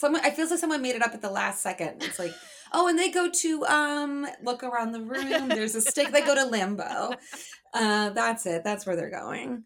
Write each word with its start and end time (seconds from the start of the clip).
someone 0.00 0.22
I 0.24 0.30
feel 0.30 0.48
like 0.48 0.58
someone 0.58 0.80
made 0.80 0.96
it 0.96 1.02
up 1.02 1.12
at 1.12 1.20
the 1.20 1.30
last 1.30 1.62
second. 1.62 2.02
It's 2.02 2.18
like, 2.18 2.32
oh, 2.72 2.88
and 2.88 2.98
they 2.98 3.10
go 3.10 3.28
to 3.30 3.66
um 3.66 4.26
look 4.42 4.62
around 4.64 4.92
the 4.92 5.00
room. 5.00 5.48
There's 5.48 5.74
a 5.74 5.80
stick. 5.80 6.10
They 6.10 6.22
go 6.22 6.34
to 6.34 6.46
limbo. 6.46 7.12
Uh, 7.74 8.10
that's 8.10 8.46
it. 8.46 8.64
That's 8.64 8.86
where 8.86 8.96
they're 8.96 9.10
going. 9.10 9.64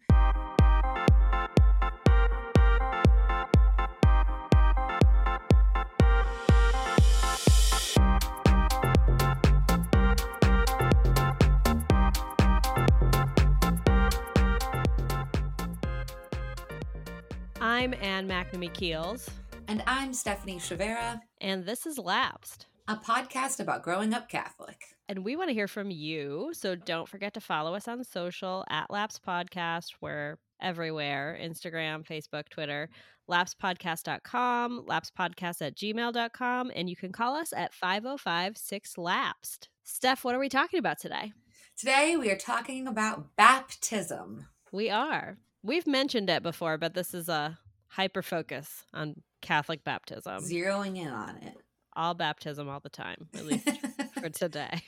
I'm 17.61 17.93
Anne 18.01 18.27
McNamee 18.27 18.73
Keels. 18.73 19.29
And 19.67 19.83
I'm 19.87 20.13
Stephanie 20.13 20.57
Chavera. 20.57 21.21
And 21.41 21.65
this 21.65 21.87
is 21.87 21.97
Lapsed, 21.97 22.67
a 22.87 22.95
podcast 22.95 23.59
about 23.59 23.81
growing 23.81 24.13
up 24.13 24.29
Catholic. 24.29 24.77
And 25.09 25.25
we 25.25 25.35
want 25.35 25.49
to 25.49 25.55
hear 25.55 25.67
from 25.67 25.89
you. 25.89 26.51
So 26.53 26.75
don't 26.75 27.09
forget 27.09 27.33
to 27.33 27.41
follow 27.41 27.73
us 27.73 27.87
on 27.87 28.03
social 28.03 28.63
at 28.69 28.91
Lapsed 28.91 29.25
Podcast. 29.25 29.93
We're 30.01 30.37
everywhere 30.61 31.37
Instagram, 31.41 32.05
Facebook, 32.05 32.49
Twitter, 32.49 32.89
lapsedpodcast.com, 33.29 34.85
lapsedpodcast 34.87 35.61
at 35.61 35.75
gmail.com. 35.75 36.71
And 36.75 36.89
you 36.89 36.95
can 36.95 37.11
call 37.11 37.35
us 37.35 37.51
at 37.51 37.73
505 37.73 38.57
6 38.57 38.97
Lapsed. 38.97 39.69
Steph, 39.83 40.23
what 40.23 40.35
are 40.35 40.39
we 40.39 40.49
talking 40.49 40.79
about 40.79 40.99
today? 40.99 41.33
Today 41.75 42.15
we 42.17 42.29
are 42.29 42.37
talking 42.37 42.87
about 42.87 43.35
baptism. 43.35 44.45
We 44.71 44.89
are. 44.91 45.37
We've 45.63 45.87
mentioned 45.87 46.29
it 46.29 46.43
before, 46.43 46.77
but 46.77 46.93
this 46.93 47.15
is 47.15 47.29
a 47.29 47.57
hyper 47.87 48.21
focus 48.21 48.83
on 48.93 49.15
Catholic 49.45 49.83
baptism. 49.83 50.43
Zeroing 50.43 50.97
in 50.97 51.07
on 51.07 51.37
it. 51.37 51.55
All 51.95 52.13
baptism 52.13 52.67
all 52.67 52.79
the 52.79 52.89
time, 52.89 53.29
at 53.35 53.45
least 53.45 53.69
for 54.19 54.29
today. 54.29 54.81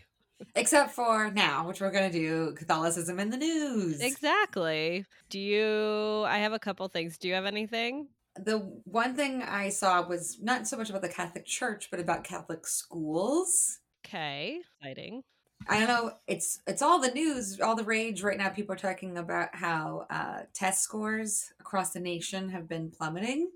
Except 0.55 0.91
for 0.91 1.31
now, 1.31 1.67
which 1.67 1.79
we're 1.79 1.91
going 1.91 2.11
to 2.11 2.17
do 2.17 2.53
Catholicism 2.53 3.19
in 3.19 3.29
the 3.29 3.37
news. 3.37 4.01
Exactly. 4.01 5.05
Do 5.29 5.39
you? 5.39 6.23
I 6.27 6.39
have 6.39 6.53
a 6.53 6.59
couple 6.59 6.87
things. 6.89 7.17
Do 7.17 7.27
you 7.27 7.33
have 7.33 7.45
anything? 7.45 8.09
The 8.35 8.57
one 8.83 9.15
thing 9.15 9.41
I 9.41 9.69
saw 9.69 10.05
was 10.07 10.37
not 10.41 10.67
so 10.67 10.77
much 10.77 10.89
about 10.89 11.01
the 11.01 11.09
Catholic 11.09 11.45
Church, 11.45 11.89
but 11.89 11.99
about 11.99 12.23
Catholic 12.23 12.67
schools. 12.67 13.79
Okay, 14.05 14.59
exciting. 14.81 15.23
I 15.67 15.79
don't 15.79 15.87
know. 15.87 16.11
It's 16.27 16.59
it's 16.67 16.81
all 16.81 16.99
the 16.99 17.11
news, 17.11 17.59
all 17.59 17.75
the 17.75 17.83
rage 17.83 18.21
right 18.21 18.37
now. 18.37 18.49
People 18.49 18.75
are 18.75 18.79
talking 18.79 19.17
about 19.17 19.49
how 19.53 20.05
uh, 20.09 20.41
test 20.53 20.83
scores 20.83 21.51
across 21.59 21.91
the 21.91 21.99
nation 21.99 22.49
have 22.49 22.67
been 22.67 22.91
plummeting. 22.91 23.49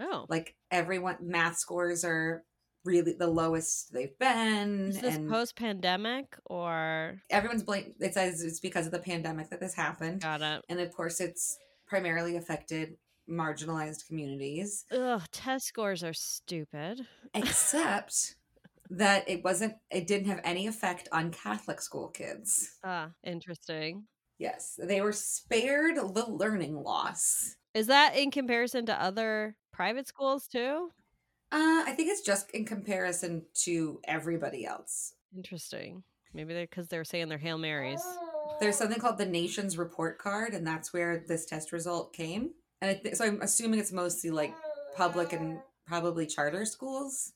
Oh, 0.00 0.26
like 0.28 0.54
everyone, 0.70 1.16
math 1.20 1.58
scores 1.58 2.04
are 2.04 2.42
really 2.84 3.12
the 3.12 3.26
lowest 3.26 3.92
they've 3.92 4.18
been. 4.18 4.88
Is 4.88 5.00
this 5.00 5.18
post 5.28 5.56
pandemic 5.56 6.36
or 6.46 7.20
everyone's 7.30 7.62
blame? 7.62 7.94
It 8.00 8.14
says 8.14 8.42
it's 8.42 8.60
because 8.60 8.86
of 8.86 8.92
the 8.92 8.98
pandemic 8.98 9.50
that 9.50 9.60
this 9.60 9.74
happened. 9.74 10.22
Got 10.22 10.42
it. 10.42 10.64
And 10.68 10.80
of 10.80 10.92
course, 10.92 11.20
it's 11.20 11.58
primarily 11.86 12.36
affected 12.36 12.96
marginalized 13.28 14.06
communities. 14.06 14.84
Ugh, 14.90 15.22
test 15.30 15.66
scores 15.66 16.02
are 16.02 16.14
stupid. 16.14 17.06
Except 17.34 18.36
that 18.90 19.28
it 19.28 19.44
wasn't 19.44 19.74
it 19.90 20.06
didn't 20.06 20.28
have 20.28 20.40
any 20.44 20.66
effect 20.66 21.08
on 21.12 21.30
Catholic 21.30 21.80
school 21.80 22.08
kids. 22.08 22.76
Ah, 22.82 23.10
interesting. 23.22 24.04
Yes, 24.38 24.78
they 24.82 25.02
were 25.02 25.12
spared 25.12 25.96
the 25.96 26.24
learning 26.26 26.82
loss. 26.82 27.56
Is 27.74 27.88
that 27.88 28.16
in 28.16 28.30
comparison 28.30 28.86
to 28.86 29.00
other 29.00 29.54
private 29.80 30.06
schools 30.06 30.46
too? 30.46 30.90
Uh, 31.50 31.84
I 31.86 31.94
think 31.96 32.10
it's 32.10 32.20
just 32.20 32.50
in 32.50 32.66
comparison 32.66 33.46
to 33.62 33.98
everybody 34.04 34.66
else. 34.66 35.14
Interesting. 35.34 36.02
Maybe 36.34 36.52
they're 36.52 36.66
because 36.66 36.88
they're 36.88 37.02
saying 37.02 37.30
they're 37.30 37.38
Hail 37.38 37.56
Marys. 37.56 38.02
There's 38.60 38.76
something 38.76 39.00
called 39.00 39.16
the 39.16 39.24
Nation's 39.24 39.78
Report 39.78 40.18
Card, 40.18 40.52
and 40.52 40.66
that's 40.66 40.92
where 40.92 41.24
this 41.26 41.46
test 41.46 41.72
result 41.72 42.12
came. 42.12 42.50
And 42.82 42.90
I 42.90 42.94
th- 42.94 43.14
so 43.14 43.24
I'm 43.24 43.40
assuming 43.40 43.80
it's 43.80 43.90
mostly 43.90 44.28
like 44.28 44.54
public 44.94 45.32
and 45.32 45.60
probably 45.86 46.26
charter 46.26 46.66
schools 46.66 47.32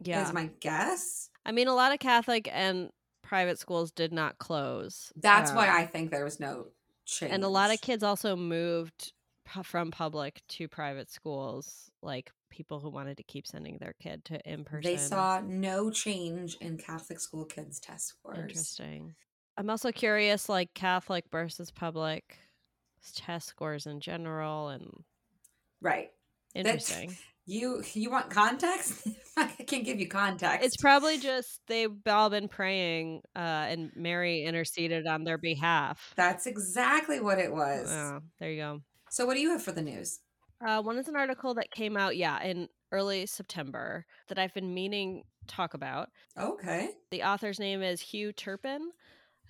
yeah. 0.00 0.24
is 0.24 0.32
my 0.32 0.48
guess. 0.60 1.28
I 1.44 1.50
mean, 1.50 1.66
a 1.66 1.74
lot 1.74 1.92
of 1.92 1.98
Catholic 1.98 2.48
and 2.52 2.90
private 3.20 3.58
schools 3.58 3.90
did 3.90 4.12
not 4.12 4.38
close. 4.38 5.12
That's 5.16 5.50
um, 5.50 5.56
why 5.56 5.76
I 5.76 5.86
think 5.86 6.12
there 6.12 6.22
was 6.22 6.38
no 6.38 6.68
change. 7.04 7.32
And 7.32 7.42
a 7.42 7.48
lot 7.48 7.74
of 7.74 7.80
kids 7.80 8.04
also 8.04 8.36
moved 8.36 9.12
from 9.64 9.90
public 9.90 10.42
to 10.48 10.68
private 10.68 11.10
schools, 11.10 11.90
like 12.02 12.32
people 12.50 12.80
who 12.80 12.90
wanted 12.90 13.16
to 13.16 13.22
keep 13.22 13.46
sending 13.46 13.78
their 13.78 13.94
kid 14.00 14.24
to 14.26 14.40
in 14.50 14.64
person. 14.64 14.90
They 14.90 14.96
saw 14.96 15.40
no 15.44 15.90
change 15.90 16.56
in 16.60 16.78
Catholic 16.78 17.20
school 17.20 17.44
kids' 17.44 17.80
test 17.80 18.08
scores. 18.08 18.38
Interesting. 18.38 19.14
I'm 19.56 19.70
also 19.70 19.92
curious, 19.92 20.48
like 20.48 20.72
Catholic 20.74 21.24
versus 21.30 21.70
public 21.70 22.38
test 23.14 23.48
scores 23.48 23.86
in 23.86 24.00
general, 24.00 24.68
and 24.68 25.04
right. 25.80 26.10
Interesting. 26.54 27.16
You 27.46 27.82
you 27.94 28.10
want 28.10 28.30
context? 28.30 29.08
I 29.36 29.46
can't 29.46 29.84
give 29.84 29.98
you 29.98 30.06
context. 30.06 30.64
It's 30.64 30.76
probably 30.76 31.18
just 31.18 31.60
they've 31.66 31.90
all 32.06 32.30
been 32.30 32.46
praying, 32.46 33.22
uh, 33.34 33.38
and 33.38 33.90
Mary 33.96 34.44
interceded 34.44 35.08
on 35.08 35.24
their 35.24 35.38
behalf. 35.38 36.12
That's 36.16 36.46
exactly 36.46 37.18
what 37.18 37.40
it 37.40 37.50
was. 37.50 37.90
Oh, 37.90 38.20
there 38.38 38.52
you 38.52 38.60
go. 38.60 38.80
So, 39.10 39.26
what 39.26 39.34
do 39.34 39.40
you 39.40 39.50
have 39.50 39.62
for 39.62 39.72
the 39.72 39.82
news? 39.82 40.20
Uh, 40.64 40.82
one 40.82 40.98
is 40.98 41.08
an 41.08 41.16
article 41.16 41.54
that 41.54 41.70
came 41.70 41.96
out, 41.96 42.16
yeah, 42.16 42.42
in 42.42 42.68
early 42.92 43.26
September 43.26 44.06
that 44.28 44.38
I've 44.38 44.54
been 44.54 44.74
meaning 44.74 45.22
to 45.46 45.54
talk 45.54 45.74
about. 45.74 46.08
Okay. 46.38 46.90
The 47.10 47.22
author's 47.22 47.58
name 47.60 47.82
is 47.82 48.00
Hugh 48.00 48.32
Turpin 48.32 48.90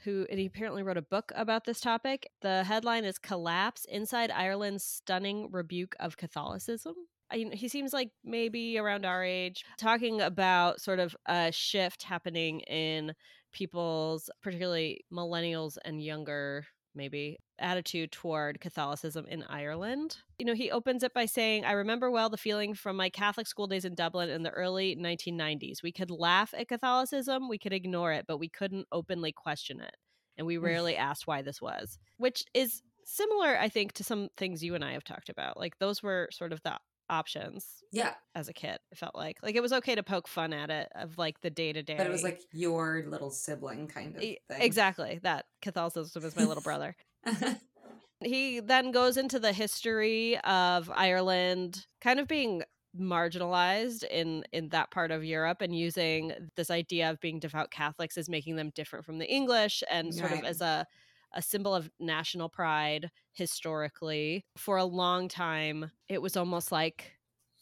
who 0.04 0.26
and 0.30 0.38
he 0.38 0.46
apparently 0.46 0.82
wrote 0.82 0.96
a 0.96 1.02
book 1.02 1.32
about 1.34 1.64
this 1.64 1.80
topic. 1.80 2.30
The 2.40 2.64
headline 2.64 3.04
is 3.04 3.18
Collapse 3.18 3.84
Inside 3.86 4.30
Ireland's 4.30 4.84
Stunning 4.84 5.50
Rebuke 5.50 5.94
of 6.00 6.16
Catholicism. 6.16 6.94
I, 7.30 7.50
he 7.52 7.68
seems 7.68 7.92
like 7.92 8.10
maybe 8.24 8.78
around 8.78 9.04
our 9.04 9.22
age, 9.22 9.64
talking 9.78 10.20
about 10.20 10.80
sort 10.80 10.98
of 10.98 11.14
a 11.26 11.52
shift 11.52 12.02
happening 12.02 12.60
in 12.60 13.12
people's, 13.52 14.30
particularly 14.42 15.04
millennials 15.12 15.76
and 15.84 16.02
younger 16.02 16.64
maybe 16.94 17.38
attitude 17.60 18.12
toward 18.12 18.60
Catholicism 18.60 19.26
in 19.26 19.44
Ireland. 19.44 20.18
You 20.38 20.46
know, 20.46 20.54
he 20.54 20.70
opens 20.70 21.02
it 21.02 21.14
by 21.14 21.26
saying, 21.26 21.64
I 21.64 21.72
remember 21.72 22.10
well 22.10 22.30
the 22.30 22.36
feeling 22.36 22.74
from 22.74 22.96
my 22.96 23.10
Catholic 23.10 23.46
school 23.46 23.66
days 23.66 23.84
in 23.84 23.94
Dublin 23.94 24.30
in 24.30 24.42
the 24.42 24.50
early 24.50 24.96
1990s. 24.96 25.82
We 25.82 25.92
could 25.92 26.10
laugh 26.10 26.54
at 26.56 26.68
Catholicism, 26.68 27.48
we 27.48 27.58
could 27.58 27.72
ignore 27.72 28.12
it, 28.12 28.24
but 28.26 28.38
we 28.38 28.48
couldn't 28.48 28.86
openly 28.90 29.32
question 29.32 29.80
it. 29.80 29.96
And 30.38 30.46
we 30.46 30.56
rarely 30.56 30.96
asked 30.96 31.26
why 31.26 31.42
this 31.42 31.60
was, 31.60 31.98
which 32.16 32.44
is 32.54 32.82
similar, 33.04 33.58
I 33.58 33.68
think, 33.68 33.92
to 33.94 34.04
some 34.04 34.28
things 34.36 34.64
you 34.64 34.74
and 34.74 34.84
I 34.84 34.92
have 34.92 35.04
talked 35.04 35.28
about. 35.28 35.58
Like 35.58 35.78
those 35.78 36.02
were 36.02 36.28
sort 36.32 36.52
of 36.52 36.62
the 36.62 36.78
options. 37.10 37.82
Yeah. 37.92 38.14
As 38.34 38.48
a 38.48 38.52
kid, 38.52 38.78
it 38.90 38.96
felt 38.96 39.14
like 39.14 39.38
like 39.42 39.56
it 39.56 39.62
was 39.62 39.72
okay 39.72 39.96
to 39.96 40.02
poke 40.02 40.28
fun 40.28 40.52
at 40.52 40.70
it 40.70 40.88
of 40.94 41.18
like 41.18 41.40
the 41.42 41.50
day 41.50 41.72
to 41.72 41.82
day. 41.82 41.96
But 41.96 42.06
it 42.06 42.10
was 42.10 42.22
like 42.22 42.40
your 42.52 43.04
little 43.06 43.30
sibling 43.30 43.88
kind 43.88 44.14
of 44.14 44.22
thing. 44.22 44.36
Exactly. 44.48 45.18
That 45.22 45.46
Catholicism 45.60 46.24
is 46.24 46.36
my 46.36 46.44
little 46.44 46.62
brother. 46.62 46.96
he 48.20 48.60
then 48.60 48.90
goes 48.90 49.16
into 49.16 49.38
the 49.38 49.52
history 49.52 50.38
of 50.40 50.90
Ireland 50.94 51.86
kind 52.00 52.20
of 52.20 52.28
being 52.28 52.62
marginalized 52.98 54.02
in 54.04 54.44
in 54.52 54.68
that 54.70 54.90
part 54.90 55.10
of 55.12 55.24
Europe 55.24 55.60
and 55.60 55.76
using 55.76 56.32
this 56.56 56.70
idea 56.70 57.08
of 57.08 57.20
being 57.20 57.38
devout 57.38 57.70
Catholics 57.70 58.18
as 58.18 58.28
making 58.28 58.56
them 58.56 58.70
different 58.74 59.04
from 59.04 59.18
the 59.18 59.30
English 59.30 59.82
and 59.88 60.12
sort 60.12 60.32
right. 60.32 60.40
of 60.40 60.44
as 60.44 60.60
a 60.60 60.86
a 61.32 61.42
symbol 61.42 61.74
of 61.74 61.90
national 62.00 62.48
pride 62.48 63.10
historically. 63.32 64.44
For 64.56 64.78
a 64.78 64.84
long 64.84 65.28
time, 65.28 65.90
it 66.08 66.20
was 66.20 66.36
almost 66.36 66.72
like 66.72 67.12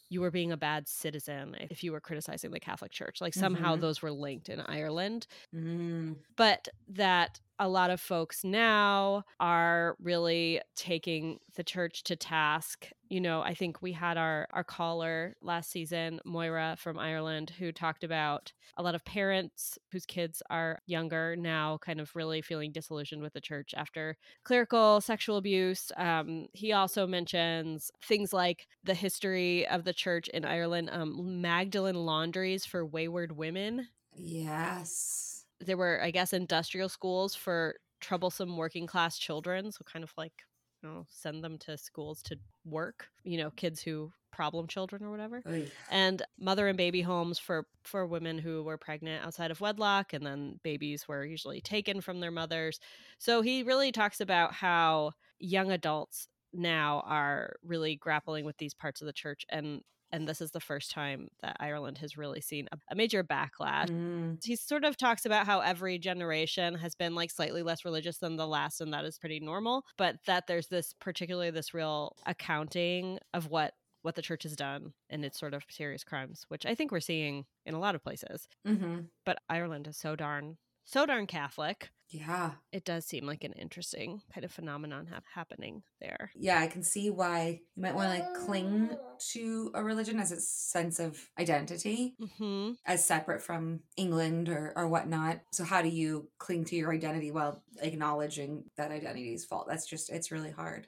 you 0.09 0.21
were 0.21 0.31
being 0.31 0.51
a 0.51 0.57
bad 0.57 0.87
citizen 0.87 1.55
if 1.69 1.83
you 1.83 1.91
were 1.91 2.01
criticizing 2.01 2.49
the 2.49 2.59
Catholic 2.59 2.91
Church. 2.91 3.21
Like 3.21 3.35
somehow 3.35 3.73
mm-hmm. 3.73 3.81
those 3.81 4.01
were 4.01 4.11
linked 4.11 4.49
in 4.49 4.59
Ireland. 4.59 5.27
Mm. 5.55 6.15
But 6.35 6.67
that 6.89 7.39
a 7.59 7.67
lot 7.67 7.89
of 7.91 7.99
folks 7.99 8.43
now 8.43 9.23
are 9.39 9.95
really 9.99 10.61
taking 10.75 11.39
the 11.55 11.63
church 11.63 12.03
to 12.05 12.15
task. 12.15 12.89
You 13.09 13.19
know, 13.19 13.41
I 13.41 13.53
think 13.53 13.81
we 13.81 13.91
had 13.91 14.17
our 14.17 14.47
our 14.51 14.63
caller 14.63 15.35
last 15.41 15.71
season, 15.71 16.19
Moira 16.25 16.75
from 16.79 16.97
Ireland, 16.97 17.49
who 17.51 17.71
talked 17.71 18.03
about 18.03 18.53
a 18.77 18.83
lot 18.83 18.95
of 18.95 19.03
parents 19.03 19.77
whose 19.91 20.05
kids 20.05 20.41
are 20.49 20.79
younger 20.85 21.35
now 21.35 21.77
kind 21.79 21.99
of 21.99 22.15
really 22.15 22.41
feeling 22.41 22.71
disillusioned 22.71 23.21
with 23.21 23.33
the 23.33 23.41
church 23.41 23.73
after 23.75 24.17
clerical 24.43 25.01
sexual 25.01 25.37
abuse. 25.37 25.91
Um, 25.97 26.47
he 26.53 26.71
also 26.71 27.05
mentions 27.07 27.91
things 28.03 28.33
like 28.33 28.67
the 28.83 28.93
history 28.93 29.67
of 29.67 29.83
the 29.83 29.93
church 29.93 30.27
in 30.29 30.45
Ireland, 30.45 30.89
um, 30.91 31.41
Magdalene 31.41 31.95
laundries 31.95 32.65
for 32.65 32.85
wayward 32.85 33.31
women. 33.33 33.89
Yes 34.13 35.38
there 35.59 35.77
were, 35.77 36.01
I 36.01 36.11
guess, 36.11 36.33
industrial 36.33 36.89
schools 36.89 37.35
for 37.35 37.75
troublesome 38.01 38.57
working 38.57 38.87
class 38.87 39.17
children. 39.17 39.71
So 39.71 39.83
kind 39.85 40.03
of 40.03 40.13
like 40.17 40.33
you 40.81 40.89
know, 40.89 41.05
send 41.09 41.43
them 41.43 41.57
to 41.59 41.77
schools 41.77 42.21
to 42.23 42.39
work, 42.63 43.09
you 43.23 43.37
know, 43.37 43.51
kids 43.51 43.81
who 43.81 44.13
problem 44.31 44.67
children 44.67 45.03
or 45.03 45.11
whatever. 45.11 45.43
Oh, 45.45 45.51
Oy. 45.51 45.71
And 45.89 46.21
mother 46.39 46.67
and 46.67 46.77
baby 46.77 47.01
homes 47.01 47.37
for 47.39 47.67
for 47.83 48.05
women 48.05 48.37
who 48.37 48.63
were 48.63 48.77
pregnant 48.77 49.25
outside 49.25 49.51
of 49.51 49.59
wedlock 49.61 50.13
and 50.13 50.25
then 50.25 50.59
babies 50.63 51.07
were 51.07 51.25
usually 51.25 51.61
taken 51.61 51.99
from 52.01 52.19
their 52.21 52.31
mothers. 52.31 52.79
So 53.17 53.41
he 53.41 53.63
really 53.63 53.91
talks 53.91 54.21
about 54.21 54.53
how 54.53 55.11
young 55.39 55.71
adults 55.71 56.27
now 56.53 57.01
are 57.01 57.55
really 57.63 57.95
grappling 57.95 58.45
with 58.45 58.57
these 58.57 58.73
parts 58.73 59.01
of 59.01 59.05
the 59.07 59.13
church 59.13 59.45
and 59.49 59.81
and 60.11 60.27
this 60.27 60.41
is 60.41 60.51
the 60.51 60.59
first 60.59 60.91
time 60.91 61.27
that 61.41 61.57
Ireland 61.59 61.99
has 61.99 62.17
really 62.17 62.41
seen 62.41 62.67
a, 62.71 62.77
a 62.91 62.95
major 62.95 63.23
backlash. 63.23 63.89
Mm. 63.89 64.43
He 64.43 64.55
sort 64.55 64.83
of 64.83 64.97
talks 64.97 65.25
about 65.25 65.45
how 65.45 65.59
every 65.59 65.97
generation 65.99 66.75
has 66.75 66.95
been 66.95 67.15
like 67.15 67.31
slightly 67.31 67.63
less 67.63 67.85
religious 67.85 68.17
than 68.17 68.35
the 68.35 68.47
last, 68.47 68.81
and 68.81 68.93
that 68.93 69.05
is 69.05 69.17
pretty 69.17 69.39
normal, 69.39 69.83
but 69.97 70.17
that 70.25 70.47
there's 70.47 70.67
this 70.67 70.93
particularly 70.99 71.51
this 71.51 71.73
real 71.73 72.15
accounting 72.25 73.19
of 73.33 73.49
what 73.49 73.73
what 74.01 74.15
the 74.15 74.21
church 74.21 74.43
has 74.43 74.55
done 74.55 74.93
and 75.09 75.25
its 75.25 75.37
sort 75.37 75.53
of 75.53 75.63
serious 75.69 76.05
crimes, 76.05 76.45
which 76.47 76.65
I 76.65 76.73
think 76.73 76.91
we're 76.91 77.01
seeing 77.01 77.45
in 77.65 77.73
a 77.73 77.79
lot 77.79 77.95
of 77.95 78.03
places. 78.03 78.47
Mm-hmm. 78.65 78.99
But 79.25 79.39
Ireland 79.49 79.87
is 79.87 79.97
so 79.97 80.15
darn 80.15 80.57
so 80.85 81.05
darn 81.05 81.27
Catholic. 81.27 81.91
Yeah. 82.09 82.51
It 82.71 82.85
does 82.85 83.05
seem 83.05 83.25
like 83.25 83.43
an 83.43 83.53
interesting 83.53 84.21
kind 84.33 84.43
of 84.43 84.51
phenomenon 84.51 85.07
ha- 85.11 85.21
happening 85.35 85.83
there. 86.01 86.31
Yeah, 86.35 86.59
I 86.59 86.67
can 86.67 86.81
see 86.83 87.09
why 87.09 87.61
you 87.75 87.81
might 87.81 87.93
want 87.93 88.11
to 88.11 88.19
like 88.19 88.33
cling 88.33 88.89
to 89.31 89.71
a 89.75 89.83
religion 89.83 90.19
as 90.19 90.31
a 90.31 90.41
sense 90.41 90.99
of 90.99 91.19
identity 91.39 92.15
mm-hmm. 92.19 92.71
as 92.85 93.05
separate 93.05 93.41
from 93.41 93.81
England 93.95 94.49
or, 94.49 94.73
or 94.75 94.87
whatnot. 94.87 95.41
So, 95.51 95.63
how 95.63 95.81
do 95.81 95.89
you 95.89 96.29
cling 96.39 96.65
to 96.65 96.75
your 96.75 96.91
identity 96.91 97.31
while 97.31 97.61
acknowledging 97.79 98.63
that 98.75 98.91
identity 98.91 99.33
is 99.33 99.45
fault? 99.45 99.67
That's 99.67 99.85
just, 99.85 100.09
it's 100.09 100.31
really 100.31 100.51
hard. 100.51 100.87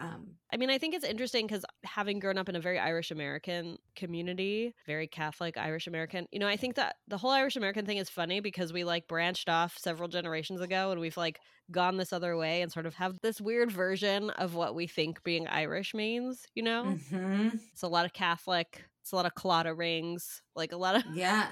Um, 0.00 0.34
I 0.52 0.56
mean, 0.56 0.70
I 0.70 0.78
think 0.78 0.94
it's 0.94 1.04
interesting 1.04 1.46
because 1.46 1.64
having 1.84 2.18
grown 2.18 2.36
up 2.36 2.48
in 2.48 2.56
a 2.56 2.60
very 2.60 2.78
Irish 2.78 3.10
American 3.12 3.76
community, 3.94 4.74
very 4.86 5.06
Catholic 5.06 5.56
Irish 5.56 5.86
American, 5.86 6.26
you 6.32 6.40
know, 6.40 6.48
I 6.48 6.56
think 6.56 6.74
that 6.74 6.96
the 7.06 7.16
whole 7.16 7.30
Irish 7.30 7.56
American 7.56 7.86
thing 7.86 7.98
is 7.98 8.10
funny 8.10 8.40
because 8.40 8.72
we 8.72 8.82
like 8.82 9.06
branched 9.06 9.48
off 9.48 9.76
several 9.78 10.08
generations 10.08 10.60
ago 10.60 10.90
and 10.90 11.00
we've 11.00 11.16
like 11.16 11.38
gone 11.70 11.96
this 11.96 12.12
other 12.12 12.36
way 12.36 12.62
and 12.62 12.72
sort 12.72 12.86
of 12.86 12.94
have 12.94 13.18
this 13.22 13.40
weird 13.40 13.70
version 13.70 14.30
of 14.30 14.54
what 14.54 14.74
we 14.74 14.86
think 14.88 15.22
being 15.22 15.46
Irish 15.46 15.94
means, 15.94 16.44
you 16.54 16.62
know? 16.62 16.96
Mm-hmm. 17.12 17.56
It's 17.72 17.82
a 17.82 17.88
lot 17.88 18.04
of 18.04 18.12
Catholic, 18.12 18.84
it's 19.00 19.12
a 19.12 19.16
lot 19.16 19.26
of 19.26 19.34
Claddagh 19.34 19.78
rings, 19.78 20.42
like 20.56 20.72
a 20.72 20.76
lot 20.76 20.96
of. 20.96 21.04
Yeah. 21.14 21.46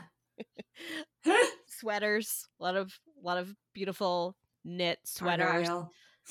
sweaters, 1.68 2.48
a 2.60 2.62
lot 2.62 2.76
of, 2.76 2.92
a 3.22 3.26
lot 3.26 3.38
of 3.38 3.54
beautiful 3.72 4.36
knit 4.64 4.98
sweaters. 5.04 5.68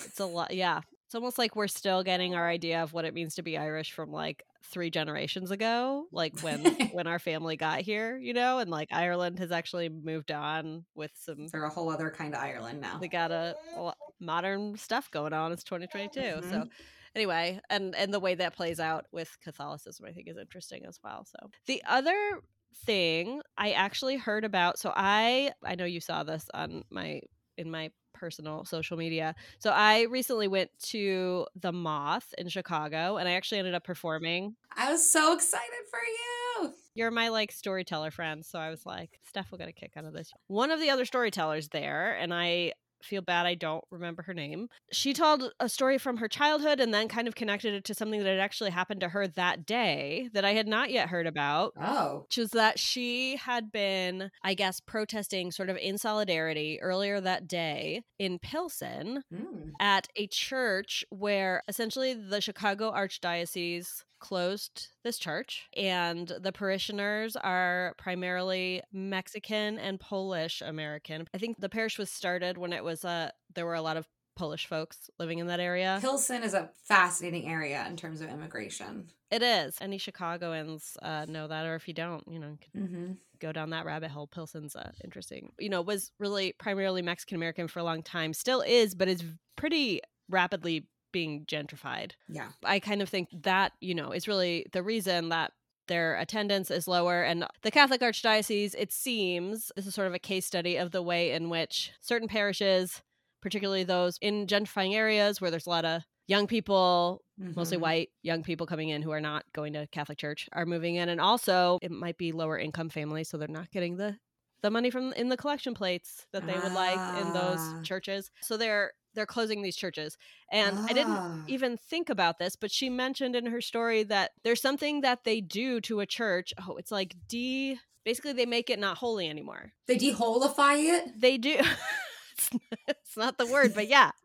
It's 0.05 0.19
a 0.19 0.25
lot, 0.25 0.53
yeah. 0.53 0.81
It's 1.11 1.15
almost 1.17 1.37
like 1.37 1.57
we're 1.57 1.67
still 1.67 2.03
getting 2.03 2.35
our 2.35 2.47
idea 2.47 2.81
of 2.81 2.93
what 2.93 3.03
it 3.03 3.13
means 3.13 3.35
to 3.35 3.41
be 3.41 3.57
Irish 3.57 3.91
from 3.91 4.13
like 4.13 4.45
three 4.63 4.89
generations 4.89 5.51
ago, 5.51 6.05
like 6.13 6.39
when 6.39 6.63
when 6.93 7.05
our 7.05 7.19
family 7.19 7.57
got 7.57 7.81
here, 7.81 8.17
you 8.17 8.31
know, 8.31 8.59
and 8.59 8.71
like 8.71 8.87
Ireland 8.93 9.37
has 9.39 9.51
actually 9.51 9.89
moved 9.89 10.31
on 10.31 10.85
with 10.95 11.11
some. 11.15 11.47
They're 11.47 11.65
a 11.65 11.69
whole 11.69 11.89
other 11.89 12.11
kind 12.11 12.33
of 12.33 12.39
Ireland 12.39 12.79
now. 12.79 12.97
They 12.97 13.09
got 13.09 13.29
a, 13.31 13.57
a 13.75 13.91
modern 14.21 14.77
stuff 14.77 15.11
going 15.11 15.33
on. 15.33 15.51
It's 15.51 15.65
2022, 15.65 16.19
mm-hmm. 16.21 16.49
so 16.49 16.69
anyway 17.13 17.59
and 17.69 17.93
and 17.93 18.13
the 18.13 18.19
way 18.21 18.35
that 18.35 18.55
plays 18.55 18.79
out 18.79 19.05
with 19.11 19.37
catholicism 19.43 20.05
i 20.05 20.13
think 20.13 20.29
is 20.29 20.37
interesting 20.37 20.85
as 20.85 20.97
well 21.03 21.25
so 21.25 21.49
the 21.65 21.83
other 21.85 22.39
thing 22.85 23.41
i 23.57 23.73
actually 23.73 24.15
heard 24.15 24.45
about 24.45 24.79
so 24.79 24.93
i 24.95 25.51
i 25.65 25.75
know 25.75 25.83
you 25.83 25.99
saw 25.99 26.23
this 26.23 26.47
on 26.53 26.85
my 26.89 27.19
in 27.61 27.71
my 27.71 27.91
personal 28.13 28.65
social 28.65 28.97
media. 28.97 29.33
So 29.59 29.71
I 29.71 30.03
recently 30.03 30.47
went 30.47 30.69
to 30.89 31.47
the 31.59 31.71
Moth 31.71 32.33
in 32.37 32.49
Chicago 32.49 33.17
and 33.17 33.27
I 33.27 33.33
actually 33.33 33.59
ended 33.59 33.73
up 33.73 33.83
performing. 33.83 34.55
I 34.75 34.91
was 34.91 35.09
so 35.09 35.33
excited 35.33 35.85
for 35.89 35.99
you. 35.99 36.73
You're 36.93 37.11
my 37.11 37.29
like 37.29 37.51
storyteller 37.51 38.11
friend, 38.11 38.45
so 38.45 38.59
I 38.59 38.69
was 38.69 38.85
like, 38.85 39.19
Steph 39.23 39.49
will 39.49 39.57
get 39.57 39.69
a 39.69 39.71
kick 39.71 39.93
out 39.95 40.05
of 40.05 40.13
this. 40.13 40.31
One 40.47 40.71
of 40.71 40.79
the 40.79 40.89
other 40.89 41.05
storytellers 41.05 41.69
there, 41.69 42.17
and 42.19 42.33
I 42.33 42.73
feel 43.03 43.21
bad 43.21 43.45
I 43.45 43.55
don't 43.55 43.83
remember 43.89 44.23
her 44.23 44.33
name. 44.33 44.67
She 44.91 45.13
told 45.13 45.51
a 45.59 45.69
story 45.69 45.97
from 45.97 46.17
her 46.17 46.27
childhood 46.27 46.79
and 46.79 46.93
then 46.93 47.07
kind 47.07 47.27
of 47.27 47.35
connected 47.35 47.73
it 47.73 47.83
to 47.85 47.93
something 47.93 48.19
that 48.21 48.29
had 48.29 48.39
actually 48.39 48.71
happened 48.71 49.01
to 49.01 49.09
her 49.09 49.27
that 49.27 49.65
day 49.65 50.29
that 50.33 50.45
I 50.45 50.53
had 50.53 50.67
not 50.67 50.91
yet 50.91 51.09
heard 51.09 51.27
about. 51.27 51.73
Oh. 51.79 52.25
Which 52.27 52.37
was 52.37 52.51
that 52.51 52.79
she 52.79 53.37
had 53.37 53.71
been, 53.71 54.31
I 54.43 54.53
guess, 54.53 54.79
protesting 54.79 55.51
sort 55.51 55.69
of 55.69 55.77
in 55.77 55.97
solidarity 55.97 56.79
earlier 56.81 57.21
that 57.21 57.47
day 57.47 58.03
in 58.19 58.39
Pilsen 58.39 59.23
mm. 59.33 59.71
at 59.79 60.07
a 60.15 60.27
church 60.27 61.03
where 61.09 61.63
essentially 61.67 62.13
the 62.13 62.41
Chicago 62.41 62.91
Archdiocese 62.91 64.03
closed 64.21 64.87
this 65.03 65.17
church, 65.17 65.67
and 65.75 66.31
the 66.39 66.53
parishioners 66.53 67.35
are 67.35 67.93
primarily 67.97 68.81
Mexican 68.93 69.77
and 69.77 69.99
Polish 69.99 70.61
American. 70.61 71.27
I 71.33 71.37
think 71.37 71.59
the 71.59 71.67
parish 71.67 71.97
was 71.97 72.09
started 72.09 72.57
when 72.57 72.71
it 72.71 72.83
was 72.83 73.03
uh, 73.03 73.31
there 73.53 73.65
were 73.65 73.75
a 73.75 73.81
lot 73.81 73.97
of 73.97 74.07
Polish 74.37 74.65
folks 74.65 75.09
living 75.19 75.39
in 75.39 75.47
that 75.47 75.59
area. 75.59 75.99
Pilsen 76.01 76.43
is 76.43 76.53
a 76.53 76.69
fascinating 76.85 77.47
area 77.47 77.85
in 77.87 77.97
terms 77.97 78.21
of 78.21 78.29
immigration. 78.29 79.09
It 79.29 79.43
is. 79.43 79.77
Any 79.81 79.97
Chicagoans 79.97 80.97
uh, 81.01 81.25
know 81.27 81.47
that, 81.47 81.65
or 81.65 81.75
if 81.75 81.87
you 81.87 81.93
don't, 81.93 82.23
you 82.27 82.39
know, 82.39 82.57
mm-hmm. 82.75 83.13
go 83.39 83.51
down 83.51 83.71
that 83.71 83.85
rabbit 83.85 84.11
hole. 84.11 84.27
Pilsen's 84.27 84.75
uh, 84.75 84.91
interesting. 85.03 85.51
You 85.59 85.69
know, 85.69 85.81
was 85.81 86.11
really 86.19 86.53
primarily 86.57 87.01
Mexican 87.01 87.35
American 87.35 87.67
for 87.67 87.79
a 87.79 87.83
long 87.83 88.03
time, 88.03 88.33
still 88.33 88.61
is, 88.61 88.95
but 88.95 89.07
is 89.07 89.23
pretty 89.55 90.01
rapidly 90.29 90.87
being 91.11 91.45
gentrified. 91.45 92.11
Yeah. 92.27 92.49
I 92.63 92.79
kind 92.79 93.01
of 93.01 93.09
think 93.09 93.29
that, 93.43 93.73
you 93.79 93.95
know, 93.95 94.11
is 94.11 94.27
really 94.27 94.65
the 94.71 94.83
reason 94.83 95.29
that 95.29 95.51
their 95.87 96.15
attendance 96.17 96.71
is 96.71 96.87
lower. 96.87 97.23
And 97.23 97.45
the 97.63 97.71
Catholic 97.71 98.01
Archdiocese, 98.01 98.75
it 98.77 98.93
seems, 98.93 99.71
this 99.75 99.85
is 99.85 99.93
sort 99.93 100.07
of 100.07 100.13
a 100.13 100.19
case 100.19 100.45
study 100.45 100.77
of 100.77 100.91
the 100.91 101.01
way 101.01 101.31
in 101.31 101.49
which 101.49 101.91
certain 101.99 102.27
parishes, 102.27 103.01
particularly 103.41 103.83
those 103.83 104.17
in 104.21 104.47
gentrifying 104.47 104.93
areas 104.93 105.41
where 105.41 105.51
there's 105.51 105.67
a 105.67 105.71
lot 105.71 105.85
of 105.85 106.03
young 106.27 106.47
people, 106.47 107.23
mm-hmm. 107.41 107.53
mostly 107.55 107.77
white 107.77 108.09
young 108.21 108.43
people 108.43 108.65
coming 108.65 108.89
in 108.89 109.01
who 109.01 109.11
are 109.11 109.19
not 109.19 109.43
going 109.53 109.73
to 109.73 109.87
Catholic 109.87 110.17
church, 110.17 110.47
are 110.53 110.65
moving 110.65 110.95
in. 110.95 111.09
And 111.09 111.19
also, 111.19 111.77
it 111.81 111.91
might 111.91 112.17
be 112.17 112.31
lower 112.31 112.57
income 112.57 112.89
families, 112.89 113.27
so 113.27 113.37
they're 113.37 113.47
not 113.47 113.71
getting 113.71 113.97
the 113.97 114.17
the 114.61 114.71
money 114.71 114.89
from 114.89 115.13
in 115.13 115.29
the 115.29 115.37
collection 115.37 115.73
plates 115.73 116.27
that 116.33 116.45
they 116.45 116.57
would 116.57 116.73
like 116.73 117.21
in 117.21 117.33
those 117.33 117.59
ah. 117.59 117.81
churches. 117.83 118.31
So 118.41 118.57
they're 118.57 118.91
they're 119.13 119.25
closing 119.25 119.61
these 119.61 119.75
churches. 119.75 120.17
And 120.51 120.77
ah. 120.77 120.85
I 120.89 120.93
didn't 120.93 121.13
ah. 121.13 121.43
even 121.47 121.77
think 121.77 122.09
about 122.09 122.39
this, 122.39 122.55
but 122.55 122.71
she 122.71 122.89
mentioned 122.89 123.35
in 123.35 123.47
her 123.47 123.61
story 123.61 124.03
that 124.03 124.31
there's 124.43 124.61
something 124.61 125.01
that 125.01 125.23
they 125.23 125.41
do 125.41 125.81
to 125.81 125.99
a 125.99 126.05
church. 126.05 126.53
Oh, 126.67 126.77
it's 126.77 126.91
like 126.91 127.15
de 127.27 127.77
basically 128.05 128.33
they 128.33 128.45
make 128.45 128.69
it 128.69 128.79
not 128.79 128.97
holy 128.97 129.29
anymore. 129.29 129.73
They 129.87 129.97
deholify 129.97 130.83
it? 130.83 131.19
They 131.19 131.37
do. 131.37 131.55
it's, 132.33 132.49
it's 132.87 133.17
not 133.17 133.37
the 133.37 133.47
word, 133.47 133.73
but 133.73 133.87
yeah. 133.87 134.11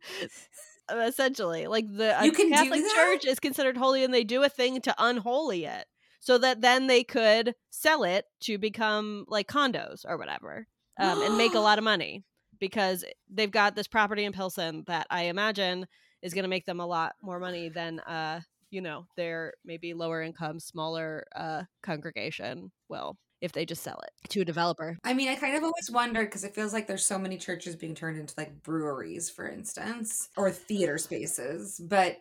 Essentially, 0.89 1.67
like 1.67 1.89
the 1.89 2.15
Catholic 2.49 2.85
church 2.95 3.25
is 3.25 3.41
considered 3.41 3.77
holy 3.77 4.05
and 4.05 4.15
they 4.15 4.23
do 4.23 4.45
a 4.45 4.49
thing 4.49 4.81
to 4.83 4.95
unholy 4.99 5.65
it 5.65 5.85
so 6.27 6.39
that 6.39 6.61
then 6.61 6.89
they 6.89 7.05
could 7.05 7.55
sell 7.71 8.03
it 8.03 8.25
to 8.41 8.59
become 8.59 9.25
like 9.29 9.47
condos 9.47 10.05
or 10.05 10.19
whatever 10.19 10.67
um, 10.99 11.23
and 11.23 11.39
make 11.39 11.55
a 11.55 11.61
lot 11.61 11.79
of 11.79 11.85
money 11.85 12.25
because 12.59 13.05
they've 13.31 13.53
got 13.53 13.77
this 13.77 13.87
property 13.87 14.25
in 14.25 14.33
Pilsen 14.33 14.83
that 14.89 15.07
I 15.09 15.25
imagine 15.25 15.87
is 16.23 16.35
going 16.35 16.43
to 16.43 16.49
make 16.49 16.67
them 16.67 16.81
a 16.81 16.87
lot 16.87 17.13
more 17.23 17.39
money 17.39 17.69
than 17.69 18.01
uh 18.01 18.41
you 18.71 18.81
know 18.81 19.07
their 19.17 19.55
maybe 19.65 19.95
lower 19.95 20.21
income 20.21 20.59
smaller 20.59 21.25
uh 21.37 21.63
congregation 21.85 22.73
will 22.89 23.17
if 23.41 23.53
they 23.53 23.65
just 23.65 23.85
sell 23.85 24.01
it 24.03 24.31
to 24.31 24.41
a 24.41 24.45
developer. 24.45 24.99
I 25.05 25.15
mean, 25.15 25.29
I 25.29 25.37
kind 25.37 25.55
of 25.55 25.63
always 25.63 25.91
wondered 25.91 26.25
because 26.25 26.43
it 26.43 26.55
feels 26.55 26.73
like 26.73 26.89
there's 26.89 27.05
so 27.05 27.19
many 27.19 27.37
churches 27.37 27.77
being 27.77 27.95
turned 27.95 28.19
into 28.19 28.35
like 28.37 28.63
breweries, 28.63 29.31
for 29.31 29.47
instance, 29.47 30.31
or 30.37 30.51
theater 30.51 30.99
spaces, 30.99 31.79
but 31.79 32.17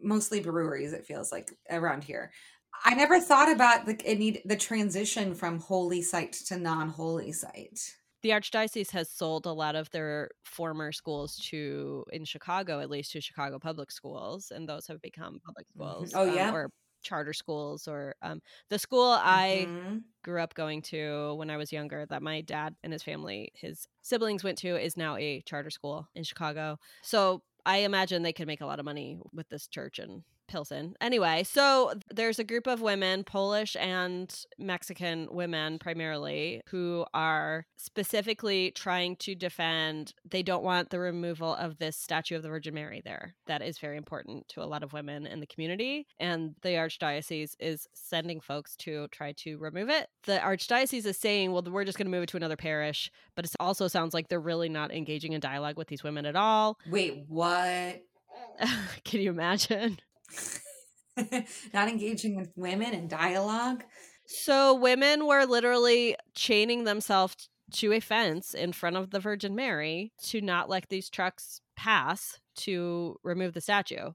mostly 0.00 0.40
breweries. 0.40 0.92
It 0.92 1.06
feels 1.06 1.32
like 1.32 1.50
around 1.70 2.04
here. 2.04 2.30
I 2.84 2.94
never 2.94 3.20
thought 3.20 3.50
about 3.50 3.86
the 3.86 3.94
need 4.14 4.42
the 4.44 4.56
transition 4.56 5.34
from 5.34 5.60
holy 5.60 6.02
site 6.02 6.32
to 6.32 6.58
non-holy 6.58 7.32
site 7.32 7.80
the 8.24 8.30
archdiocese 8.30 8.90
has 8.90 9.10
sold 9.10 9.44
a 9.44 9.52
lot 9.52 9.76
of 9.76 9.90
their 9.90 10.30
former 10.44 10.92
schools 10.92 11.36
to 11.36 12.04
in 12.10 12.24
chicago 12.24 12.80
at 12.80 12.88
least 12.88 13.12
to 13.12 13.20
chicago 13.20 13.58
public 13.58 13.90
schools 13.90 14.50
and 14.50 14.66
those 14.66 14.86
have 14.86 15.00
become 15.02 15.38
public 15.44 15.66
mm-hmm. 15.78 16.06
schools 16.06 16.12
oh 16.16 16.24
yeah 16.24 16.48
um, 16.48 16.54
or 16.54 16.70
charter 17.02 17.34
schools 17.34 17.86
or 17.86 18.14
um, 18.22 18.40
the 18.70 18.78
school 18.78 19.14
i 19.20 19.66
mm-hmm. 19.68 19.98
grew 20.22 20.40
up 20.40 20.54
going 20.54 20.80
to 20.80 21.34
when 21.34 21.50
i 21.50 21.58
was 21.58 21.70
younger 21.70 22.06
that 22.06 22.22
my 22.22 22.40
dad 22.40 22.74
and 22.82 22.94
his 22.94 23.02
family 23.02 23.52
his 23.54 23.86
siblings 24.00 24.42
went 24.42 24.56
to 24.56 24.74
is 24.74 24.96
now 24.96 25.16
a 25.16 25.42
charter 25.42 25.70
school 25.70 26.08
in 26.14 26.24
chicago 26.24 26.78
so 27.02 27.42
i 27.66 27.78
imagine 27.78 28.22
they 28.22 28.32
could 28.32 28.46
make 28.46 28.62
a 28.62 28.66
lot 28.66 28.78
of 28.78 28.86
money 28.86 29.18
with 29.34 29.46
this 29.50 29.66
church 29.68 29.98
and 29.98 30.22
Pilsen. 30.46 30.96
Anyway, 31.00 31.42
so 31.44 31.92
there's 32.12 32.38
a 32.38 32.44
group 32.44 32.66
of 32.66 32.80
women, 32.80 33.24
Polish 33.24 33.76
and 33.78 34.44
Mexican 34.58 35.28
women 35.30 35.78
primarily, 35.78 36.62
who 36.68 37.04
are 37.14 37.66
specifically 37.76 38.70
trying 38.72 39.16
to 39.16 39.34
defend, 39.34 40.14
they 40.28 40.42
don't 40.42 40.64
want 40.64 40.90
the 40.90 40.98
removal 40.98 41.54
of 41.54 41.78
this 41.78 41.96
statue 41.96 42.36
of 42.36 42.42
the 42.42 42.48
Virgin 42.48 42.74
Mary 42.74 43.02
there. 43.04 43.34
That 43.46 43.62
is 43.62 43.78
very 43.78 43.96
important 43.96 44.48
to 44.48 44.62
a 44.62 44.64
lot 44.64 44.82
of 44.82 44.92
women 44.92 45.26
in 45.26 45.40
the 45.40 45.46
community. 45.46 46.06
And 46.18 46.54
the 46.62 46.70
Archdiocese 46.70 47.54
is 47.58 47.88
sending 47.92 48.40
folks 48.40 48.76
to 48.76 49.08
try 49.08 49.32
to 49.38 49.58
remove 49.58 49.90
it. 49.90 50.08
The 50.24 50.38
Archdiocese 50.38 51.06
is 51.06 51.18
saying, 51.18 51.52
well, 51.52 51.62
we're 51.62 51.84
just 51.84 51.98
going 51.98 52.06
to 52.06 52.10
move 52.10 52.24
it 52.24 52.28
to 52.30 52.36
another 52.36 52.56
parish. 52.56 53.10
But 53.34 53.44
it 53.44 53.52
also 53.60 53.88
sounds 53.88 54.14
like 54.14 54.28
they're 54.28 54.40
really 54.40 54.68
not 54.68 54.92
engaging 54.92 55.32
in 55.32 55.40
dialogue 55.40 55.76
with 55.76 55.88
these 55.88 56.04
women 56.04 56.26
at 56.26 56.36
all. 56.36 56.78
Wait, 56.88 57.24
what? 57.28 58.02
Can 59.04 59.20
you 59.20 59.30
imagine? 59.30 59.98
Not 61.72 61.88
engaging 61.88 62.36
with 62.36 62.50
women 62.56 62.92
in 62.92 63.08
dialogue. 63.08 63.84
So 64.26 64.74
women 64.74 65.26
were 65.26 65.44
literally 65.44 66.16
chaining 66.34 66.84
themselves 66.84 67.48
to 67.72 67.92
a 67.92 68.00
fence 68.00 68.54
in 68.54 68.72
front 68.72 68.96
of 68.96 69.10
the 69.10 69.20
Virgin 69.20 69.54
Mary 69.54 70.12
to 70.22 70.40
not 70.40 70.68
let 70.68 70.88
these 70.88 71.10
trucks 71.10 71.60
pass 71.76 72.38
to 72.56 73.16
remove 73.22 73.54
the 73.54 73.60
statue. 73.60 74.12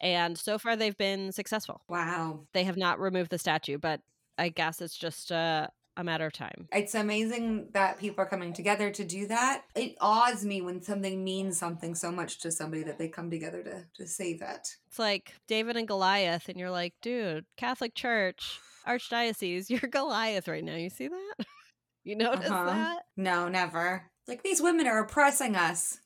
And 0.00 0.38
so 0.38 0.58
far 0.58 0.76
they've 0.76 0.96
been 0.96 1.32
successful. 1.32 1.82
Wow. 1.88 2.46
They 2.52 2.64
have 2.64 2.76
not 2.76 3.00
removed 3.00 3.30
the 3.30 3.38
statue, 3.38 3.78
but 3.78 4.00
I 4.38 4.48
guess 4.48 4.80
it's 4.80 4.96
just 4.96 5.30
uh, 5.30 5.68
a 6.00 6.04
matter 6.04 6.26
of 6.26 6.32
time. 6.32 6.66
It's 6.72 6.94
amazing 6.94 7.68
that 7.72 7.98
people 7.98 8.24
are 8.24 8.28
coming 8.28 8.52
together 8.52 8.90
to 8.90 9.04
do 9.04 9.26
that. 9.28 9.64
It 9.76 9.94
awes 10.00 10.44
me 10.44 10.62
when 10.62 10.82
something 10.82 11.22
means 11.22 11.58
something 11.58 11.94
so 11.94 12.10
much 12.10 12.40
to 12.40 12.50
somebody 12.50 12.82
that 12.84 12.98
they 12.98 13.08
come 13.08 13.30
together 13.30 13.62
to 13.62 13.84
to 13.94 14.06
save 14.08 14.40
it. 14.42 14.76
It's 14.88 14.98
like 14.98 15.34
David 15.46 15.76
and 15.76 15.86
Goliath, 15.86 16.48
and 16.48 16.58
you're 16.58 16.70
like, 16.70 16.94
dude, 17.02 17.44
Catholic 17.56 17.94
Church, 17.94 18.58
Archdiocese, 18.88 19.68
you're 19.68 19.90
Goliath 19.90 20.48
right 20.48 20.64
now. 20.64 20.76
You 20.76 20.90
see 20.90 21.08
that? 21.08 21.46
you 22.04 22.16
notice 22.16 22.50
uh-huh. 22.50 22.64
that? 22.64 23.02
No, 23.16 23.48
never. 23.48 24.10
Like 24.26 24.42
these 24.42 24.62
women 24.62 24.86
are 24.86 25.00
oppressing 25.00 25.54
us 25.54 25.98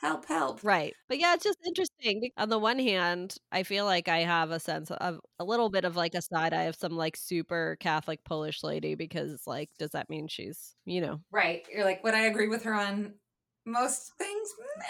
help 0.00 0.26
help. 0.26 0.60
Right. 0.62 0.94
But 1.08 1.18
yeah 1.18 1.34
it's 1.34 1.44
just 1.44 1.58
interesting 1.66 2.30
on 2.36 2.48
the 2.48 2.58
one 2.58 2.78
hand 2.78 3.36
i 3.52 3.62
feel 3.62 3.84
like 3.84 4.08
i 4.08 4.18
have 4.18 4.50
a 4.50 4.60
sense 4.60 4.90
of 4.90 5.20
a 5.38 5.44
little 5.44 5.70
bit 5.70 5.84
of 5.84 5.96
like 5.96 6.14
a 6.14 6.22
side 6.22 6.52
eye 6.54 6.64
of 6.64 6.76
some 6.76 6.96
like 6.96 7.16
super 7.16 7.76
catholic 7.80 8.24
polish 8.24 8.62
lady 8.62 8.94
because 8.94 9.42
like 9.46 9.70
does 9.78 9.90
that 9.90 10.08
mean 10.08 10.28
she's 10.28 10.74
you 10.84 11.00
know 11.00 11.20
right 11.30 11.66
you're 11.72 11.84
like 11.84 12.02
would 12.04 12.14
i 12.14 12.20
agree 12.20 12.48
with 12.48 12.62
her 12.62 12.74
on 12.74 13.14
most 13.66 14.12
things? 14.18 14.50
No. 14.78 14.84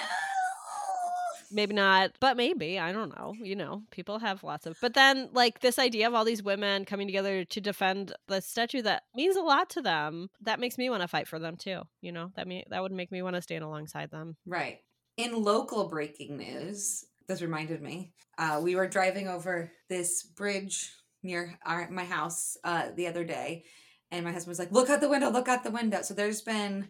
Maybe 1.53 1.75
not 1.75 2.13
but 2.21 2.37
maybe 2.37 2.79
i 2.79 2.93
don't 2.93 3.17
know 3.19 3.35
you 3.43 3.57
know 3.57 3.83
people 3.91 4.21
have 4.21 4.45
lots 4.45 4.67
of 4.67 4.77
but 4.81 4.95
then 4.95 5.29
like 5.33 5.59
this 5.59 5.81
idea 5.81 6.07
of 6.07 6.15
all 6.15 6.25
these 6.25 6.45
women 6.45 6.85
coming 6.85 7.09
together 7.09 7.45
to 7.45 7.61
defend 7.61 8.13
the 8.29 8.41
statue 8.41 8.83
that 8.83 9.03
means 9.17 9.35
a 9.35 9.43
lot 9.43 9.69
to 9.71 9.83
them 9.83 10.29
that 10.43 10.61
makes 10.61 10.79
me 10.79 10.89
want 10.89 11.03
to 11.03 11.09
fight 11.09 11.27
for 11.27 11.41
them 11.41 11.57
too 11.57 11.83
you 12.03 12.13
know 12.13 12.31
that 12.37 12.47
me 12.47 12.63
that 12.71 12.81
would 12.83 12.93
make 12.93 13.11
me 13.11 13.21
want 13.21 13.35
to 13.35 13.43
stand 13.43 13.65
alongside 13.65 14.13
them. 14.13 14.37
Right 14.47 14.81
in 15.17 15.43
local 15.43 15.89
breaking 15.89 16.37
news, 16.37 17.05
this 17.29 17.43
reminded 17.43 17.83
me. 17.83 18.13
Uh, 18.39 18.61
we 18.63 18.75
were 18.75 18.89
driving 18.89 19.29
over 19.29 19.71
this 19.89 20.23
bridge 20.23 20.93
near 21.23 21.59
our, 21.65 21.91
my 21.91 22.05
house 22.05 22.57
uh, 22.65 22.89
the 22.97 23.07
other 23.07 23.25
day, 23.25 23.65
and 24.11 24.25
my 24.25 24.33
husband 24.33 24.51
was 24.51 24.59
like, 24.59 24.73
"Look 24.73 24.91
out 24.91 25.01
the 25.01 25.09
window! 25.09 25.31
Look 25.31 25.49
out 25.49 25.63
the 25.63 25.71
window!" 25.71 26.03
So 26.03 26.15
there's 26.15 26.43
been 26.43 26.89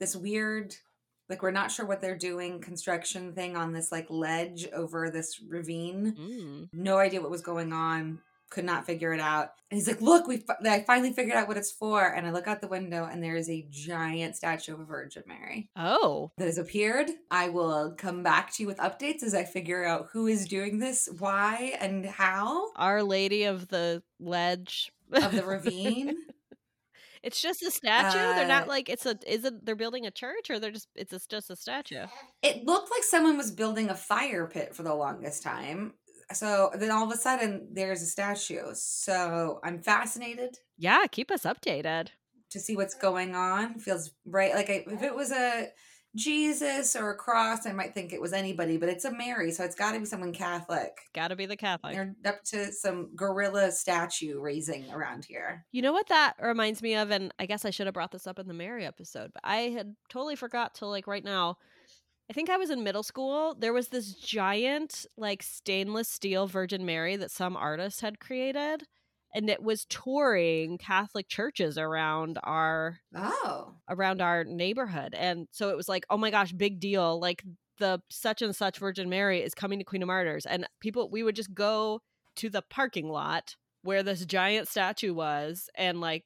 this 0.00 0.16
weird, 0.16 0.74
like 1.28 1.42
we're 1.42 1.50
not 1.50 1.70
sure 1.70 1.86
what 1.86 2.00
they're 2.00 2.16
doing, 2.16 2.60
construction 2.60 3.34
thing 3.34 3.56
on 3.56 3.72
this 3.72 3.92
like 3.92 4.06
ledge 4.08 4.66
over 4.72 5.10
this 5.10 5.40
ravine. 5.48 6.16
Mm. 6.18 6.68
No 6.72 6.98
idea 6.98 7.20
what 7.20 7.30
was 7.30 7.42
going 7.42 7.72
on 7.72 8.18
could 8.52 8.64
not 8.66 8.84
figure 8.84 9.14
it 9.14 9.20
out. 9.20 9.52
And 9.70 9.78
he's 9.78 9.88
like, 9.88 10.02
"Look, 10.02 10.26
we 10.26 10.44
I 10.64 10.84
finally 10.86 11.12
figured 11.12 11.36
out 11.36 11.48
what 11.48 11.56
it's 11.56 11.72
for." 11.72 12.04
And 12.04 12.26
I 12.26 12.30
look 12.30 12.46
out 12.46 12.60
the 12.60 12.68
window, 12.68 13.08
and 13.10 13.24
there 13.24 13.36
is 13.36 13.48
a 13.48 13.66
giant 13.70 14.36
statue 14.36 14.74
of 14.74 14.80
a 14.80 14.84
Virgin 14.84 15.22
Mary. 15.26 15.70
Oh, 15.74 16.30
that 16.36 16.44
has 16.44 16.58
appeared. 16.58 17.10
I 17.30 17.48
will 17.48 17.94
come 17.96 18.22
back 18.22 18.52
to 18.54 18.62
you 18.62 18.66
with 18.66 18.76
updates 18.76 19.22
as 19.22 19.34
I 19.34 19.44
figure 19.44 19.84
out 19.84 20.08
who 20.12 20.26
is 20.26 20.46
doing 20.46 20.78
this, 20.78 21.08
why, 21.18 21.76
and 21.80 22.04
how. 22.04 22.72
Our 22.76 23.02
Lady 23.02 23.44
of 23.44 23.68
the 23.68 24.02
Ledge 24.20 24.92
of 25.10 25.32
the 25.32 25.44
Ravine. 25.44 26.14
it's 27.22 27.40
just 27.40 27.62
a 27.62 27.70
statue. 27.70 28.18
Uh, 28.18 28.34
they're 28.34 28.46
not 28.46 28.64
uh, 28.64 28.68
like 28.68 28.90
it's 28.90 29.06
a. 29.06 29.18
Is 29.26 29.46
it? 29.46 29.64
They're 29.64 29.76
building 29.76 30.04
a 30.04 30.10
church, 30.10 30.50
or 30.50 30.58
they're 30.58 30.72
just. 30.72 30.88
It's 30.94 31.26
just 31.26 31.50
a 31.50 31.56
statue. 31.56 32.04
It 32.42 32.66
looked 32.66 32.90
like 32.90 33.04
someone 33.04 33.38
was 33.38 33.50
building 33.50 33.88
a 33.88 33.94
fire 33.94 34.46
pit 34.46 34.74
for 34.74 34.82
the 34.82 34.94
longest 34.94 35.42
time 35.42 35.94
so 36.32 36.70
then 36.74 36.90
all 36.90 37.04
of 37.04 37.12
a 37.12 37.16
sudden 37.16 37.68
there's 37.72 38.02
a 38.02 38.06
statue. 38.06 38.70
So 38.74 39.60
I'm 39.64 39.82
fascinated. 39.82 40.58
Yeah, 40.78 41.06
keep 41.10 41.30
us 41.30 41.42
updated 41.42 42.08
to 42.50 42.60
see 42.60 42.76
what's 42.76 42.94
going 42.94 43.34
on. 43.34 43.78
Feels 43.78 44.12
right. 44.26 44.54
Like 44.54 44.70
I, 44.70 44.84
if 44.86 45.02
it 45.02 45.14
was 45.14 45.32
a 45.32 45.68
Jesus 46.14 46.94
or 46.94 47.10
a 47.10 47.16
cross, 47.16 47.66
I 47.66 47.72
might 47.72 47.94
think 47.94 48.12
it 48.12 48.20
was 48.20 48.34
anybody, 48.34 48.76
but 48.76 48.90
it's 48.90 49.06
a 49.06 49.10
Mary, 49.10 49.50
so 49.50 49.64
it's 49.64 49.74
got 49.74 49.92
to 49.92 49.98
be 49.98 50.04
someone 50.04 50.34
Catholic. 50.34 50.92
Got 51.14 51.28
to 51.28 51.36
be 51.36 51.46
the 51.46 51.56
Catholic. 51.56 51.94
They're 51.94 52.14
up 52.26 52.44
to 52.44 52.70
some 52.70 53.16
guerrilla 53.16 53.72
statue 53.72 54.38
raising 54.38 54.90
around 54.92 55.24
here. 55.24 55.64
You 55.72 55.80
know 55.80 55.92
what 55.92 56.08
that 56.08 56.34
reminds 56.38 56.82
me 56.82 56.96
of, 56.96 57.10
and 57.10 57.32
I 57.38 57.46
guess 57.46 57.64
I 57.64 57.70
should 57.70 57.86
have 57.86 57.94
brought 57.94 58.12
this 58.12 58.26
up 58.26 58.38
in 58.38 58.46
the 58.46 58.52
Mary 58.52 58.84
episode, 58.84 59.30
but 59.32 59.42
I 59.42 59.70
had 59.70 59.96
totally 60.10 60.36
forgot 60.36 60.74
to 60.76 60.86
like 60.86 61.06
right 61.06 61.24
now. 61.24 61.56
I 62.32 62.34
think 62.34 62.48
I 62.48 62.56
was 62.56 62.70
in 62.70 62.82
middle 62.82 63.02
school. 63.02 63.54
There 63.58 63.74
was 63.74 63.88
this 63.88 64.14
giant, 64.14 65.04
like 65.18 65.42
stainless 65.42 66.08
steel 66.08 66.46
Virgin 66.46 66.86
Mary 66.86 67.14
that 67.16 67.30
some 67.30 67.58
artist 67.58 68.00
had 68.00 68.20
created, 68.20 68.84
and 69.34 69.50
it 69.50 69.62
was 69.62 69.84
touring 69.84 70.78
Catholic 70.78 71.28
churches 71.28 71.76
around 71.76 72.38
our 72.42 73.00
oh 73.14 73.74
around 73.86 74.22
our 74.22 74.44
neighborhood. 74.44 75.14
And 75.14 75.46
so 75.50 75.68
it 75.68 75.76
was 75.76 75.90
like, 75.90 76.06
oh 76.08 76.16
my 76.16 76.30
gosh, 76.30 76.52
big 76.52 76.80
deal! 76.80 77.20
Like 77.20 77.42
the 77.76 78.00
such 78.08 78.40
and 78.40 78.56
such 78.56 78.78
Virgin 78.78 79.10
Mary 79.10 79.42
is 79.42 79.52
coming 79.52 79.78
to 79.80 79.84
Queen 79.84 80.00
of 80.00 80.06
Martyrs, 80.06 80.46
and 80.46 80.66
people 80.80 81.10
we 81.10 81.22
would 81.22 81.36
just 81.36 81.52
go 81.52 82.00
to 82.36 82.48
the 82.48 82.62
parking 82.62 83.10
lot 83.10 83.56
where 83.82 84.02
this 84.02 84.24
giant 84.24 84.68
statue 84.68 85.12
was 85.12 85.68
and 85.74 86.00
like 86.00 86.24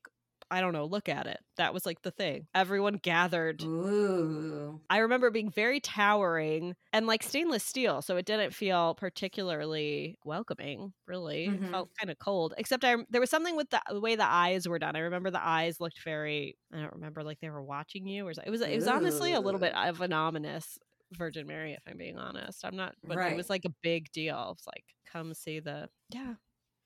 I 0.50 0.61
don't 0.61 0.73
know, 0.73 0.85
look 0.85 1.09
at 1.09 1.26
it. 1.26 1.38
That 1.57 1.75
was 1.75 1.85
like 1.85 2.03
the 2.03 2.11
thing. 2.11 2.47
Everyone 2.55 3.00
gathered. 3.03 3.62
Ooh. 3.62 4.81
I 4.88 4.99
remember 4.99 5.31
being 5.31 5.50
very 5.50 5.81
towering 5.81 6.75
and 6.93 7.07
like 7.07 7.23
stainless 7.23 7.65
steel, 7.65 8.00
so 8.00 8.17
it 8.17 8.26
didn't 8.26 8.55
feel 8.55 8.95
particularly 8.95 10.19
welcoming, 10.25 10.93
really. 11.07 11.49
Mm-hmm. 11.49 11.65
It 11.65 11.71
felt 11.71 11.91
kind 11.99 12.11
of 12.11 12.19
cold. 12.19 12.55
Except 12.59 12.85
I 12.85 12.97
there 13.11 13.21
was 13.21 13.31
something 13.31 13.57
with 13.57 13.71
the, 13.71 13.81
the, 13.91 14.00
way 14.00 14.15
the 14.15 14.26
eyes 14.26 14.69
were 14.69 14.79
done. 14.79 14.95
I 14.95 15.00
remember 15.00 15.31
the 15.31 15.45
eyes 15.45 15.81
looked 15.81 16.03
very 16.05 16.57
I 16.73 16.81
don't 16.81 16.95
remember 16.95 17.25
like 17.25 17.41
they 17.41 17.50
were 17.50 17.62
watching 17.62 18.07
you 18.07 18.26
or 18.26 18.31
it 18.31 18.50
was 18.50 18.61
it 18.61 18.76
was 18.76 18.87
honestly 18.87 19.33
a 19.33 19.41
little 19.41 19.61
bit 19.61 19.75
of 19.75 20.00
an 20.00 20.12
ominous 20.12 20.79
Virgin 21.12 21.47
Mary 21.47 21.73
if 21.73 21.83
I'm 21.88 21.99
being 21.99 22.19
honest. 22.19 22.65
I'm 22.65 22.76
not 22.76 22.95
but 23.03 23.17
right. 23.17 23.33
it 23.33 23.37
was 23.37 23.50
like 23.50 23.65
a 23.65 23.75
big 23.83 24.12
deal. 24.12 24.55
It's 24.57 24.67
like 24.67 24.85
come 25.11 25.35
see 25.35 25.59
the 25.59 25.88
yeah. 26.11 26.35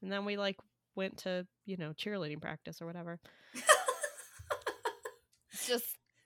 And 0.02 0.10
then 0.10 0.24
we 0.24 0.38
like 0.38 0.56
went 0.96 1.18
to, 1.18 1.46
you 1.66 1.76
know, 1.76 1.92
cheerleading 1.92 2.40
practice 2.40 2.80
or 2.80 2.86
whatever. 2.86 3.18
Just 5.66 5.84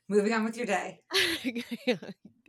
moving 0.09 0.33
on 0.33 0.45
with 0.45 0.57
your 0.57 0.67
day. 0.67 1.01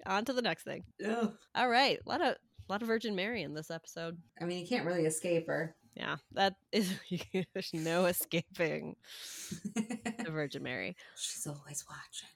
on 0.06 0.26
to 0.26 0.34
the 0.34 0.42
next 0.42 0.64
thing. 0.64 0.84
Ugh. 1.06 1.34
All 1.56 1.70
right. 1.70 2.00
A 2.06 2.10
lot 2.10 2.22
of 2.22 2.36
a 2.68 2.72
lot 2.72 2.82
of 2.82 2.88
Virgin 2.88 3.16
Mary 3.16 3.44
in 3.44 3.54
this 3.54 3.70
episode. 3.70 4.18
I 4.42 4.46
mean, 4.46 4.60
you 4.60 4.68
can't 4.68 4.86
really 4.86 5.06
escape 5.06 5.48
her. 5.48 5.76
Yeah, 5.96 6.18
that 6.34 6.56
is 6.72 6.94
there's 7.54 7.72
no 7.74 8.06
escaping 8.06 8.96
the 9.76 10.28
Virgin 10.32 10.64
Mary. 10.64 10.96
She's 11.16 11.48
always 11.48 11.86
watching. 11.90 12.30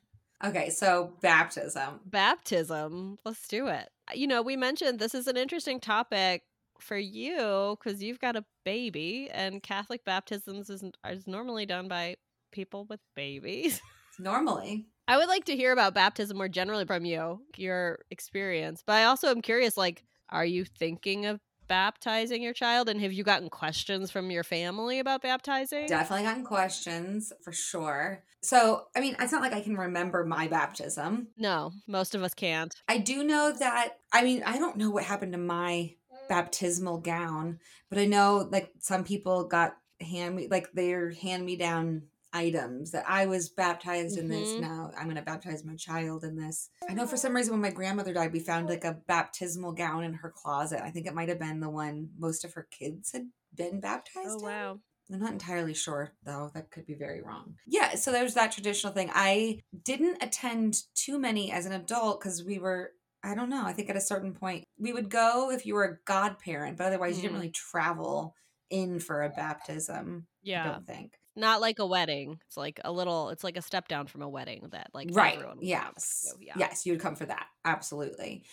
Okay, 0.45 0.69
so 0.69 1.13
baptism. 1.21 1.99
Baptism. 2.05 3.17
Let's 3.25 3.47
do 3.47 3.67
it. 3.67 3.89
You 4.13 4.27
know, 4.27 4.41
we 4.41 4.55
mentioned 4.55 4.99
this 4.99 5.13
is 5.13 5.27
an 5.27 5.35
interesting 5.35 5.79
topic 5.81 6.43
for 6.79 6.97
you 6.97 7.77
because 7.77 8.01
you've 8.01 8.21
got 8.21 8.37
a 8.37 8.45
baby 8.63 9.29
and 9.33 9.61
catholic 9.61 10.05
baptisms 10.05 10.69
is, 10.69 10.81
is 11.09 11.27
normally 11.27 11.65
done 11.65 11.89
by 11.89 12.15
people 12.53 12.85
with 12.85 13.01
babies 13.17 13.81
normally. 14.19 14.87
I 15.07 15.17
would 15.17 15.27
like 15.27 15.45
to 15.45 15.55
hear 15.55 15.71
about 15.71 15.95
baptism 15.95 16.37
more 16.37 16.47
generally 16.47 16.85
from 16.85 17.03
you 17.03 17.41
your 17.57 17.99
experience 18.11 18.83
but 18.85 18.93
i 18.93 19.05
also 19.05 19.29
am 19.29 19.41
curious 19.41 19.75
like 19.75 20.03
are 20.29 20.45
you 20.45 20.63
thinking 20.63 21.25
of 21.25 21.39
baptizing 21.67 22.43
your 22.43 22.53
child 22.53 22.89
and 22.89 22.99
have 22.99 23.13
you 23.13 23.23
gotten 23.23 23.49
questions 23.49 24.11
from 24.11 24.31
your 24.31 24.43
family 24.43 24.99
about 24.99 25.21
baptizing? 25.21 25.85
Definitely 25.87 26.25
gotten 26.25 26.43
questions 26.43 27.31
for 27.43 27.51
sure. 27.51 28.23
So 28.41 28.87
i 28.95 28.99
mean 28.99 29.15
it's 29.19 29.31
not 29.31 29.41
like 29.41 29.53
i 29.53 29.61
can 29.61 29.77
remember 29.77 30.25
my 30.25 30.47
baptism. 30.47 31.29
No 31.37 31.71
most 31.87 32.15
of 32.15 32.23
us 32.23 32.33
can't. 32.33 32.75
I 32.87 32.97
do 32.97 33.23
know 33.23 33.51
that 33.51 33.97
i 34.11 34.23
mean 34.23 34.43
i 34.45 34.57
don't 34.57 34.77
know 34.77 34.89
what 34.89 35.03
happened 35.03 35.33
to 35.33 35.37
my 35.39 35.95
baptismal 36.27 36.99
gown, 36.99 37.59
but 37.89 37.97
I 37.97 38.05
know 38.05 38.47
like 38.51 38.71
some 38.79 39.03
people 39.03 39.45
got 39.45 39.75
hand 39.99 40.35
me 40.35 40.47
like 40.47 40.71
their 40.71 41.11
hand 41.11 41.45
me 41.45 41.55
down 41.57 42.03
items 42.33 42.91
that 42.91 43.05
I 43.07 43.25
was 43.25 43.49
baptized 43.49 44.17
in 44.17 44.27
mm-hmm. 44.27 44.33
this. 44.33 44.53
Now 44.59 44.91
I'm 44.97 45.05
going 45.05 45.15
to 45.15 45.21
baptize 45.21 45.63
my 45.63 45.75
child 45.75 46.23
in 46.23 46.37
this. 46.37 46.69
I 46.89 46.93
know 46.93 47.07
for 47.07 47.17
some 47.17 47.35
reason 47.35 47.53
when 47.53 47.61
my 47.61 47.71
grandmother 47.71 48.13
died, 48.13 48.33
we 48.33 48.39
found 48.39 48.69
like 48.69 48.83
a 48.83 48.97
baptismal 49.07 49.73
gown 49.73 50.03
in 50.03 50.13
her 50.13 50.33
closet. 50.35 50.81
I 50.83 50.91
think 50.91 51.07
it 51.07 51.15
might 51.15 51.29
have 51.29 51.39
been 51.39 51.59
the 51.59 51.69
one 51.69 52.09
most 52.17 52.45
of 52.45 52.53
her 52.53 52.67
kids 52.71 53.11
had 53.11 53.27
been 53.55 53.79
baptized. 53.79 54.29
Oh, 54.29 54.43
wow. 54.43 54.71
In. 55.09 55.15
I'm 55.15 55.21
not 55.21 55.31
entirely 55.31 55.73
sure 55.73 56.13
though. 56.23 56.51
That 56.53 56.69
could 56.69 56.85
be 56.85 56.93
very 56.93 57.21
wrong. 57.21 57.55
Yeah, 57.65 57.95
so 57.95 58.11
there's 58.11 58.35
that 58.35 58.51
traditional 58.51 58.93
thing. 58.93 59.09
I 59.13 59.61
didn't 59.83 60.21
attend 60.21 60.83
too 60.93 61.17
many 61.19 61.51
as 61.51 61.65
an 61.65 61.71
adult 61.71 62.19
because 62.19 62.43
we 62.43 62.59
were 62.59 62.91
I 63.23 63.35
don't 63.35 63.49
know. 63.49 63.65
I 63.65 63.73
think 63.73 63.89
at 63.89 63.97
a 63.97 64.01
certain 64.01 64.33
point 64.33 64.63
we 64.77 64.93
would 64.93 65.09
go 65.09 65.51
if 65.51 65.65
you 65.65 65.73
were 65.73 65.85
a 65.85 65.97
godparent, 66.05 66.77
but 66.77 66.87
otherwise 66.87 67.13
mm. 67.13 67.17
you 67.17 67.21
didn't 67.23 67.33
mm. 67.33 67.39
really 67.39 67.51
travel 67.51 68.35
in 68.69 68.99
for 68.99 69.23
a 69.23 69.29
baptism. 69.29 70.27
Yeah. 70.41 70.63
I 70.63 70.67
don't 70.71 70.87
think. 70.87 71.13
Not 71.39 71.61
like 71.61 71.79
a 71.79 71.85
wedding. 71.85 72.39
It's 72.47 72.57
like 72.57 72.79
a 72.83 72.91
little 72.91 73.29
it's 73.29 73.43
like 73.43 73.57
a 73.57 73.61
step 73.61 73.87
down 73.87 74.07
from 74.07 74.21
a 74.21 74.29
wedding 74.29 74.67
that 74.71 74.89
like 74.93 75.09
Right. 75.11 75.39
Yes. 75.61 76.33
Yeah. 76.39 76.53
Yes, 76.57 76.85
you 76.85 76.93
would 76.93 77.01
come 77.01 77.15
for 77.15 77.25
that. 77.25 77.47
Absolutely. 77.65 78.43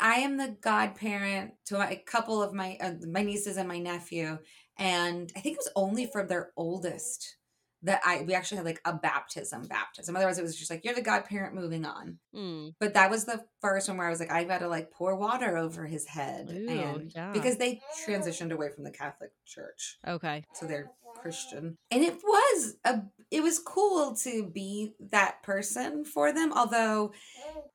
I 0.00 0.16
am 0.16 0.36
the 0.36 0.56
godparent 0.60 1.54
to 1.66 1.80
a 1.80 1.96
couple 1.96 2.42
of 2.42 2.52
my 2.52 2.76
uh, 2.80 2.92
my 3.08 3.22
nieces 3.22 3.56
and 3.56 3.68
my 3.68 3.78
nephew 3.78 4.38
and 4.78 5.32
I 5.34 5.40
think 5.40 5.54
it 5.54 5.60
was 5.60 5.72
only 5.74 6.06
for 6.06 6.24
their 6.24 6.52
oldest 6.56 7.36
that 7.82 8.00
I 8.04 8.22
we 8.22 8.34
actually 8.34 8.58
had 8.58 8.66
like 8.66 8.80
a 8.84 8.92
baptism 8.92 9.62
baptism. 9.66 10.16
Otherwise, 10.16 10.38
it 10.38 10.42
was 10.42 10.56
just 10.56 10.70
like 10.70 10.84
you're 10.84 10.94
the 10.94 11.02
godparent 11.02 11.54
moving 11.54 11.84
on. 11.84 12.18
Mm. 12.34 12.74
But 12.80 12.94
that 12.94 13.10
was 13.10 13.24
the 13.24 13.44
first 13.60 13.88
one 13.88 13.98
where 13.98 14.06
I 14.06 14.10
was 14.10 14.20
like, 14.20 14.30
I've 14.30 14.48
got 14.48 14.58
to 14.58 14.68
like 14.68 14.90
pour 14.90 15.16
water 15.16 15.56
over 15.56 15.86
his 15.86 16.06
head, 16.06 16.50
Ooh, 16.50 16.68
and 16.68 17.12
yeah. 17.14 17.32
because 17.32 17.56
they 17.56 17.80
transitioned 18.06 18.52
away 18.52 18.70
from 18.70 18.84
the 18.84 18.90
Catholic 18.90 19.30
Church. 19.44 19.98
Okay, 20.06 20.44
so 20.54 20.66
they're 20.66 20.90
Christian, 21.16 21.76
and 21.90 22.02
it 22.02 22.14
was 22.22 22.76
a 22.84 23.02
it 23.30 23.42
was 23.42 23.58
cool 23.58 24.14
to 24.22 24.44
be 24.48 24.94
that 25.10 25.42
person 25.42 26.04
for 26.04 26.32
them. 26.32 26.52
Although 26.52 27.12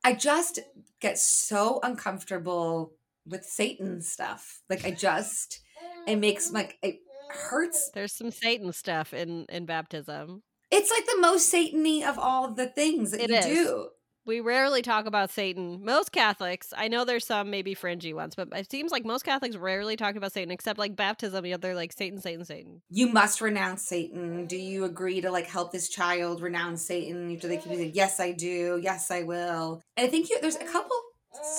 I 0.04 0.14
just 0.14 0.60
get 1.00 1.18
so 1.18 1.80
uncomfortable 1.82 2.92
with 3.26 3.44
Satan 3.44 4.00
stuff. 4.00 4.62
Like 4.68 4.84
I 4.84 4.90
just 4.90 5.60
it 6.06 6.16
makes 6.16 6.50
like 6.50 6.78
it 6.82 7.00
hurts. 7.30 7.90
There's 7.94 8.12
some 8.12 8.30
Satan 8.30 8.72
stuff 8.72 9.12
in 9.12 9.46
in 9.48 9.66
baptism. 9.66 10.42
It's 10.70 10.90
like 10.90 11.04
the 11.06 11.20
most 11.20 11.52
satany 11.52 12.02
of 12.02 12.18
all 12.18 12.54
the 12.54 12.66
things 12.66 13.10
that 13.10 13.20
it 13.20 13.30
you 13.30 13.36
is. 13.36 13.44
do. 13.44 13.88
We 14.24 14.38
rarely 14.40 14.82
talk 14.82 15.06
about 15.06 15.30
Satan. 15.30 15.84
Most 15.84 16.12
Catholics, 16.12 16.72
I 16.76 16.86
know 16.86 17.04
there's 17.04 17.26
some 17.26 17.50
maybe 17.50 17.74
fringy 17.74 18.14
ones, 18.14 18.36
but 18.36 18.48
it 18.52 18.70
seems 18.70 18.92
like 18.92 19.04
most 19.04 19.24
Catholics 19.24 19.56
rarely 19.56 19.96
talk 19.96 20.14
about 20.14 20.32
Satan, 20.32 20.52
except 20.52 20.78
like 20.78 20.94
baptism. 20.94 21.44
You 21.44 21.52
know, 21.52 21.56
they're 21.58 21.74
like 21.74 21.92
Satan, 21.92 22.20
Satan, 22.20 22.44
Satan. 22.44 22.82
You 22.88 23.08
must 23.08 23.40
renounce 23.40 23.82
Satan. 23.82 24.46
Do 24.46 24.56
you 24.56 24.84
agree 24.84 25.20
to 25.20 25.30
like 25.30 25.46
help 25.46 25.72
this 25.72 25.88
child 25.88 26.40
renounce 26.40 26.82
Satan? 26.82 27.36
Do 27.36 27.48
they 27.48 27.56
keep 27.56 27.72
saying, 27.72 27.92
"Yes, 27.94 28.20
I 28.20 28.30
do. 28.30 28.80
Yes, 28.80 29.10
I 29.10 29.24
will"? 29.24 29.82
And 29.96 30.06
I 30.06 30.10
think 30.10 30.30
you, 30.30 30.38
there's 30.40 30.56
a 30.56 30.64
couple 30.64 30.96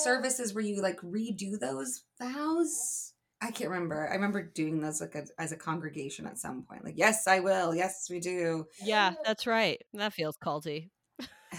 services 0.02 0.54
where 0.54 0.64
you 0.64 0.82
like 0.82 1.02
redo 1.02 1.60
those 1.60 2.04
vows 2.20 3.13
I 3.44 3.52
can't 3.52 3.70
remember. 3.70 4.08
I 4.10 4.14
remember 4.14 4.42
doing 4.42 4.80
those 4.80 5.02
like 5.02 5.16
a, 5.16 5.26
as 5.38 5.52
a 5.52 5.58
congregation 5.58 6.26
at 6.26 6.40
some 6.40 6.64
point. 6.64 6.86
Like, 6.86 6.94
yes, 6.98 7.28
I 7.28 7.42
will. 7.42 7.76
Yes, 7.76 8.08
we 8.10 8.22
do. 8.22 8.68
Yeah, 8.82 9.14
that's 9.26 9.46
right. 9.46 9.82
That 9.94 10.14
feels 10.14 10.38
culty. 10.38 10.92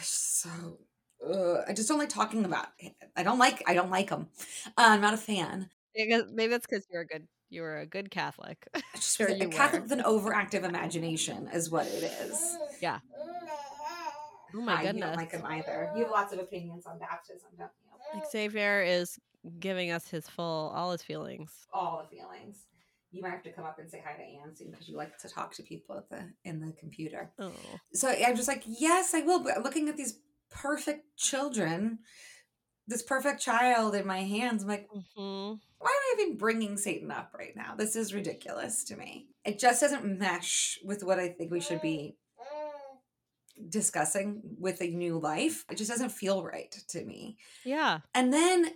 so 0.00 0.78
uh, 1.28 1.62
I 1.68 1.74
just 1.74 1.88
don't 1.88 1.98
like 1.98 2.08
talking 2.08 2.46
about. 2.46 2.68
It. 2.78 2.94
I 3.16 3.22
don't 3.22 3.38
like. 3.38 3.62
I 3.66 3.74
don't 3.74 3.90
like 3.90 4.08
them. 4.08 4.28
Uh, 4.68 4.70
I'm 4.88 5.02
not 5.02 5.12
a 5.12 5.18
fan. 5.18 5.68
Maybe 5.94 6.46
that's 6.48 6.66
because 6.66 6.86
you're 6.90 7.02
a 7.02 7.06
good. 7.06 7.28
You 7.50 7.60
were 7.60 7.78
a 7.78 7.86
good 7.86 8.10
Catholic. 8.10 8.66
Just 8.94 9.18
sure 9.18 9.28
a 9.28 9.46
Catholic 9.46 9.82
with 9.82 9.92
an 9.92 10.00
overactive 10.00 10.64
imagination 10.64 11.48
is 11.52 11.70
what 11.70 11.86
it 11.86 12.02
is. 12.02 12.56
Yeah. 12.80 13.00
Oh 14.56 14.60
my 14.60 14.84
goodness. 14.84 14.94
You 14.94 15.00
don't 15.00 15.16
like 15.16 15.32
them 15.32 15.46
either. 15.46 15.90
You 15.96 16.04
have 16.04 16.12
lots 16.12 16.32
of 16.32 16.38
opinions 16.38 16.86
on 16.86 16.96
baptism, 17.00 17.48
don't 17.58 17.70
you? 17.82 17.83
Xavier 18.30 18.82
is 18.82 19.18
giving 19.58 19.90
us 19.90 20.08
his 20.08 20.28
full 20.28 20.72
all 20.74 20.92
his 20.92 21.02
feelings. 21.02 21.50
All 21.72 22.02
the 22.02 22.16
feelings. 22.16 22.58
You 23.10 23.22
might 23.22 23.30
have 23.30 23.42
to 23.44 23.52
come 23.52 23.64
up 23.64 23.78
and 23.78 23.88
say 23.88 24.02
hi 24.04 24.16
to 24.16 24.22
Anne 24.22 24.56
soon 24.56 24.70
because 24.70 24.88
you 24.88 24.96
like 24.96 25.16
to 25.18 25.28
talk 25.28 25.54
to 25.54 25.62
people 25.62 25.96
at 25.96 26.10
the 26.10 26.32
in 26.44 26.60
the 26.60 26.72
computer. 26.72 27.30
Oh. 27.38 27.52
So 27.92 28.08
I'm 28.08 28.36
just 28.36 28.48
like, 28.48 28.64
yes, 28.66 29.14
I 29.14 29.20
will. 29.20 29.40
But 29.40 29.62
looking 29.62 29.88
at 29.88 29.96
these 29.96 30.18
perfect 30.50 31.16
children, 31.16 32.00
this 32.88 33.02
perfect 33.02 33.40
child 33.40 33.94
in 33.94 34.06
my 34.06 34.22
hands, 34.22 34.62
I'm 34.62 34.68
like, 34.68 34.88
mm-hmm. 34.88 35.54
why 35.78 35.90
am 35.90 36.18
I 36.18 36.22
even 36.22 36.36
bringing 36.36 36.76
Satan 36.76 37.10
up 37.12 37.32
right 37.38 37.54
now? 37.54 37.74
This 37.76 37.94
is 37.94 38.14
ridiculous 38.14 38.82
to 38.84 38.96
me. 38.96 39.28
It 39.44 39.60
just 39.60 39.80
doesn't 39.80 40.18
mesh 40.18 40.78
with 40.84 41.04
what 41.04 41.18
I 41.18 41.28
think 41.28 41.52
we 41.52 41.60
should 41.60 41.82
be 41.82 42.16
discussing 43.68 44.40
with 44.58 44.80
a 44.80 44.88
new 44.88 45.18
life. 45.18 45.64
It 45.70 45.78
just 45.78 45.90
doesn't 45.90 46.12
feel 46.12 46.44
right 46.44 46.74
to 46.88 47.04
me. 47.04 47.38
Yeah. 47.64 48.00
And 48.14 48.32
then 48.32 48.70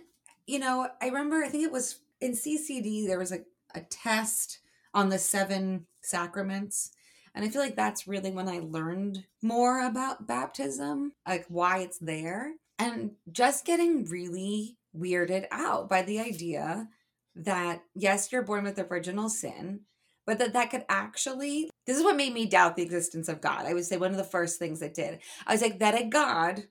you 0.49 0.57
know, 0.57 0.89
I 0.99 1.05
remember, 1.05 1.43
I 1.43 1.47
think 1.47 1.63
it 1.63 1.71
was 1.71 1.99
in 2.19 2.31
CCD, 2.31 3.05
there 3.05 3.19
was 3.19 3.31
a, 3.31 3.41
a 3.75 3.81
test 3.81 4.59
on 4.95 5.09
the 5.09 5.19
seven 5.19 5.85
sacraments. 6.01 6.91
And 7.35 7.45
I 7.45 7.49
feel 7.49 7.61
like 7.61 7.75
that's 7.75 8.07
really 8.07 8.31
when 8.31 8.49
I 8.49 8.59
learned 8.59 9.25
more 9.43 9.85
about 9.85 10.25
baptism, 10.25 11.13
like 11.27 11.45
why 11.49 11.81
it's 11.81 11.99
there, 11.99 12.53
and 12.79 13.11
just 13.31 13.63
getting 13.63 14.05
really 14.05 14.75
weirded 14.97 15.45
out 15.51 15.87
by 15.87 16.01
the 16.01 16.19
idea 16.19 16.87
that, 17.35 17.83
yes, 17.93 18.31
you're 18.31 18.41
born 18.41 18.63
with 18.63 18.79
original 18.79 19.29
sin, 19.29 19.81
but 20.29 20.37
that 20.37 20.53
that 20.53 20.69
could 20.69 20.85
actually, 20.89 21.71
this 21.87 21.97
is 21.97 22.03
what 22.03 22.15
made 22.15 22.31
me 22.31 22.45
doubt 22.45 22.75
the 22.75 22.83
existence 22.83 23.27
of 23.27 23.41
God. 23.41 23.65
I 23.65 23.73
would 23.73 23.83
say 23.83 23.97
one 23.97 24.11
of 24.11 24.17
the 24.17 24.23
first 24.23 24.59
things 24.59 24.79
that 24.79 24.93
did. 24.93 25.17
I 25.47 25.53
was 25.53 25.61
like, 25.63 25.79
that 25.79 25.99
a 25.99 26.05
God 26.05 26.65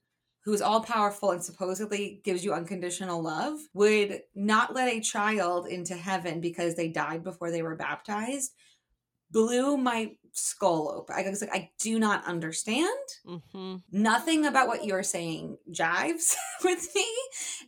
who 0.44 0.54
is 0.54 0.62
all 0.62 0.80
powerful 0.80 1.32
and 1.32 1.42
supposedly 1.42 2.20
gives 2.24 2.44
you 2.44 2.54
unconditional 2.54 3.20
love, 3.20 3.58
would 3.74 4.20
not 4.36 4.74
let 4.74 4.92
a 4.92 5.00
child 5.00 5.66
into 5.66 5.96
heaven 5.96 6.40
because 6.40 6.76
they 6.76 6.88
died 6.88 7.24
before 7.24 7.50
they 7.50 7.62
were 7.62 7.74
baptized, 7.74 8.52
blew 9.30 9.76
my 9.76 10.12
skull 10.32 10.92
open. 10.94 11.16
I 11.16 11.28
was 11.28 11.40
like, 11.40 11.54
I 11.54 11.70
do 11.80 11.98
not 11.98 12.24
understand. 12.26 12.88
Mm-hmm. 13.26 13.76
Nothing 13.90 14.46
about 14.46 14.68
what 14.68 14.84
you're 14.84 15.02
saying 15.02 15.58
jives 15.70 16.34
with 16.64 16.88
me. 16.94 17.06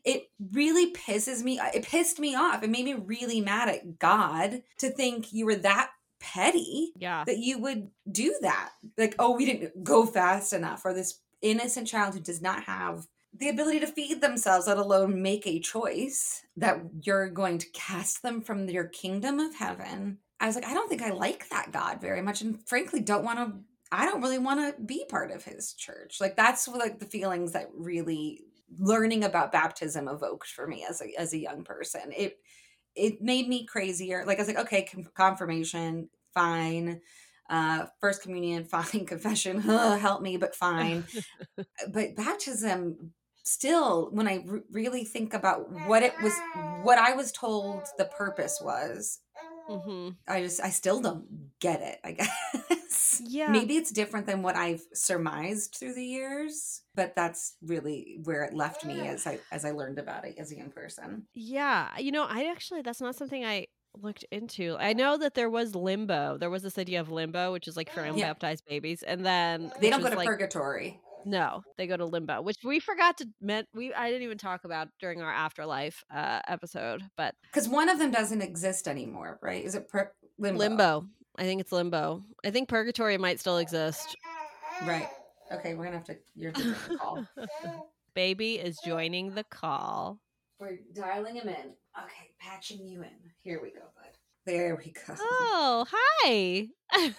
It 0.04 0.30
really 0.52 0.92
pisses 0.92 1.42
me. 1.42 1.60
It 1.74 1.84
pissed 1.84 2.18
me 2.18 2.34
off. 2.34 2.62
It 2.62 2.70
made 2.70 2.84
me 2.84 2.94
really 2.94 3.40
mad 3.40 3.68
at 3.68 3.98
God 3.98 4.62
to 4.78 4.90
think 4.90 5.32
you 5.32 5.46
were 5.46 5.56
that 5.56 5.90
petty. 6.20 6.92
Yeah. 6.96 7.24
That 7.26 7.38
you 7.38 7.58
would 7.58 7.90
do 8.10 8.34
that. 8.42 8.70
Like, 8.96 9.14
oh, 9.18 9.36
we 9.36 9.46
didn't 9.46 9.82
go 9.82 10.06
fast 10.06 10.52
enough, 10.52 10.84
or 10.84 10.94
this 10.94 11.20
innocent 11.42 11.88
child 11.88 12.14
who 12.14 12.20
does 12.20 12.42
not 12.42 12.64
have 12.64 13.06
the 13.32 13.48
ability 13.48 13.80
to 13.80 13.86
feed 13.86 14.20
themselves, 14.20 14.66
let 14.66 14.76
alone 14.76 15.22
make 15.22 15.46
a 15.46 15.60
choice, 15.60 16.44
that 16.56 16.80
you're 17.02 17.28
going 17.28 17.58
to 17.58 17.70
cast 17.72 18.22
them 18.22 18.40
from 18.40 18.68
your 18.68 18.84
kingdom 18.84 19.38
of 19.38 19.54
heaven. 19.54 20.18
I 20.40 20.46
was 20.46 20.54
like, 20.54 20.66
I 20.66 20.74
don't 20.74 20.88
think 20.88 21.02
I 21.02 21.10
like 21.10 21.48
that 21.50 21.72
God 21.72 22.00
very 22.00 22.22
much, 22.22 22.40
and 22.40 22.66
frankly, 22.66 23.00
don't 23.00 23.24
want 23.24 23.38
to. 23.38 23.60
I 23.92 24.06
don't 24.06 24.22
really 24.22 24.38
want 24.38 24.76
to 24.76 24.82
be 24.82 25.04
part 25.08 25.30
of 25.32 25.44
His 25.44 25.74
church. 25.74 26.18
Like 26.20 26.36
that's 26.36 26.66
like 26.68 26.98
the 26.98 27.06
feelings 27.06 27.52
that 27.52 27.68
really 27.74 28.42
learning 28.78 29.24
about 29.24 29.52
baptism 29.52 30.06
evoked 30.08 30.48
for 30.48 30.66
me 30.66 30.86
as 30.88 31.02
a 31.02 31.20
as 31.20 31.32
a 31.32 31.38
young 31.38 31.64
person. 31.64 32.12
It 32.16 32.38
it 32.96 33.20
made 33.20 33.48
me 33.48 33.66
crazier. 33.66 34.24
Like 34.26 34.38
I 34.38 34.42
was 34.42 34.48
like, 34.48 34.58
okay, 34.58 34.88
confirmation, 35.14 36.08
fine 36.34 37.00
uh, 37.50 37.86
first 38.00 38.22
communion, 38.22 38.64
fine. 38.70 39.04
Confession, 39.04 39.60
help 39.60 40.22
me, 40.22 40.36
but 40.38 40.54
fine. 40.54 41.04
but 41.92 42.16
baptism, 42.16 43.12
still, 43.42 44.08
when 44.12 44.28
I 44.28 44.42
re- 44.46 44.60
really 44.70 45.04
think 45.04 45.34
about 45.34 45.70
what 45.86 46.02
it 46.02 46.14
was, 46.22 46.34
what 46.82 46.98
I 46.98 47.12
was 47.12 47.32
told 47.32 47.82
the 47.98 48.04
purpose 48.06 48.60
was, 48.62 49.18
mm-hmm. 49.70 50.08
I 50.28 50.42
just, 50.42 50.60
I 50.60 50.70
still 50.70 51.00
don't 51.00 51.58
get 51.60 51.80
it. 51.80 51.98
I 52.04 52.12
guess. 52.70 53.22
Yeah. 53.24 53.48
Maybe 53.48 53.76
it's 53.76 53.90
different 53.90 54.26
than 54.26 54.42
what 54.42 54.56
I've 54.56 54.82
surmised 54.92 55.76
through 55.78 55.94
the 55.94 56.04
years, 56.04 56.82
but 56.94 57.14
that's 57.14 57.56
really 57.62 58.20
where 58.24 58.44
it 58.44 58.54
left 58.54 58.84
me 58.84 59.06
as 59.06 59.26
I 59.26 59.38
as 59.52 59.64
I 59.64 59.70
learned 59.70 59.98
about 59.98 60.24
it 60.24 60.36
as 60.38 60.52
a 60.52 60.56
young 60.56 60.70
person. 60.70 61.26
Yeah, 61.34 61.88
you 61.98 62.12
know, 62.12 62.24
I 62.24 62.50
actually 62.50 62.82
that's 62.82 63.00
not 63.00 63.14
something 63.14 63.44
I 63.44 63.66
looked 64.00 64.24
into. 64.30 64.76
I 64.78 64.92
know 64.92 65.16
that 65.18 65.34
there 65.34 65.50
was 65.50 65.74
limbo. 65.74 66.38
There 66.38 66.50
was 66.50 66.62
this 66.62 66.78
idea 66.78 67.00
of 67.00 67.10
limbo, 67.10 67.52
which 67.52 67.68
is 67.68 67.76
like 67.76 67.90
for 67.90 68.00
unbaptized 68.00 68.64
yeah. 68.66 68.74
babies, 68.74 69.02
and 69.02 69.24
then 69.24 69.72
they 69.80 69.90
don't 69.90 70.02
go 70.02 70.10
to 70.10 70.16
like, 70.16 70.26
purgatory. 70.26 71.00
No, 71.24 71.62
they 71.76 71.86
go 71.86 71.96
to 71.96 72.04
limbo, 72.04 72.42
which 72.42 72.58
we 72.64 72.80
forgot 72.80 73.18
to 73.18 73.28
meant 73.40 73.68
we 73.74 73.92
I 73.92 74.10
didn't 74.10 74.22
even 74.22 74.38
talk 74.38 74.64
about 74.64 74.88
during 75.00 75.20
our 75.22 75.32
afterlife 75.32 76.04
uh, 76.14 76.40
episode, 76.48 77.02
but 77.16 77.34
because 77.42 77.68
one 77.68 77.88
of 77.88 77.98
them 77.98 78.10
doesn't 78.10 78.42
exist 78.42 78.88
anymore, 78.88 79.38
right? 79.42 79.64
Is 79.64 79.74
it 79.74 79.88
per- 79.88 80.12
limbo? 80.38 80.58
Limbo. 80.58 81.06
I 81.38 81.42
think 81.42 81.60
it's 81.60 81.72
limbo. 81.72 82.22
I 82.44 82.50
think 82.50 82.68
purgatory 82.68 83.16
might 83.18 83.40
still 83.40 83.58
exist. 83.58 84.16
Right. 84.84 85.08
Okay, 85.52 85.74
we're 85.74 85.84
gonna 85.84 85.96
have 85.96 86.06
to. 86.06 86.18
You're 86.34 86.52
the 86.52 86.76
call. 86.98 87.26
Baby 88.14 88.54
is 88.54 88.78
joining 88.84 89.34
the 89.34 89.44
call. 89.44 90.18
We're 90.58 90.78
dialing 90.92 91.36
him 91.36 91.48
in. 91.48 91.54
Okay, 91.98 92.30
patching 92.38 92.86
you 92.86 93.02
in. 93.02 93.08
Here 93.42 93.60
we 93.62 93.70
go, 93.70 93.80
bud. 93.96 94.10
There 94.46 94.76
we 94.76 94.92
go. 94.92 95.14
Oh, 95.18 95.86
hi. 95.90 96.68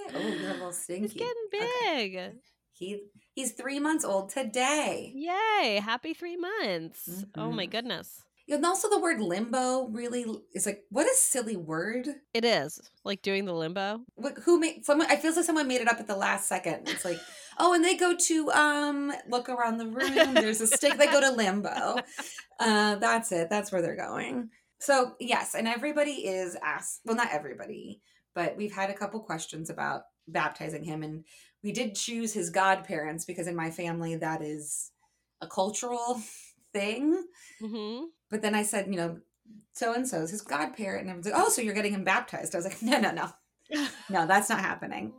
Oh, 0.14 0.18
you're 0.20 0.50
a 0.50 0.54
little 0.54 0.72
stinky. 0.72 1.02
He's 1.02 1.12
getting 1.14 1.48
big. 1.50 2.16
Okay. 2.16 2.32
He 2.72 3.00
he's 3.34 3.52
three 3.52 3.80
months 3.80 4.04
old 4.04 4.30
today. 4.30 5.12
Yay! 5.14 5.80
Happy 5.82 6.14
three 6.14 6.36
months. 6.36 7.08
Mm-hmm. 7.08 7.40
Oh 7.40 7.50
my 7.50 7.64
mm-hmm. 7.64 7.70
goodness. 7.70 8.22
And 8.48 8.64
also 8.64 8.88
the 8.88 9.00
word 9.00 9.20
limbo 9.20 9.88
really 9.88 10.24
is 10.54 10.66
like 10.66 10.84
what 10.90 11.06
a 11.06 11.14
silly 11.16 11.56
word. 11.56 12.06
It 12.32 12.44
is 12.44 12.80
like 13.02 13.22
doing 13.22 13.44
the 13.44 13.52
limbo. 13.52 14.00
What, 14.14 14.34
who 14.44 14.60
made 14.60 14.84
someone? 14.84 15.08
I 15.10 15.16
feel 15.16 15.34
like 15.34 15.44
someone 15.44 15.66
made 15.66 15.80
it 15.80 15.88
up 15.88 15.98
at 15.98 16.06
the 16.06 16.16
last 16.16 16.48
second. 16.48 16.88
It's 16.88 17.04
like, 17.04 17.18
oh, 17.58 17.74
and 17.74 17.84
they 17.84 17.96
go 17.96 18.14
to 18.14 18.50
um 18.52 19.12
look 19.28 19.48
around 19.48 19.78
the 19.78 19.86
room. 19.86 20.34
There's 20.34 20.60
a 20.60 20.66
stick. 20.66 20.96
They 20.96 21.06
go 21.06 21.20
to 21.20 21.30
limbo. 21.30 21.96
Uh, 22.58 22.94
that's 22.94 23.32
it. 23.32 23.50
That's 23.50 23.70
where 23.70 23.82
they're 23.82 23.94
going. 23.94 24.48
So 24.78 25.12
yes, 25.20 25.54
and 25.54 25.68
everybody 25.68 26.26
is 26.26 26.56
asked. 26.64 27.02
Well, 27.04 27.14
not 27.14 27.28
everybody, 27.30 28.00
but 28.36 28.54
we've 28.54 28.74
had 28.74 28.90
a 28.90 28.94
couple 28.94 29.18
questions 29.18 29.70
about 29.70 30.02
baptizing 30.28 30.84
him, 30.84 31.02
and 31.02 31.24
we 31.64 31.72
did 31.72 31.96
choose 31.96 32.34
his 32.34 32.50
godparents 32.50 33.24
because 33.24 33.46
in 33.46 33.56
my 33.56 33.70
family 33.70 34.14
that 34.14 34.42
is 34.42 34.92
a 35.40 35.48
cultural 35.48 36.20
thing. 36.72 37.24
Mm-hmm. 37.60 38.04
But 38.30 38.42
then 38.42 38.54
I 38.54 38.62
said, 38.62 38.88
you 38.88 38.96
know, 38.96 39.18
so 39.72 39.94
and 39.94 40.06
so 40.06 40.20
is 40.20 40.30
his 40.30 40.42
godparent, 40.42 41.00
and 41.00 41.10
everyone's 41.10 41.26
like, 41.26 41.34
oh, 41.34 41.48
so 41.48 41.62
you're 41.62 41.74
getting 41.74 41.94
him 41.94 42.04
baptized? 42.04 42.54
I 42.54 42.58
was 42.58 42.66
like, 42.66 42.82
no, 42.82 43.00
no, 43.00 43.10
no, 43.10 43.30
no, 44.10 44.26
that's 44.26 44.50
not 44.50 44.60
happening. 44.60 45.14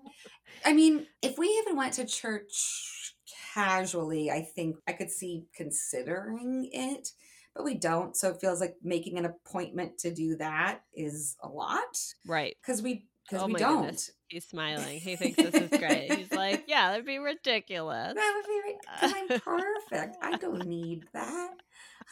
I 0.63 0.73
mean, 0.73 1.07
if 1.23 1.39
we 1.39 1.47
even 1.47 1.75
went 1.75 1.93
to 1.93 2.05
church 2.05 3.15
casually, 3.55 4.29
I 4.29 4.43
think 4.43 4.77
I 4.87 4.93
could 4.93 5.09
see 5.09 5.47
considering 5.55 6.69
it 6.71 7.09
but 7.57 7.65
we 7.65 7.73
don't. 7.73 8.15
So 8.15 8.29
it 8.29 8.39
feels 8.39 8.61
like 8.61 8.75
making 8.83 9.17
an 9.17 9.25
appointment 9.25 9.97
to 9.99 10.13
do 10.13 10.37
that 10.37 10.81
is 10.93 11.35
a 11.41 11.47
lot. 11.47 11.97
Right. 12.25 12.55
Because 12.61 12.83
we 12.83 13.07
because 13.27 13.43
oh 13.43 13.47
we 13.47 13.55
don't. 13.55 13.81
Goodness. 13.81 14.11
He's 14.27 14.45
smiling. 14.45 14.99
He 14.99 15.15
thinks 15.15 15.37
this 15.37 15.55
is 15.55 15.79
great. 15.79 16.13
He's 16.17 16.31
like, 16.31 16.65
yeah, 16.67 16.91
that'd 16.91 17.05
be 17.05 17.17
ridiculous. 17.17 18.13
That 18.13 18.33
would 18.35 18.45
be 18.45 18.77
because 18.79 19.13
I'm 19.15 19.39
perfect. 19.39 20.17
I 20.21 20.37
don't 20.37 20.65
need 20.67 21.05
that. 21.13 21.49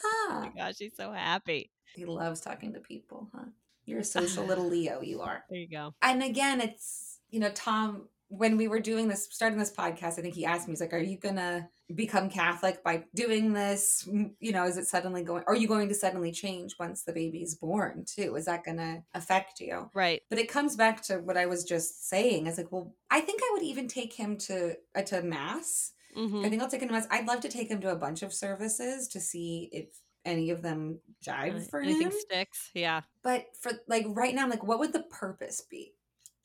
Huh. 0.02 0.28
Oh 0.30 0.40
my 0.40 0.52
gosh, 0.54 0.74
he's 0.78 0.96
so 0.96 1.12
happy. 1.12 1.70
He 1.94 2.04
loves 2.04 2.40
talking 2.40 2.74
to 2.74 2.80
people, 2.80 3.30
huh? 3.34 3.46
You're 3.86 4.00
a 4.00 4.04
social 4.04 4.44
little 4.46 4.68
Leo, 4.68 5.00
you 5.00 5.22
are. 5.22 5.44
There 5.48 5.58
you 5.58 5.70
go. 5.70 5.94
And 6.02 6.22
again, 6.22 6.60
it's 6.60 7.20
you 7.30 7.40
know, 7.40 7.50
Tom 7.50 8.08
when 8.28 8.56
we 8.56 8.68
were 8.68 8.80
doing 8.80 9.08
this, 9.08 9.28
starting 9.30 9.58
this 9.58 9.72
podcast, 9.72 10.18
I 10.18 10.22
think 10.22 10.34
he 10.34 10.44
asked 10.44 10.66
me, 10.66 10.72
he's 10.72 10.80
like, 10.80 10.92
Are 10.92 10.98
you 10.98 11.18
going 11.18 11.36
to 11.36 11.68
become 11.94 12.28
Catholic 12.28 12.82
by 12.82 13.04
doing 13.14 13.52
this? 13.52 14.08
You 14.40 14.52
know, 14.52 14.64
is 14.64 14.76
it 14.76 14.86
suddenly 14.86 15.22
going, 15.22 15.44
are 15.46 15.54
you 15.54 15.68
going 15.68 15.88
to 15.88 15.94
suddenly 15.94 16.32
change 16.32 16.74
once 16.78 17.02
the 17.02 17.12
baby's 17.12 17.54
born 17.54 18.04
too? 18.06 18.34
Is 18.36 18.46
that 18.46 18.64
going 18.64 18.78
to 18.78 19.02
affect 19.14 19.60
you? 19.60 19.90
Right. 19.94 20.22
But 20.28 20.38
it 20.38 20.48
comes 20.50 20.76
back 20.76 21.02
to 21.04 21.18
what 21.18 21.36
I 21.36 21.46
was 21.46 21.64
just 21.64 22.08
saying. 22.08 22.46
Is 22.46 22.58
like, 22.58 22.72
well, 22.72 22.94
I 23.10 23.20
think 23.20 23.40
I 23.42 23.50
would 23.52 23.62
even 23.62 23.86
take 23.88 24.12
him 24.12 24.36
to, 24.38 24.74
uh, 24.94 25.02
to 25.02 25.22
Mass. 25.22 25.92
Mm-hmm. 26.16 26.44
I 26.44 26.48
think 26.48 26.62
I'll 26.62 26.68
take 26.68 26.82
him 26.82 26.88
to 26.88 26.94
Mass. 26.94 27.06
I'd 27.10 27.28
love 27.28 27.40
to 27.40 27.48
take 27.48 27.70
him 27.70 27.80
to 27.82 27.90
a 27.90 27.96
bunch 27.96 28.22
of 28.22 28.32
services 28.32 29.06
to 29.08 29.20
see 29.20 29.68
if 29.72 29.86
any 30.24 30.50
of 30.50 30.60
them 30.60 30.98
jive 31.24 31.70
for 31.70 31.80
Anything 31.80 32.08
him. 32.08 32.12
sticks. 32.12 32.70
Yeah. 32.74 33.02
But 33.22 33.46
for 33.60 33.72
like 33.86 34.06
right 34.08 34.34
now, 34.34 34.42
I'm 34.42 34.50
like, 34.50 34.64
what 34.64 34.80
would 34.80 34.92
the 34.92 35.04
purpose 35.04 35.62
be? 35.70 35.94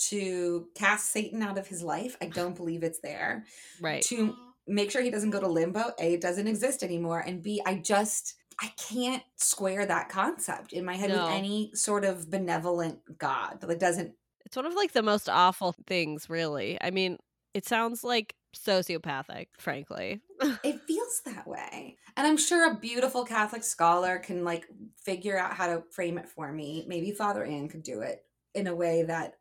To 0.10 0.68
cast 0.76 1.12
Satan 1.12 1.42
out 1.42 1.58
of 1.58 1.68
his 1.68 1.84
life. 1.84 2.18
I 2.22 2.28
don't 2.28 2.56
believe 2.56 2.84
it's 2.84 3.00
there. 3.00 3.46
Right. 3.80 4.02
To 4.04 4.36
make 4.68 4.92
sure 4.92 5.02
he 5.02 5.10
doesn't 5.10 5.32
go 5.32 5.40
to 5.40 5.48
limbo. 5.48 5.92
A, 6.00 6.14
it 6.14 6.22
doesn't 6.22 6.48
exist 6.48 6.84
anymore. 6.84 7.20
And 7.20 7.42
B, 7.42 7.62
I 7.66 7.76
just 7.76 8.36
I 8.62 8.72
can't 8.78 9.24
square 9.38 9.86
that 9.86 10.10
concept 10.10 10.74
in 10.74 10.86
my 10.86 10.96
head 10.96 11.10
no. 11.10 11.26
with 11.26 11.34
any 11.34 11.72
sort 11.74 12.06
of 12.06 12.30
benevolent 12.30 13.00
God. 13.18 13.62
That 13.62 13.80
doesn't 13.80 14.14
It's 14.46 14.56
one 14.56 14.66
of 14.66 14.74
like 14.74 14.92
the 14.92 15.04
most 15.04 15.30
awful 15.30 15.76
things, 15.88 16.30
really. 16.30 16.78
I 16.82 16.92
mean, 16.92 17.18
it 17.54 17.66
sounds 17.66 18.04
like 18.04 18.36
sociopathic, 18.56 19.48
frankly. 19.58 20.22
it 20.64 20.82
feels 20.82 21.22
that 21.26 21.48
way. 21.48 21.98
And 22.16 22.28
I'm 22.28 22.38
sure 22.38 22.72
a 22.72 22.76
beautiful 22.76 23.26
Catholic 23.26 23.64
scholar 23.64 24.20
can 24.20 24.44
like 24.44 24.66
figure 25.04 25.40
out 25.40 25.54
how 25.54 25.68
to 25.68 25.84
frame 25.92 26.18
it 26.18 26.30
for 26.30 26.52
me. 26.52 26.86
Maybe 26.88 27.12
Father 27.12 27.44
Ann 27.44 27.68
could 27.68 27.84
do 27.84 28.02
it 28.02 28.24
in 28.54 28.68
a 28.68 28.76
way 28.76 29.04
that 29.04 29.36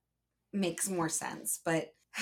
makes 0.53 0.89
more 0.89 1.09
sense. 1.09 1.61
But 1.65 1.95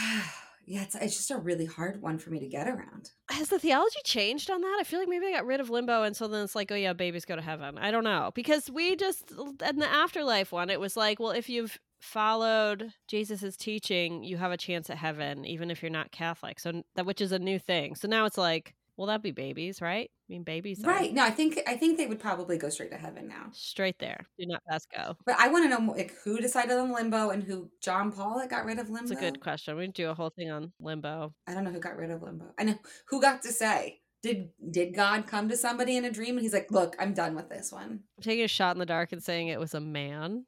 yeah, 0.66 0.82
it's, 0.82 0.94
it's 0.94 1.16
just 1.16 1.30
a 1.30 1.36
really 1.36 1.64
hard 1.64 2.02
one 2.02 2.18
for 2.18 2.30
me 2.30 2.40
to 2.40 2.46
get 2.46 2.68
around. 2.68 3.10
Has 3.30 3.48
the 3.48 3.58
theology 3.58 4.00
changed 4.04 4.50
on 4.50 4.60
that? 4.60 4.78
I 4.80 4.84
feel 4.84 4.98
like 4.98 5.08
maybe 5.08 5.26
they 5.26 5.32
got 5.32 5.46
rid 5.46 5.60
of 5.60 5.70
limbo 5.70 6.02
and 6.02 6.16
so 6.16 6.28
then 6.28 6.44
it's 6.44 6.54
like, 6.54 6.70
oh 6.70 6.76
yeah, 6.76 6.92
babies 6.92 7.24
go 7.24 7.36
to 7.36 7.42
heaven. 7.42 7.78
I 7.78 7.90
don't 7.90 8.04
know. 8.04 8.30
Because 8.34 8.70
we 8.70 8.96
just, 8.96 9.32
in 9.32 9.78
the 9.78 9.90
afterlife 9.90 10.52
one, 10.52 10.70
it 10.70 10.80
was 10.80 10.96
like, 10.96 11.18
well, 11.18 11.30
if 11.30 11.48
you've 11.48 11.78
followed 12.00 12.92
Jesus's 13.08 13.56
teaching, 13.56 14.22
you 14.22 14.36
have 14.36 14.52
a 14.52 14.56
chance 14.56 14.90
at 14.90 14.98
heaven, 14.98 15.44
even 15.44 15.70
if 15.70 15.82
you're 15.82 15.90
not 15.90 16.12
Catholic. 16.12 16.60
So 16.60 16.82
that, 16.94 17.06
which 17.06 17.20
is 17.20 17.32
a 17.32 17.38
new 17.38 17.58
thing. 17.58 17.94
So 17.94 18.06
now 18.08 18.26
it's 18.26 18.38
like, 18.38 18.74
well, 18.96 19.06
that'd 19.06 19.22
be 19.22 19.30
babies, 19.30 19.80
right? 19.80 20.10
I 20.28 20.32
mean, 20.32 20.42
babies. 20.42 20.82
Right. 20.84 21.12
No, 21.14 21.24
I 21.24 21.30
think 21.30 21.58
I 21.66 21.74
think 21.74 21.96
they 21.96 22.06
would 22.06 22.20
probably 22.20 22.58
go 22.58 22.68
straight 22.68 22.90
to 22.90 22.98
heaven 22.98 23.28
now. 23.28 23.46
Straight 23.52 23.98
there. 23.98 24.26
Do 24.38 24.46
not 24.46 24.62
pass 24.68 24.84
go. 24.84 25.16
But 25.24 25.36
I 25.38 25.48
want 25.48 25.64
to 25.64 25.70
know 25.70 25.92
like 25.92 26.14
who 26.22 26.38
decided 26.38 26.76
on 26.76 26.92
limbo 26.92 27.30
and 27.30 27.42
who 27.42 27.70
John 27.80 28.12
Paul 28.12 28.38
that 28.38 28.50
got 28.50 28.66
rid 28.66 28.78
of 28.78 28.90
limbo. 28.90 29.08
That's 29.08 29.20
a 29.20 29.24
good 29.24 29.40
question. 29.40 29.76
We 29.76 29.88
do 29.88 30.10
a 30.10 30.14
whole 30.14 30.28
thing 30.28 30.50
on 30.50 30.72
limbo. 30.80 31.32
I 31.46 31.54
don't 31.54 31.64
know 31.64 31.70
who 31.70 31.80
got 31.80 31.96
rid 31.96 32.10
of 32.10 32.22
limbo. 32.22 32.52
I 32.58 32.64
know 32.64 32.74
who 33.08 33.22
got 33.22 33.42
to 33.42 33.52
say. 33.52 34.00
Did 34.22 34.50
did 34.70 34.94
God 34.94 35.26
come 35.26 35.48
to 35.48 35.56
somebody 35.56 35.96
in 35.96 36.04
a 36.04 36.10
dream 36.10 36.36
and 36.36 36.42
he's 36.42 36.52
like, 36.52 36.70
"Look, 36.70 36.94
I'm 36.98 37.14
done 37.14 37.34
with 37.34 37.48
this 37.48 37.72
one." 37.72 38.00
I'm 38.18 38.22
taking 38.22 38.44
a 38.44 38.48
shot 38.48 38.76
in 38.76 38.80
the 38.80 38.86
dark 38.86 39.12
and 39.12 39.22
saying 39.22 39.48
it 39.48 39.60
was 39.60 39.74
a 39.74 39.80
man. 39.80 40.44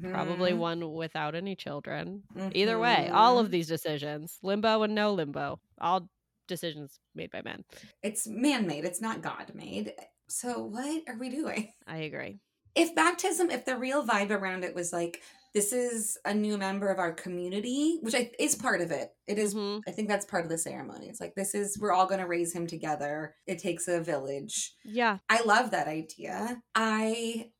Mm-hmm. 0.00 0.12
Probably 0.12 0.54
one 0.54 0.92
without 0.92 1.34
any 1.36 1.54
children. 1.54 2.22
Mm-hmm. 2.34 2.48
Either 2.54 2.78
way, 2.78 3.10
all 3.12 3.38
of 3.38 3.46
mm-hmm. 3.46 3.52
these 3.52 3.68
decisions, 3.68 4.38
limbo 4.42 4.82
and 4.82 4.94
no 4.94 5.12
limbo, 5.12 5.60
all 5.80 6.08
decisions 6.50 7.00
made 7.14 7.30
by 7.30 7.40
men. 7.40 7.64
It's 8.02 8.26
man 8.26 8.66
made, 8.66 8.84
it's 8.84 9.00
not 9.00 9.22
God 9.22 9.52
made. 9.54 9.92
So, 10.28 10.62
what 10.64 11.02
are 11.08 11.18
we 11.18 11.30
doing? 11.30 11.72
I 11.86 11.98
agree. 11.98 12.40
If 12.74 12.94
baptism, 12.94 13.50
if 13.50 13.64
the 13.64 13.76
real 13.76 14.06
vibe 14.06 14.30
around 14.30 14.62
it 14.62 14.74
was 14.74 14.92
like, 14.92 15.22
this 15.54 15.72
is 15.72 16.16
a 16.24 16.32
new 16.32 16.56
member 16.56 16.88
of 16.88 17.00
our 17.00 17.12
community, 17.12 17.98
which 18.02 18.14
I, 18.14 18.30
is 18.38 18.54
part 18.54 18.80
of 18.80 18.92
it. 18.92 19.10
It 19.26 19.38
is, 19.38 19.54
mm-hmm. 19.54 19.80
I 19.88 19.90
think 19.90 20.08
that's 20.08 20.26
part 20.26 20.44
of 20.44 20.50
the 20.50 20.58
ceremony. 20.58 21.08
It's 21.08 21.20
like, 21.20 21.34
this 21.34 21.54
is, 21.54 21.76
we're 21.80 21.92
all 21.92 22.06
going 22.06 22.20
to 22.20 22.26
raise 22.26 22.52
him 22.52 22.68
together. 22.68 23.34
It 23.48 23.58
takes 23.58 23.88
a 23.88 24.00
village. 24.00 24.74
Yeah. 24.84 25.18
I 25.28 25.42
love 25.42 25.72
that 25.72 25.88
idea. 25.88 26.62
I 26.76 27.50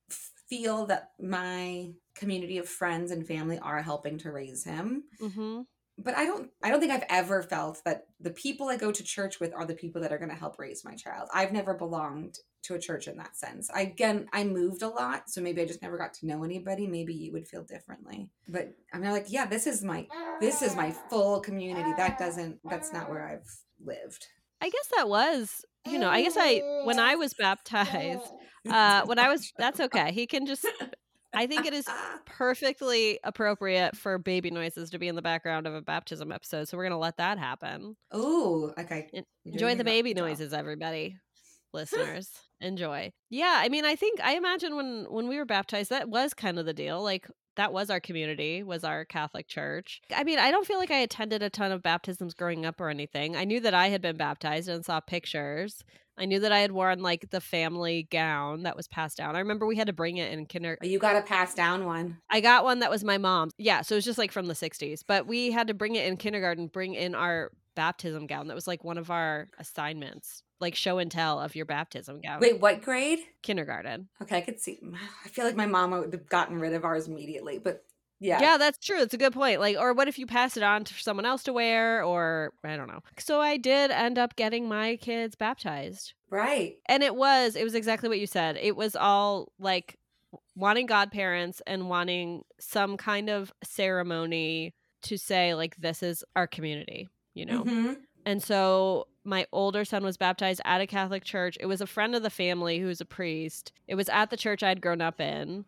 feel 0.48 0.86
that 0.86 1.10
my 1.20 1.90
community 2.14 2.58
of 2.58 2.68
friends 2.68 3.10
and 3.10 3.26
family 3.26 3.58
are 3.58 3.82
helping 3.82 4.18
to 4.18 4.30
raise 4.30 4.64
him. 4.64 5.04
Mm-hmm 5.20 5.62
but 6.02 6.16
I 6.16 6.24
don't 6.24 6.50
I 6.62 6.70
don't 6.70 6.80
think 6.80 6.92
I've 6.92 7.06
ever 7.08 7.42
felt 7.42 7.82
that 7.84 8.04
the 8.20 8.30
people 8.30 8.68
I 8.68 8.76
go 8.76 8.90
to 8.90 9.02
church 9.02 9.40
with 9.40 9.54
are 9.54 9.64
the 9.64 9.74
people 9.74 10.00
that 10.02 10.12
are 10.12 10.18
going 10.18 10.30
to 10.30 10.36
help 10.36 10.58
raise 10.58 10.84
my 10.84 10.94
child. 10.94 11.28
I've 11.32 11.52
never 11.52 11.74
belonged 11.74 12.36
to 12.62 12.74
a 12.74 12.78
church 12.78 13.08
in 13.08 13.16
that 13.16 13.36
sense. 13.36 13.70
I, 13.74 13.82
again, 13.82 14.28
I 14.32 14.44
moved 14.44 14.82
a 14.82 14.88
lot, 14.88 15.30
so 15.30 15.40
maybe 15.40 15.62
I 15.62 15.64
just 15.64 15.82
never 15.82 15.96
got 15.96 16.12
to 16.14 16.26
know 16.26 16.44
anybody. 16.44 16.86
Maybe 16.86 17.14
you 17.14 17.32
would 17.32 17.48
feel 17.48 17.62
differently. 17.62 18.28
But 18.48 18.74
I'm 18.92 19.02
like, 19.02 19.26
yeah, 19.28 19.46
this 19.46 19.66
is 19.66 19.82
my 19.82 20.06
this 20.40 20.62
is 20.62 20.76
my 20.76 20.90
full 21.10 21.40
community. 21.40 21.92
That 21.96 22.18
doesn't 22.18 22.58
that's 22.68 22.92
not 22.92 23.10
where 23.10 23.26
I've 23.26 23.48
lived. 23.84 24.26
I 24.60 24.68
guess 24.68 24.88
that 24.96 25.08
was, 25.08 25.64
you 25.86 25.98
know, 25.98 26.10
I 26.10 26.22
guess 26.22 26.36
I 26.38 26.82
when 26.84 26.98
I 26.98 27.14
was 27.14 27.34
baptized, 27.34 28.30
uh 28.70 29.02
when 29.04 29.18
I 29.18 29.28
was 29.28 29.52
that's 29.58 29.80
okay. 29.80 30.12
He 30.12 30.26
can 30.26 30.46
just 30.46 30.66
I 31.32 31.46
think 31.46 31.66
it 31.66 31.74
is 31.74 31.86
perfectly 32.26 33.18
appropriate 33.24 33.96
for 33.96 34.18
baby 34.18 34.50
noises 34.50 34.90
to 34.90 34.98
be 34.98 35.08
in 35.08 35.14
the 35.14 35.22
background 35.22 35.66
of 35.66 35.74
a 35.74 35.82
baptism 35.82 36.32
episode. 36.32 36.68
So 36.68 36.76
we're 36.76 36.84
going 36.84 36.92
to 36.92 36.98
let 36.98 37.18
that 37.18 37.38
happen. 37.38 37.96
Oh, 38.10 38.72
okay. 38.78 39.08
Enjoy 39.44 39.74
the 39.74 39.84
baby 39.84 40.14
noises, 40.14 40.52
everybody. 40.52 41.16
Listeners, 41.72 42.28
enjoy. 42.60 43.12
Yeah, 43.28 43.54
I 43.56 43.68
mean, 43.68 43.84
I 43.84 43.94
think 43.94 44.18
I 44.20 44.34
imagine 44.34 44.74
when 44.74 45.06
when 45.08 45.28
we 45.28 45.38
were 45.38 45.44
baptized, 45.44 45.90
that 45.90 46.08
was 46.08 46.34
kind 46.34 46.58
of 46.58 46.66
the 46.66 46.74
deal. 46.74 47.00
Like 47.00 47.28
that 47.56 47.72
was 47.72 47.90
our 47.90 48.00
community, 48.00 48.62
was 48.62 48.84
our 48.84 49.04
Catholic 49.04 49.48
church. 49.48 50.00
I 50.14 50.24
mean, 50.24 50.38
I 50.38 50.50
don't 50.50 50.66
feel 50.66 50.78
like 50.78 50.90
I 50.90 50.98
attended 50.98 51.42
a 51.42 51.50
ton 51.50 51.72
of 51.72 51.82
baptisms 51.82 52.34
growing 52.34 52.64
up 52.64 52.80
or 52.80 52.88
anything. 52.88 53.36
I 53.36 53.44
knew 53.44 53.60
that 53.60 53.74
I 53.74 53.88
had 53.88 54.00
been 54.00 54.16
baptized 54.16 54.68
and 54.68 54.84
saw 54.84 55.00
pictures. 55.00 55.84
I 56.18 56.26
knew 56.26 56.40
that 56.40 56.52
I 56.52 56.58
had 56.58 56.72
worn 56.72 57.00
like 57.00 57.30
the 57.30 57.40
family 57.40 58.06
gown 58.10 58.64
that 58.64 58.76
was 58.76 58.86
passed 58.86 59.16
down. 59.16 59.36
I 59.36 59.38
remember 59.38 59.66
we 59.66 59.76
had 59.76 59.86
to 59.86 59.92
bring 59.92 60.18
it 60.18 60.32
in 60.32 60.44
kindergarten. 60.44 60.90
You 60.90 60.98
got 60.98 61.16
a 61.16 61.22
pass 61.22 61.54
down 61.54 61.86
one. 61.86 62.18
I 62.28 62.40
got 62.40 62.62
one 62.62 62.80
that 62.80 62.90
was 62.90 63.02
my 63.02 63.16
mom's. 63.16 63.52
Yeah, 63.56 63.80
so 63.80 63.94
it 63.94 63.98
was 63.98 64.04
just 64.04 64.18
like 64.18 64.30
from 64.30 64.46
the 64.46 64.54
60s. 64.54 65.00
But 65.06 65.26
we 65.26 65.50
had 65.50 65.68
to 65.68 65.74
bring 65.74 65.94
it 65.94 66.06
in 66.06 66.18
kindergarten, 66.18 66.66
bring 66.66 66.94
in 66.94 67.14
our 67.14 67.50
baptism 67.74 68.26
gown. 68.26 68.48
That 68.48 68.54
was 68.54 68.66
like 68.66 68.84
one 68.84 68.98
of 68.98 69.10
our 69.10 69.48
assignments, 69.58 70.42
like 70.60 70.74
show 70.74 70.98
and 70.98 71.10
tell 71.10 71.40
of 71.40 71.56
your 71.56 71.66
baptism 71.66 72.20
gown. 72.20 72.40
Wait, 72.40 72.60
what 72.60 72.82
grade? 72.82 73.20
Kindergarten. 73.42 74.08
Okay, 74.22 74.38
I 74.38 74.40
could 74.40 74.60
see. 74.60 74.78
I 75.24 75.28
feel 75.28 75.44
like 75.44 75.56
my 75.56 75.66
mom 75.66 75.90
would 75.92 76.12
have 76.12 76.28
gotten 76.28 76.60
rid 76.60 76.74
of 76.74 76.84
ours 76.84 77.08
immediately, 77.08 77.58
but 77.58 77.84
yeah. 78.20 78.40
Yeah, 78.40 78.58
that's 78.58 78.78
true. 78.78 79.00
It's 79.00 79.14
a 79.14 79.18
good 79.18 79.32
point. 79.32 79.60
Like, 79.60 79.78
or 79.78 79.94
what 79.94 80.06
if 80.06 80.18
you 80.18 80.26
pass 80.26 80.58
it 80.58 80.62
on 80.62 80.84
to 80.84 80.94
someone 80.94 81.24
else 81.24 81.42
to 81.44 81.54
wear, 81.54 82.04
or 82.04 82.52
I 82.62 82.76
don't 82.76 82.88
know. 82.88 83.00
So 83.18 83.40
I 83.40 83.56
did 83.56 83.90
end 83.90 84.18
up 84.18 84.36
getting 84.36 84.68
my 84.68 84.96
kids 84.96 85.36
baptized. 85.36 86.12
Right. 86.28 86.76
And 86.86 87.02
it 87.02 87.16
was, 87.16 87.56
it 87.56 87.64
was 87.64 87.74
exactly 87.74 88.10
what 88.10 88.20
you 88.20 88.26
said. 88.26 88.58
It 88.60 88.76
was 88.76 88.94
all 88.94 89.52
like 89.58 89.96
wanting 90.54 90.84
godparents 90.84 91.62
and 91.66 91.88
wanting 91.88 92.42
some 92.60 92.98
kind 92.98 93.30
of 93.30 93.52
ceremony 93.64 94.74
to 95.04 95.16
say 95.16 95.54
like 95.54 95.76
this 95.76 96.02
is 96.02 96.22
our 96.36 96.46
community, 96.46 97.08
you 97.32 97.46
know. 97.46 97.64
Mm-hmm. 97.64 97.92
And 98.24 98.42
so 98.42 99.06
my 99.24 99.46
older 99.52 99.84
son 99.84 100.02
was 100.02 100.16
baptized 100.16 100.60
at 100.64 100.80
a 100.80 100.86
Catholic 100.86 101.24
church. 101.24 101.56
It 101.60 101.66
was 101.66 101.80
a 101.80 101.86
friend 101.86 102.14
of 102.14 102.22
the 102.22 102.30
family 102.30 102.78
who 102.78 102.86
was 102.86 103.00
a 103.00 103.06
priest. 103.06 103.72
It 103.86 103.94
was 103.94 104.08
at 104.08 104.30
the 104.30 104.36
church 104.36 104.62
I'd 104.62 104.80
grown 104.80 105.00
up 105.00 105.20
in. 105.20 105.64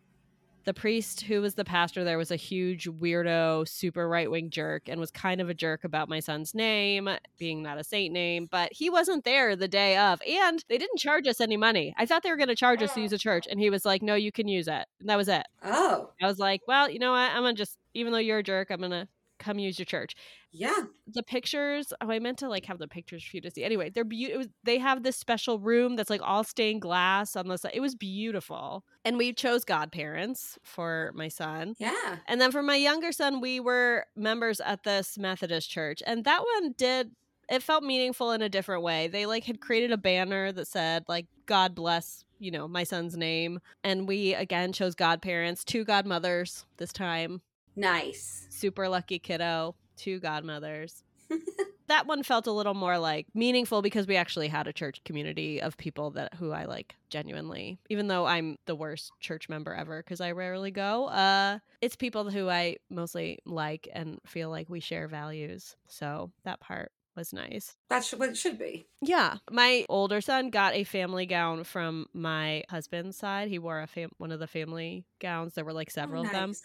The 0.65 0.73
priest 0.73 1.21
who 1.21 1.41
was 1.41 1.55
the 1.55 1.65
pastor 1.65 2.05
there 2.05 2.17
was 2.17 2.31
a 2.31 2.37
huge 2.37 2.85
weirdo 2.85 3.67
super 3.67 4.07
right-wing 4.07 4.49
jerk 4.49 4.87
and 4.87 4.97
was 4.97 5.11
kind 5.11 5.41
of 5.41 5.49
a 5.49 5.53
jerk 5.53 5.83
about 5.83 6.07
my 6.07 6.21
son's 6.21 6.55
name 6.55 7.09
being 7.37 7.61
not 7.61 7.77
a 7.77 7.83
saint 7.83 8.13
name 8.13 8.47
but 8.49 8.71
he 8.71 8.89
wasn't 8.89 9.25
there 9.25 9.57
the 9.57 9.67
day 9.67 9.97
of 9.97 10.21
and 10.25 10.63
they 10.69 10.77
didn't 10.77 10.99
charge 10.99 11.27
us 11.27 11.41
any 11.41 11.57
money. 11.57 11.93
I 11.97 12.05
thought 12.05 12.23
they 12.23 12.29
were 12.29 12.37
going 12.37 12.47
to 12.47 12.55
charge 12.55 12.81
us 12.81 12.93
to 12.93 13.01
oh. 13.01 13.03
use 13.03 13.11
a 13.11 13.17
church 13.17 13.45
and 13.51 13.59
he 13.59 13.69
was 13.69 13.83
like 13.83 14.01
no 14.01 14.15
you 14.15 14.31
can 14.31 14.47
use 14.47 14.69
it. 14.69 14.85
And 15.01 15.09
that 15.09 15.17
was 15.17 15.27
it. 15.27 15.45
Oh. 15.65 16.11
I 16.21 16.27
was 16.27 16.39
like 16.39 16.61
well 16.65 16.89
you 16.89 16.99
know 16.99 17.11
what? 17.11 17.31
I'm 17.31 17.41
gonna 17.41 17.55
just 17.55 17.77
even 17.93 18.13
though 18.13 18.19
you're 18.19 18.39
a 18.39 18.43
jerk 18.43 18.71
i'm 18.71 18.81
gonna 18.81 19.07
come 19.43 19.59
use 19.59 19.77
your 19.77 19.85
church. 19.85 20.15
Yeah. 20.51 20.83
The 21.07 21.23
pictures, 21.23 21.93
oh, 22.01 22.09
I 22.09 22.19
meant 22.19 22.37
to 22.39 22.49
like 22.49 22.65
have 22.65 22.79
the 22.79 22.87
pictures 22.87 23.23
for 23.23 23.37
you 23.37 23.41
to 23.41 23.51
see. 23.51 23.63
Anyway, 23.63 23.89
they're 23.89 24.03
beautiful. 24.03 24.51
They 24.63 24.77
have 24.77 25.03
this 25.03 25.17
special 25.17 25.59
room 25.59 25.95
that's 25.95 26.09
like 26.09 26.21
all 26.23 26.43
stained 26.43 26.81
glass 26.81 27.35
on 27.35 27.47
the 27.47 27.57
side. 27.57 27.71
It 27.73 27.81
was 27.81 27.95
beautiful. 27.95 28.83
And 29.03 29.17
we 29.17 29.33
chose 29.33 29.65
godparents 29.65 30.57
for 30.63 31.11
my 31.15 31.27
son. 31.27 31.75
Yeah. 31.79 32.17
And 32.27 32.39
then 32.39 32.51
for 32.51 32.63
my 32.63 32.75
younger 32.75 33.11
son, 33.11 33.41
we 33.41 33.59
were 33.59 34.05
members 34.15 34.59
at 34.59 34.83
this 34.83 35.17
Methodist 35.17 35.69
church. 35.69 36.01
And 36.05 36.23
that 36.25 36.43
one 36.55 36.73
did 36.77 37.11
it 37.49 37.63
felt 37.63 37.83
meaningful 37.83 38.31
in 38.31 38.41
a 38.41 38.49
different 38.49 38.83
way. 38.83 39.07
They 39.07 39.25
like 39.25 39.43
had 39.43 39.59
created 39.59 39.91
a 39.91 39.97
banner 39.97 40.51
that 40.51 40.67
said 40.67 41.03
like 41.07 41.27
God 41.45 41.75
bless, 41.75 42.23
you 42.39 42.51
know, 42.51 42.67
my 42.67 42.83
son's 42.83 43.17
name. 43.17 43.59
And 43.83 44.07
we 44.07 44.33
again 44.33 44.71
chose 44.73 44.95
godparents, 44.95 45.63
two 45.63 45.83
godmothers 45.83 46.65
this 46.77 46.93
time. 46.93 47.41
Nice. 47.75 48.47
Super 48.49 48.87
lucky 48.87 49.19
kiddo, 49.19 49.75
two 49.97 50.19
godmothers. 50.19 51.03
that 51.87 52.07
one 52.07 52.23
felt 52.23 52.47
a 52.47 52.51
little 52.51 52.73
more 52.73 52.97
like 52.97 53.27
meaningful 53.33 53.81
because 53.81 54.07
we 54.07 54.15
actually 54.15 54.47
had 54.47 54.67
a 54.67 54.73
church 54.73 55.03
community 55.03 55.61
of 55.61 55.77
people 55.77 56.11
that 56.11 56.33
who 56.35 56.51
I 56.51 56.65
like 56.65 56.95
genuinely. 57.09 57.79
Even 57.89 58.07
though 58.07 58.25
I'm 58.25 58.57
the 58.65 58.75
worst 58.75 59.11
church 59.19 59.49
member 59.49 59.73
ever 59.73 60.01
because 60.01 60.21
I 60.21 60.31
rarely 60.31 60.71
go, 60.71 61.05
uh 61.07 61.59
it's 61.81 61.95
people 61.95 62.29
who 62.29 62.49
I 62.49 62.77
mostly 62.89 63.39
like 63.45 63.87
and 63.93 64.19
feel 64.25 64.49
like 64.49 64.69
we 64.69 64.79
share 64.79 65.07
values. 65.07 65.75
So 65.87 66.31
that 66.43 66.59
part 66.59 66.91
was 67.15 67.33
nice. 67.33 67.75
That's 67.89 68.11
what 68.13 68.29
it 68.29 68.37
should 68.37 68.57
be. 68.57 68.87
Yeah. 69.01 69.37
My 69.51 69.85
older 69.87 70.19
son 70.19 70.49
got 70.49 70.73
a 70.73 70.83
family 70.83 71.27
gown 71.27 71.63
from 71.63 72.07
my 72.13 72.63
husband's 72.69 73.17
side. 73.17 73.49
He 73.49 73.59
wore 73.59 73.81
a 73.81 73.87
fam- 73.87 74.11
one 74.17 74.31
of 74.31 74.39
the 74.39 74.47
family 74.47 75.05
gowns. 75.19 75.53
There 75.53 75.65
were 75.65 75.73
like 75.73 75.91
several 75.91 76.21
oh, 76.21 76.23
nice. 76.23 76.33
of 76.33 76.39
them 76.39 76.55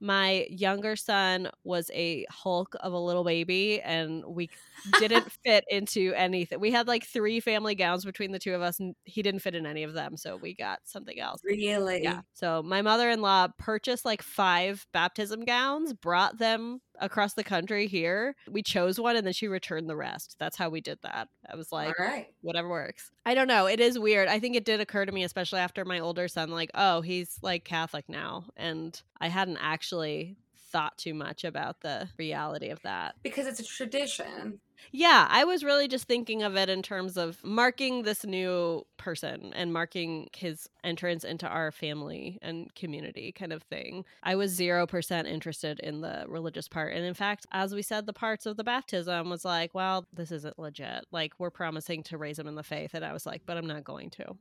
my 0.00 0.46
younger 0.50 0.96
son 0.96 1.50
was 1.64 1.90
a 1.94 2.26
hulk 2.30 2.74
of 2.80 2.92
a 2.92 2.98
little 2.98 3.24
baby 3.24 3.80
and 3.80 4.24
we 4.24 4.50
didn't 4.98 5.30
fit 5.44 5.64
into 5.68 6.12
anything 6.14 6.60
we 6.60 6.70
had 6.70 6.86
like 6.86 7.04
three 7.04 7.40
family 7.40 7.74
gowns 7.74 8.04
between 8.04 8.32
the 8.32 8.38
two 8.38 8.54
of 8.54 8.62
us 8.62 8.78
and 8.80 8.94
he 9.04 9.22
didn't 9.22 9.40
fit 9.40 9.54
in 9.54 9.66
any 9.66 9.82
of 9.82 9.94
them 9.94 10.16
so 10.16 10.36
we 10.36 10.54
got 10.54 10.80
something 10.84 11.18
else. 11.18 11.40
Really? 11.44 12.02
yeah 12.02 12.20
so 12.34 12.62
my 12.62 12.82
mother-in-law 12.82 13.48
purchased 13.58 14.04
like 14.04 14.22
five 14.22 14.86
baptism 14.92 15.44
gowns 15.44 15.92
brought 15.92 16.38
them 16.38 16.80
across 17.00 17.34
the 17.34 17.44
country 17.44 17.86
here. 17.86 18.34
We 18.50 18.62
chose 18.62 18.98
one 18.98 19.16
and 19.16 19.26
then 19.26 19.32
she 19.32 19.48
returned 19.48 19.88
the 19.88 19.96
rest. 19.96 20.36
That's 20.38 20.56
how 20.56 20.68
we 20.68 20.80
did 20.80 20.98
that. 21.02 21.28
I 21.50 21.56
was 21.56 21.72
like, 21.72 21.98
all 21.98 22.06
right, 22.06 22.26
whatever 22.42 22.68
works. 22.68 23.10
I 23.24 23.34
don't 23.34 23.48
know. 23.48 23.66
It 23.66 23.80
is 23.80 23.98
weird. 23.98 24.28
I 24.28 24.38
think 24.38 24.56
it 24.56 24.64
did 24.64 24.80
occur 24.80 25.04
to 25.04 25.12
me, 25.12 25.24
especially 25.24 25.60
after 25.60 25.84
my 25.84 26.00
older 26.00 26.28
son, 26.28 26.50
like, 26.50 26.70
oh, 26.74 27.00
he's 27.00 27.38
like 27.42 27.64
Catholic 27.64 28.08
now. 28.08 28.44
And 28.56 29.00
I 29.20 29.28
hadn't 29.28 29.58
actually 29.60 30.36
thought 30.72 30.98
too 30.98 31.14
much 31.14 31.44
about 31.44 31.80
the 31.80 32.08
reality 32.18 32.68
of 32.68 32.82
that. 32.82 33.14
Because 33.22 33.46
it's 33.46 33.60
a 33.60 33.64
tradition. 33.64 34.60
Yeah, 34.92 35.26
I 35.30 35.44
was 35.44 35.64
really 35.64 35.88
just 35.88 36.06
thinking 36.06 36.42
of 36.42 36.56
it 36.56 36.68
in 36.68 36.82
terms 36.82 37.16
of 37.16 37.42
marking 37.44 38.02
this 38.02 38.24
new 38.24 38.86
person 38.96 39.52
and 39.54 39.72
marking 39.72 40.28
his 40.34 40.68
entrance 40.84 41.24
into 41.24 41.46
our 41.46 41.72
family 41.72 42.38
and 42.42 42.74
community 42.74 43.32
kind 43.32 43.52
of 43.52 43.62
thing. 43.64 44.04
I 44.22 44.36
was 44.36 44.58
0% 44.58 45.26
interested 45.26 45.80
in 45.80 46.00
the 46.00 46.24
religious 46.28 46.68
part. 46.68 46.94
And 46.94 47.04
in 47.04 47.14
fact, 47.14 47.46
as 47.52 47.74
we 47.74 47.82
said, 47.82 48.06
the 48.06 48.12
parts 48.12 48.46
of 48.46 48.56
the 48.56 48.64
baptism 48.64 49.28
was 49.28 49.44
like, 49.44 49.74
well, 49.74 50.06
this 50.12 50.30
isn't 50.30 50.58
legit. 50.58 51.04
Like, 51.10 51.34
we're 51.38 51.50
promising 51.50 52.02
to 52.04 52.18
raise 52.18 52.38
him 52.38 52.46
in 52.46 52.54
the 52.54 52.62
faith. 52.62 52.94
And 52.94 53.04
I 53.04 53.12
was 53.12 53.26
like, 53.26 53.42
but 53.46 53.56
I'm 53.56 53.66
not 53.66 53.84
going 53.84 54.10
to. 54.10 54.36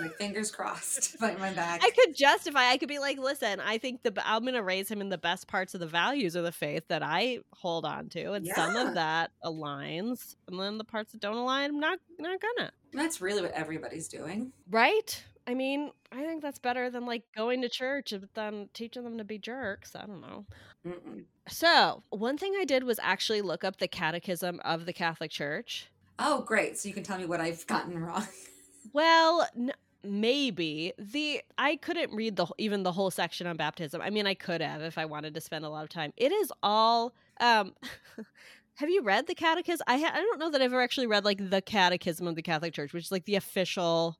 my 0.00 0.08
fingers 0.18 0.50
crossed 0.50 1.18
by 1.18 1.34
my 1.36 1.52
back. 1.54 1.80
I 1.82 1.90
could 1.90 2.14
justify, 2.14 2.68
I 2.68 2.76
could 2.76 2.88
be 2.88 2.98
like, 2.98 3.18
listen, 3.18 3.60
I 3.60 3.78
think 3.78 4.02
the 4.02 4.12
I'm 4.24 4.42
going 4.42 4.54
to 4.54 4.62
raise 4.62 4.90
him 4.90 5.00
in 5.00 5.08
the 5.08 5.18
best 5.18 5.48
parts 5.48 5.74
of 5.74 5.80
the 5.80 5.86
values 5.86 6.34
of 6.34 6.44
the 6.44 6.52
faith 6.52 6.84
that 6.88 7.02
I 7.02 7.40
hold 7.52 7.84
on 7.84 8.08
to. 8.10 8.32
And 8.32 8.46
yeah. 8.46 8.54
some 8.54 8.76
of 8.76 8.94
that 8.94 9.30
aligns. 9.44 9.77
And 9.82 10.60
then 10.60 10.78
the 10.78 10.84
parts 10.84 11.12
that 11.12 11.20
don't 11.20 11.36
align, 11.36 11.70
I'm 11.70 11.80
not, 11.80 11.98
not 12.18 12.40
gonna. 12.40 12.70
That's 12.92 13.20
really 13.20 13.42
what 13.42 13.52
everybody's 13.52 14.08
doing. 14.08 14.52
Right? 14.70 15.24
I 15.46 15.54
mean, 15.54 15.92
I 16.12 16.24
think 16.24 16.42
that's 16.42 16.58
better 16.58 16.90
than 16.90 17.06
like 17.06 17.24
going 17.34 17.62
to 17.62 17.68
church 17.68 18.12
and 18.12 18.28
then 18.34 18.68
teaching 18.74 19.04
them 19.04 19.16
to 19.18 19.24
be 19.24 19.38
jerks. 19.38 19.96
I 19.96 20.04
don't 20.06 20.20
know. 20.20 20.44
Mm-mm. 20.86 21.24
So, 21.48 22.02
one 22.10 22.36
thing 22.36 22.54
I 22.58 22.64
did 22.64 22.84
was 22.84 22.98
actually 23.02 23.40
look 23.40 23.64
up 23.64 23.78
the 23.78 23.88
catechism 23.88 24.60
of 24.64 24.84
the 24.84 24.92
Catholic 24.92 25.30
Church. 25.30 25.88
Oh, 26.18 26.42
great. 26.42 26.78
So 26.78 26.88
you 26.88 26.94
can 26.94 27.02
tell 27.02 27.18
me 27.18 27.24
what 27.24 27.40
I've 27.40 27.66
gotten 27.66 27.98
wrong. 27.98 28.26
well, 28.92 29.48
n- 29.56 29.72
maybe 30.04 30.92
the 30.96 31.40
i 31.58 31.74
couldn't 31.74 32.12
read 32.14 32.36
the 32.36 32.46
even 32.56 32.84
the 32.84 32.92
whole 32.92 33.10
section 33.10 33.48
on 33.48 33.56
baptism 33.56 34.00
i 34.00 34.08
mean 34.08 34.28
i 34.28 34.34
could 34.34 34.60
have 34.60 34.80
if 34.80 34.96
i 34.96 35.04
wanted 35.04 35.34
to 35.34 35.40
spend 35.40 35.64
a 35.64 35.68
lot 35.68 35.82
of 35.82 35.88
time 35.88 36.12
it 36.16 36.30
is 36.30 36.52
all 36.62 37.12
um 37.40 37.74
have 38.78 38.90
you 38.90 39.02
read 39.02 39.26
the 39.26 39.34
catechism 39.34 39.84
i 39.86 39.98
ha- 39.98 40.12
i 40.14 40.20
don't 40.20 40.38
know 40.38 40.50
that 40.50 40.60
i've 40.60 40.72
ever 40.72 40.82
actually 40.82 41.06
read 41.06 41.24
like 41.24 41.50
the 41.50 41.62
catechism 41.62 42.26
of 42.26 42.34
the 42.34 42.42
catholic 42.42 42.72
church 42.72 42.92
which 42.92 43.04
is 43.04 43.12
like 43.12 43.24
the 43.24 43.36
official 43.36 44.16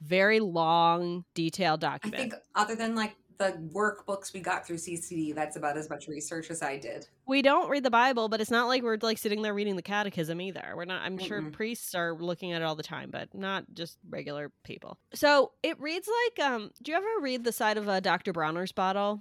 very 0.00 0.40
long, 0.40 1.24
detailed 1.34 1.80
document. 1.80 2.14
I 2.14 2.18
think 2.18 2.34
other 2.54 2.74
than 2.74 2.94
like 2.94 3.16
the 3.38 3.52
workbooks 3.72 4.32
we 4.32 4.40
got 4.40 4.66
through 4.66 4.76
CCD, 4.76 5.34
that's 5.34 5.56
about 5.56 5.76
as 5.76 5.88
much 5.88 6.08
research 6.08 6.50
as 6.50 6.60
I 6.62 6.76
did. 6.76 7.06
We 7.26 7.40
don't 7.40 7.68
read 7.68 7.84
the 7.84 7.90
Bible, 7.90 8.28
but 8.28 8.40
it's 8.40 8.50
not 8.50 8.66
like 8.66 8.82
we're 8.82 8.98
like 9.00 9.18
sitting 9.18 9.42
there 9.42 9.54
reading 9.54 9.76
the 9.76 9.82
catechism 9.82 10.40
either. 10.40 10.72
We're 10.74 10.86
not 10.86 11.02
I'm 11.02 11.18
mm 11.18 11.26
sure 11.28 11.42
priests 11.50 11.94
are 11.94 12.14
looking 12.14 12.52
at 12.52 12.62
it 12.62 12.64
all 12.64 12.74
the 12.74 12.82
time, 12.82 13.10
but 13.10 13.34
not 13.34 13.64
just 13.74 13.98
regular 14.08 14.50
people. 14.64 14.98
So, 15.14 15.52
it 15.62 15.78
reads 15.80 16.08
like 16.26 16.46
um 16.46 16.70
do 16.82 16.92
you 16.92 16.96
ever 16.96 17.06
read 17.20 17.44
the 17.44 17.52
side 17.52 17.76
of 17.76 17.88
a 17.88 18.00
Dr. 18.00 18.32
Bronner's 18.32 18.72
bottle? 18.72 19.20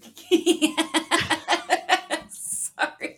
Sorry. 2.28 3.17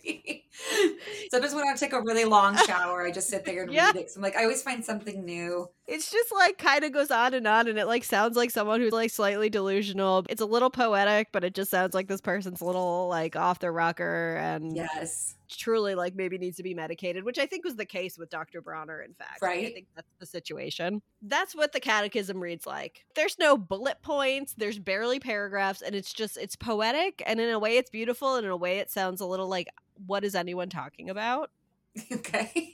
Sometimes 1.31 1.53
when 1.53 1.67
I 1.67 1.75
take 1.75 1.93
a 1.93 2.01
really 2.01 2.25
long 2.25 2.57
shower, 2.65 3.05
I 3.05 3.11
just 3.11 3.29
sit 3.29 3.45
there 3.45 3.63
and 3.63 3.73
yeah. 3.73 3.87
read 3.87 3.95
it. 3.97 4.11
So 4.11 4.17
I'm 4.19 4.23
like, 4.23 4.35
I 4.35 4.43
always 4.43 4.61
find 4.61 4.83
something 4.83 5.23
new. 5.23 5.67
It's 5.91 6.09
just 6.09 6.31
like 6.31 6.57
kind 6.57 6.85
of 6.85 6.93
goes 6.93 7.11
on 7.11 7.33
and 7.33 7.45
on, 7.45 7.67
and 7.67 7.77
it 7.77 7.85
like 7.85 8.05
sounds 8.05 8.37
like 8.37 8.49
someone 8.49 8.79
who's 8.79 8.93
like 8.93 9.11
slightly 9.11 9.49
delusional. 9.49 10.25
It's 10.29 10.39
a 10.39 10.45
little 10.45 10.69
poetic, 10.69 11.33
but 11.33 11.43
it 11.43 11.53
just 11.53 11.69
sounds 11.69 11.93
like 11.93 12.07
this 12.07 12.21
person's 12.21 12.61
a 12.61 12.65
little 12.65 13.09
like 13.09 13.35
off 13.35 13.59
their 13.59 13.73
rocker 13.73 14.37
and 14.37 14.73
yes, 14.73 15.35
truly 15.49 15.93
like 15.93 16.15
maybe 16.15 16.37
needs 16.37 16.55
to 16.57 16.63
be 16.63 16.73
medicated, 16.73 17.25
which 17.25 17.37
I 17.37 17.45
think 17.45 17.65
was 17.65 17.75
the 17.75 17.85
case 17.85 18.17
with 18.17 18.29
Dr. 18.29 18.61
Bronner. 18.61 19.01
In 19.01 19.13
fact, 19.13 19.41
right? 19.41 19.67
I 19.67 19.71
think 19.73 19.87
that's 19.93 20.07
the 20.17 20.25
situation. 20.25 21.01
That's 21.21 21.53
what 21.53 21.73
the 21.73 21.81
catechism 21.81 22.39
reads 22.39 22.65
like. 22.65 23.03
There's 23.15 23.37
no 23.37 23.57
bullet 23.57 24.01
points. 24.01 24.55
There's 24.57 24.79
barely 24.79 25.19
paragraphs, 25.19 25.81
and 25.81 25.93
it's 25.93 26.13
just 26.13 26.37
it's 26.37 26.55
poetic, 26.55 27.21
and 27.25 27.41
in 27.41 27.49
a 27.49 27.59
way 27.59 27.75
it's 27.75 27.89
beautiful, 27.89 28.35
and 28.37 28.45
in 28.45 28.51
a 28.51 28.55
way 28.57 28.79
it 28.79 28.89
sounds 28.89 29.19
a 29.19 29.25
little 29.25 29.49
like 29.49 29.67
what 30.07 30.23
is 30.23 30.35
anyone 30.35 30.69
talking 30.69 31.09
about? 31.09 31.51
Okay. 32.13 32.71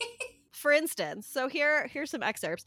For 0.52 0.72
instance, 0.72 1.28
so 1.28 1.48
here 1.48 1.88
here's 1.88 2.12
some 2.12 2.24
excerpts. 2.24 2.66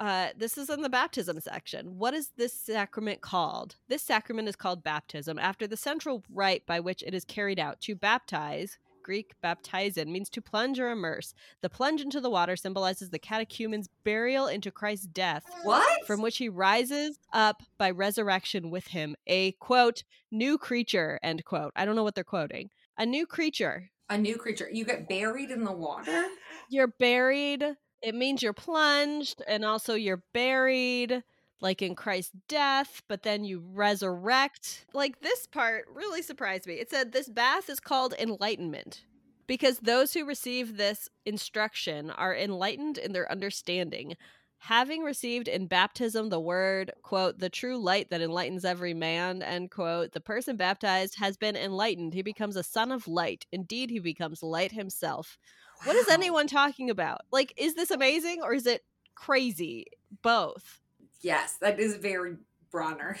Uh, 0.00 0.28
this 0.36 0.58
is 0.58 0.70
in 0.70 0.82
the 0.82 0.88
baptism 0.88 1.40
section. 1.40 1.98
What 1.98 2.14
is 2.14 2.30
this 2.36 2.52
sacrament 2.52 3.20
called? 3.20 3.76
This 3.88 4.02
sacrament 4.02 4.48
is 4.48 4.56
called 4.56 4.82
baptism 4.82 5.38
after 5.38 5.66
the 5.66 5.76
central 5.76 6.24
rite 6.32 6.66
by 6.66 6.80
which 6.80 7.02
it 7.02 7.14
is 7.14 7.24
carried 7.24 7.60
out. 7.60 7.80
To 7.82 7.94
baptize, 7.94 8.78
Greek 9.04 9.34
baptizein, 9.44 10.08
means 10.08 10.28
to 10.30 10.42
plunge 10.42 10.80
or 10.80 10.90
immerse. 10.90 11.34
The 11.60 11.70
plunge 11.70 12.00
into 12.00 12.20
the 12.20 12.30
water 12.30 12.56
symbolizes 12.56 13.10
the 13.10 13.18
catechumen's 13.18 13.88
burial 14.02 14.48
into 14.48 14.72
Christ's 14.72 15.06
death. 15.06 15.44
What? 15.62 16.06
From 16.06 16.22
which 16.22 16.38
he 16.38 16.48
rises 16.48 17.20
up 17.32 17.62
by 17.78 17.90
resurrection 17.90 18.70
with 18.70 18.88
him. 18.88 19.14
A 19.26 19.52
quote, 19.52 20.02
new 20.32 20.58
creature, 20.58 21.20
end 21.22 21.44
quote. 21.44 21.72
I 21.76 21.84
don't 21.84 21.96
know 21.96 22.02
what 22.02 22.14
they're 22.16 22.24
quoting. 22.24 22.70
A 22.98 23.06
new 23.06 23.26
creature. 23.26 23.90
A 24.08 24.18
new 24.18 24.36
creature. 24.36 24.68
You 24.70 24.84
get 24.84 25.08
buried 25.08 25.50
in 25.50 25.64
the 25.64 25.72
water? 25.72 26.26
You're 26.68 26.88
buried. 26.98 27.64
It 28.04 28.14
means 28.14 28.42
you're 28.42 28.52
plunged 28.52 29.42
and 29.48 29.64
also 29.64 29.94
you're 29.94 30.22
buried 30.34 31.22
like 31.62 31.80
in 31.80 31.94
Christ's 31.94 32.32
death, 32.48 33.02
but 33.08 33.22
then 33.22 33.44
you 33.44 33.64
resurrect. 33.72 34.84
Like 34.92 35.22
this 35.22 35.46
part 35.46 35.86
really 35.90 36.20
surprised 36.20 36.66
me. 36.66 36.74
It 36.74 36.90
said 36.90 37.12
this 37.12 37.30
bath 37.30 37.70
is 37.70 37.80
called 37.80 38.14
enlightenment 38.18 39.04
because 39.46 39.78
those 39.78 40.12
who 40.12 40.26
receive 40.26 40.76
this 40.76 41.08
instruction 41.24 42.10
are 42.10 42.36
enlightened 42.36 42.98
in 42.98 43.12
their 43.12 43.30
understanding, 43.32 44.16
having 44.58 45.02
received 45.02 45.48
in 45.48 45.66
baptism 45.66 46.28
the 46.28 46.40
word, 46.40 46.92
quote, 47.02 47.38
the 47.38 47.48
true 47.48 47.78
light 47.78 48.10
that 48.10 48.20
enlightens 48.20 48.66
every 48.66 48.92
man, 48.92 49.42
end 49.42 49.70
quote, 49.70 50.12
the 50.12 50.20
person 50.20 50.56
baptized 50.56 51.18
has 51.18 51.38
been 51.38 51.56
enlightened. 51.56 52.12
He 52.12 52.22
becomes 52.22 52.56
a 52.56 52.62
son 52.62 52.92
of 52.92 53.08
light. 53.08 53.46
Indeed, 53.52 53.90
he 53.90 53.98
becomes 53.98 54.42
light 54.42 54.72
himself. 54.72 55.38
What 55.84 55.96
is 55.96 56.08
anyone 56.08 56.46
talking 56.46 56.90
about? 56.90 57.22
Like, 57.30 57.52
is 57.56 57.74
this 57.74 57.90
amazing 57.90 58.40
or 58.42 58.54
is 58.54 58.66
it 58.66 58.84
crazy? 59.14 59.86
Both. 60.22 60.80
Yes, 61.20 61.56
that 61.60 61.78
is 61.78 61.96
very 61.96 62.36
Bronner. 62.70 63.16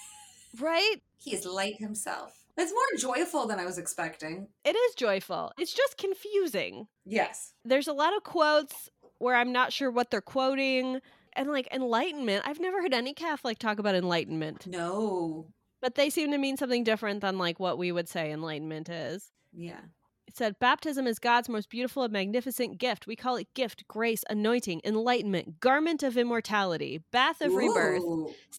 right? 0.60 0.96
He 1.16 1.34
is 1.34 1.44
light 1.44 1.76
himself. 1.78 2.34
It's 2.56 2.72
more 2.72 3.14
joyful 3.14 3.46
than 3.46 3.60
I 3.60 3.64
was 3.64 3.78
expecting. 3.78 4.48
It 4.64 4.74
is 4.74 4.94
joyful. 4.96 5.52
It's 5.58 5.72
just 5.72 5.96
confusing. 5.96 6.88
Yes. 7.04 7.52
There's 7.64 7.86
a 7.86 7.92
lot 7.92 8.16
of 8.16 8.24
quotes 8.24 8.90
where 9.18 9.36
I'm 9.36 9.52
not 9.52 9.72
sure 9.72 9.90
what 9.90 10.10
they're 10.10 10.20
quoting. 10.20 11.00
And 11.34 11.50
like 11.50 11.68
enlightenment, 11.72 12.44
I've 12.46 12.58
never 12.58 12.82
heard 12.82 12.94
any 12.94 13.14
Catholic 13.14 13.58
talk 13.58 13.78
about 13.78 13.94
enlightenment. 13.94 14.66
No. 14.66 15.46
But 15.80 15.94
they 15.94 16.10
seem 16.10 16.32
to 16.32 16.38
mean 16.38 16.56
something 16.56 16.82
different 16.82 17.20
than 17.20 17.38
like 17.38 17.60
what 17.60 17.78
we 17.78 17.92
would 17.92 18.08
say 18.08 18.32
enlightenment 18.32 18.88
is. 18.88 19.30
Yeah. 19.52 19.80
It 20.28 20.36
said, 20.36 20.58
Baptism 20.58 21.06
is 21.06 21.18
God's 21.18 21.48
most 21.48 21.70
beautiful 21.70 22.02
and 22.02 22.12
magnificent 22.12 22.76
gift. 22.76 23.06
We 23.06 23.16
call 23.16 23.36
it 23.36 23.54
gift, 23.54 23.88
grace, 23.88 24.22
anointing, 24.28 24.82
enlightenment, 24.84 25.58
garment 25.58 26.02
of 26.02 26.18
immortality, 26.18 27.02
bath 27.10 27.40
of 27.40 27.50
Ooh. 27.50 27.56
rebirth, 27.56 28.02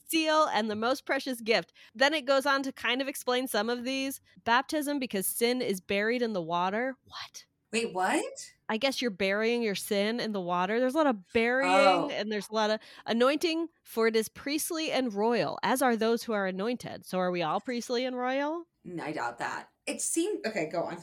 seal, 0.10 0.50
and 0.52 0.68
the 0.68 0.76
most 0.76 1.06
precious 1.06 1.42
gift. 1.42 1.72
Then 1.94 2.16
it 2.16 2.26
goes 2.26 2.48
on 2.48 2.64
to 2.64 2.72
kind 2.72 3.04
of 3.04 3.08
explain 3.08 3.48
some 3.48 3.70
of 3.70 3.84
these. 3.84 4.20
Baptism, 4.46 4.98
because 4.98 5.28
sin 5.28 5.62
is 5.62 5.80
buried 5.80 6.24
in 6.24 6.34
the 6.34 6.42
water. 6.42 6.96
What? 7.06 7.46
Wait, 7.72 7.94
what? 7.94 8.52
I 8.68 8.78
guess 8.78 9.00
you're 9.00 9.12
burying 9.12 9.62
your 9.62 9.76
sin 9.76 10.20
in 10.20 10.32
the 10.32 10.42
water. 10.42 10.80
There's 10.80 10.96
a 10.96 10.98
lot 10.98 11.06
of 11.06 11.18
burying 11.34 11.72
oh. 11.72 12.10
and 12.12 12.32
there's 12.32 12.50
a 12.50 12.56
lot 12.56 12.72
of 12.72 12.80
anointing, 13.06 13.68
for 13.84 14.08
it 14.08 14.16
is 14.16 14.28
priestly 14.28 14.92
and 14.92 15.14
royal, 15.14 15.60
as 15.62 15.84
are 15.84 15.96
those 15.96 16.24
who 16.24 16.34
are 16.34 16.48
anointed. 16.48 17.06
So 17.06 17.20
are 17.20 17.30
we 17.30 17.44
all 17.44 17.62
priestly 17.62 18.06
and 18.06 18.18
royal? 18.18 18.64
I 19.00 19.12
doubt 19.12 19.38
that. 19.38 19.70
It 19.86 20.02
seemed 20.02 20.48
okay, 20.48 20.68
go 20.72 20.82
on. 20.82 20.98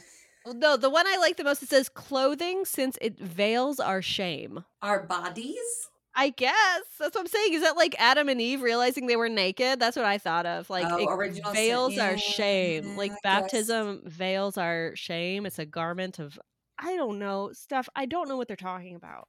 No, 0.55 0.77
the 0.77 0.91
one 0.91 1.07
I 1.07 1.17
like 1.17 1.37
the 1.37 1.45
most 1.45 1.63
it 1.63 1.69
says 1.69 1.89
clothing 1.89 2.65
since 2.65 2.97
it 3.01 3.19
veils 3.19 3.81
our 3.81 4.01
shame. 4.01 4.65
Our 4.83 5.03
bodies? 5.03 5.89
I 6.15 6.31
guess 6.31 6.83
that's 6.99 7.15
what 7.15 7.21
I'm 7.21 7.27
saying. 7.27 7.53
Is 7.53 7.63
that 7.63 7.77
like 7.77 7.95
Adam 7.99 8.29
and 8.31 8.41
Eve 8.41 8.63
realizing 8.63 9.07
they 9.07 9.17
were 9.17 9.29
naked? 9.29 9.79
That's 9.79 9.97
what 9.97 10.07
I 10.07 10.17
thought 10.17 10.47
of. 10.47 10.71
Like 10.71 10.87
oh, 10.89 11.21
it 11.21 11.41
veils 11.53 11.95
sin. 11.95 12.01
our 12.01 12.17
shame. 12.17 12.85
Yeah, 12.87 12.97
like 12.97 13.13
baptism 13.23 14.03
veils 14.07 14.57
our 14.57 14.93
shame. 14.95 15.45
It's 15.45 15.59
a 15.59 15.67
garment 15.67 16.19
of 16.19 16.39
I 16.79 16.97
don't 16.97 17.19
know 17.19 17.51
stuff. 17.53 17.89
I 17.95 18.07
don't 18.07 18.29
know 18.29 18.37
what 18.37 18.49
they're 18.49 18.57
talking 18.57 18.95
about. 18.95 19.29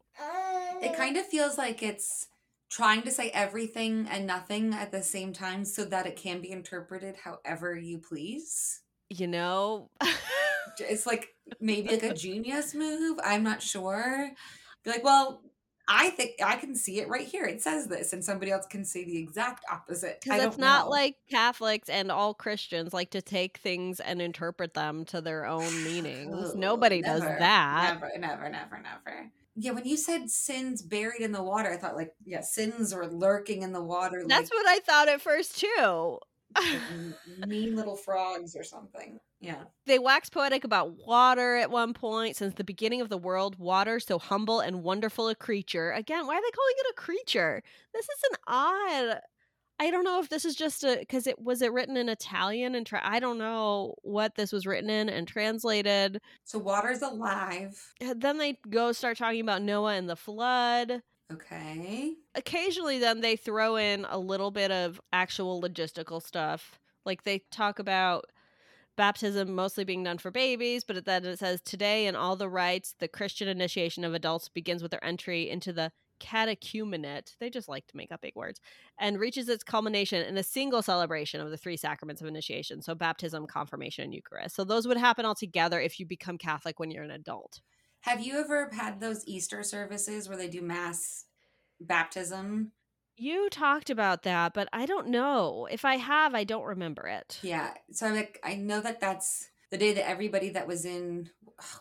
It 0.82 0.96
kind 0.96 1.18
of 1.18 1.26
feels 1.26 1.58
like 1.58 1.84
it's 1.84 2.28
trying 2.70 3.02
to 3.02 3.12
say 3.12 3.32
everything 3.32 4.08
and 4.10 4.26
nothing 4.26 4.74
at 4.74 4.92
the 4.92 5.04
same 5.04 5.34
time 5.34 5.66
so 5.66 5.84
that 5.86 6.06
it 6.06 6.16
can 6.16 6.42
be 6.42 6.52
interpreted 6.52 7.16
however 7.24 7.76
you 7.76 7.98
please. 7.98 8.82
You 9.10 9.28
know, 9.28 9.90
it's 10.80 11.06
like 11.06 11.30
maybe 11.60 11.90
like 11.90 12.04
a 12.04 12.14
genius 12.14 12.74
move. 12.74 13.20
I'm 13.24 13.44
not 13.44 13.62
sure. 13.62 14.32
Be 14.84 14.92
like, 14.92 15.04
well, 15.04 15.42
I 15.90 16.10
think 16.10 16.32
I 16.44 16.58
can 16.58 16.76
see 16.76 17.00
it 17.00 17.08
right 17.08 17.26
here. 17.26 17.46
It 17.46 17.62
says 17.62 17.88
this, 17.88 18.12
and 18.12 18.24
somebody 18.24 18.52
else 18.52 18.66
can 18.66 18.84
say 18.84 19.06
the 19.06 19.18
exact 19.18 19.64
opposite. 19.72 20.20
Because 20.22 20.44
it's 20.44 20.58
not 20.58 20.86
know. 20.86 20.92
like 20.92 21.16
Catholics 21.30 21.88
and 21.88 22.12
all 22.12 22.34
Christians 22.34 22.94
like 22.94 23.12
to 23.12 23.22
take 23.22 23.58
things 23.60 24.02
and 24.02 24.22
interpret 24.22 24.74
them 24.74 25.06
to 25.06 25.22
their 25.22 25.46
own 25.46 25.84
meanings. 25.86 26.54
Nobody 26.56 27.00
never, 27.00 27.20
does 27.20 27.40
that. 27.40 27.94
Never, 27.94 28.12
never, 28.20 28.50
never, 28.50 28.82
never. 28.82 29.32
Yeah, 29.56 29.72
when 29.72 29.86
you 29.86 29.96
said 29.96 30.30
sins 30.30 30.82
buried 30.82 31.22
in 31.22 31.32
the 31.32 31.42
water, 31.42 31.72
I 31.72 31.78
thought 31.78 31.96
like, 31.96 32.14
yeah, 32.26 32.42
sins 32.42 32.92
are 32.92 33.08
lurking 33.08 33.62
in 33.62 33.72
the 33.72 33.82
water. 33.82 34.24
That's 34.28 34.52
like, 34.52 34.60
what 34.60 34.68
I 34.68 34.80
thought 34.80 35.08
at 35.08 35.22
first 35.22 35.60
too. 35.60 36.20
Mean 37.48 37.76
little 37.76 37.96
frogs 37.96 38.56
or 38.56 38.64
something. 38.64 39.20
Yeah. 39.40 39.64
They 39.86 40.00
wax 40.00 40.30
poetic 40.30 40.64
about 40.64 40.94
water 41.06 41.58
at 41.58 41.70
one 41.70 41.94
point. 41.94 42.36
Since 42.36 42.56
the 42.56 42.64
beginning 42.64 43.02
of 43.02 43.10
the 43.10 43.18
world, 43.18 43.58
water, 43.58 44.00
so 44.00 44.18
humble 44.18 44.60
and 44.60 44.84
wonderful 44.84 45.30
a 45.30 45.36
creature. 45.36 45.92
Again, 45.92 46.26
why 46.26 46.36
are 46.36 46.42
they 46.42 46.52
calling 46.52 46.76
it 46.78 46.92
a 46.92 46.94
creature? 46.94 47.62
This 47.94 48.06
is 48.06 48.24
an 48.32 48.38
odd. 48.48 49.20
I 49.80 49.92
don't 49.92 50.04
know 50.04 50.20
if 50.20 50.30
this 50.30 50.44
is 50.44 50.56
just 50.56 50.84
a 50.84 50.98
because 51.00 51.28
it 51.28 51.40
was 51.40 51.62
it 51.62 51.72
written 51.72 51.98
in 51.98 52.10
Italian 52.10 52.74
and 52.74 52.86
tra- 52.86 53.02
I 53.04 53.20
don't 53.20 53.38
know 53.38 53.94
what 54.02 54.34
this 54.34 54.52
was 54.52 54.66
written 54.66 54.90
in 54.90 55.08
and 55.08 55.28
translated. 55.28 56.20
So 56.46 56.58
water's 56.58 57.04
alive. 57.04 57.80
then 58.16 58.40
they 58.40 58.58
go 58.70 58.92
start 58.92 59.18
talking 59.18 59.42
about 59.42 59.62
Noah 59.62 59.94
and 59.94 60.10
the 60.10 60.16
flood. 60.16 61.04
Okay. 61.32 62.16
Occasionally, 62.36 63.00
then 63.00 63.22
they 63.22 63.36
throw 63.36 63.76
in 63.78 64.06
a 64.10 64.18
little 64.18 64.52
bit 64.52 64.72
of 64.72 65.02
actual 65.12 65.62
logistical 65.62 66.22
stuff. 66.22 66.80
Like 67.06 67.24
they 67.24 67.40
talk 67.52 67.80
about 67.80 68.26
baptism 68.98 69.54
mostly 69.56 69.84
being 69.86 70.04
done 70.04 70.18
for 70.20 70.32
babies, 70.32 70.84
but 70.84 71.06
then 71.06 71.26
it 71.26 71.40
says 71.40 71.62
today 71.62 72.08
in 72.08 72.16
all 72.16 72.36
the 72.36 72.50
rites, 72.50 72.96
the 73.00 73.08
Christian 73.08 73.48
initiation 73.48 74.04
of 74.04 74.14
adults 74.14 74.50
begins 74.50 74.82
with 74.82 74.92
their 74.92 75.04
entry 75.04 75.50
into 75.50 75.74
the 75.74 75.92
catechumenate. 76.20 77.36
They 77.40 77.50
just 77.50 77.70
like 77.70 77.88
to 77.88 77.98
make 77.98 78.12
up 78.12 78.22
big 78.22 78.36
words 78.36 78.60
and 79.00 79.20
reaches 79.20 79.50
its 79.50 79.64
culmination 79.64 80.26
in 80.26 80.38
a 80.38 80.44
single 80.44 80.82
celebration 80.82 81.42
of 81.42 81.52
the 81.52 81.58
three 81.58 81.78
sacraments 81.78 82.22
of 82.22 82.28
initiation. 82.28 82.82
So, 82.82 82.96
baptism, 82.96 83.48
confirmation, 83.48 84.06
and 84.06 84.14
Eucharist. 84.14 84.56
So, 84.56 84.64
those 84.64 84.88
would 84.88 84.98
happen 84.98 85.26
all 85.26 85.36
together 85.36 85.80
if 85.82 86.00
you 86.00 86.06
become 86.06 86.38
Catholic 86.38 86.80
when 86.80 86.92
you're 86.92 87.04
an 87.04 87.12
adult. 87.12 87.62
Have 88.02 88.22
you 88.22 88.40
ever 88.40 88.70
had 88.74 89.00
those 89.00 89.28
Easter 89.28 89.64
services 89.64 90.30
where 90.30 90.38
they 90.38 90.48
do 90.48 90.62
mass 90.62 91.26
baptism? 91.80 92.72
You 93.18 93.50
talked 93.50 93.90
about 93.90 94.24
that, 94.24 94.54
but 94.54 94.70
I 94.72 94.86
don't 94.86 95.08
know. 95.08 95.68
If 95.72 95.86
I 95.86 95.98
have, 95.98 96.36
I 96.36 96.44
don't 96.44 96.64
remember 96.64 97.08
it. 97.08 97.40
Yeah. 97.42 97.74
So 97.92 98.06
I'm 98.08 98.16
like 98.16 98.40
I 98.44 98.56
know 98.56 98.80
that 98.82 99.00
that's 99.00 99.50
the 99.72 99.78
day 99.78 99.94
that 99.94 100.08
everybody 100.08 100.50
that 100.52 100.68
was 100.68 100.86
in 100.86 101.30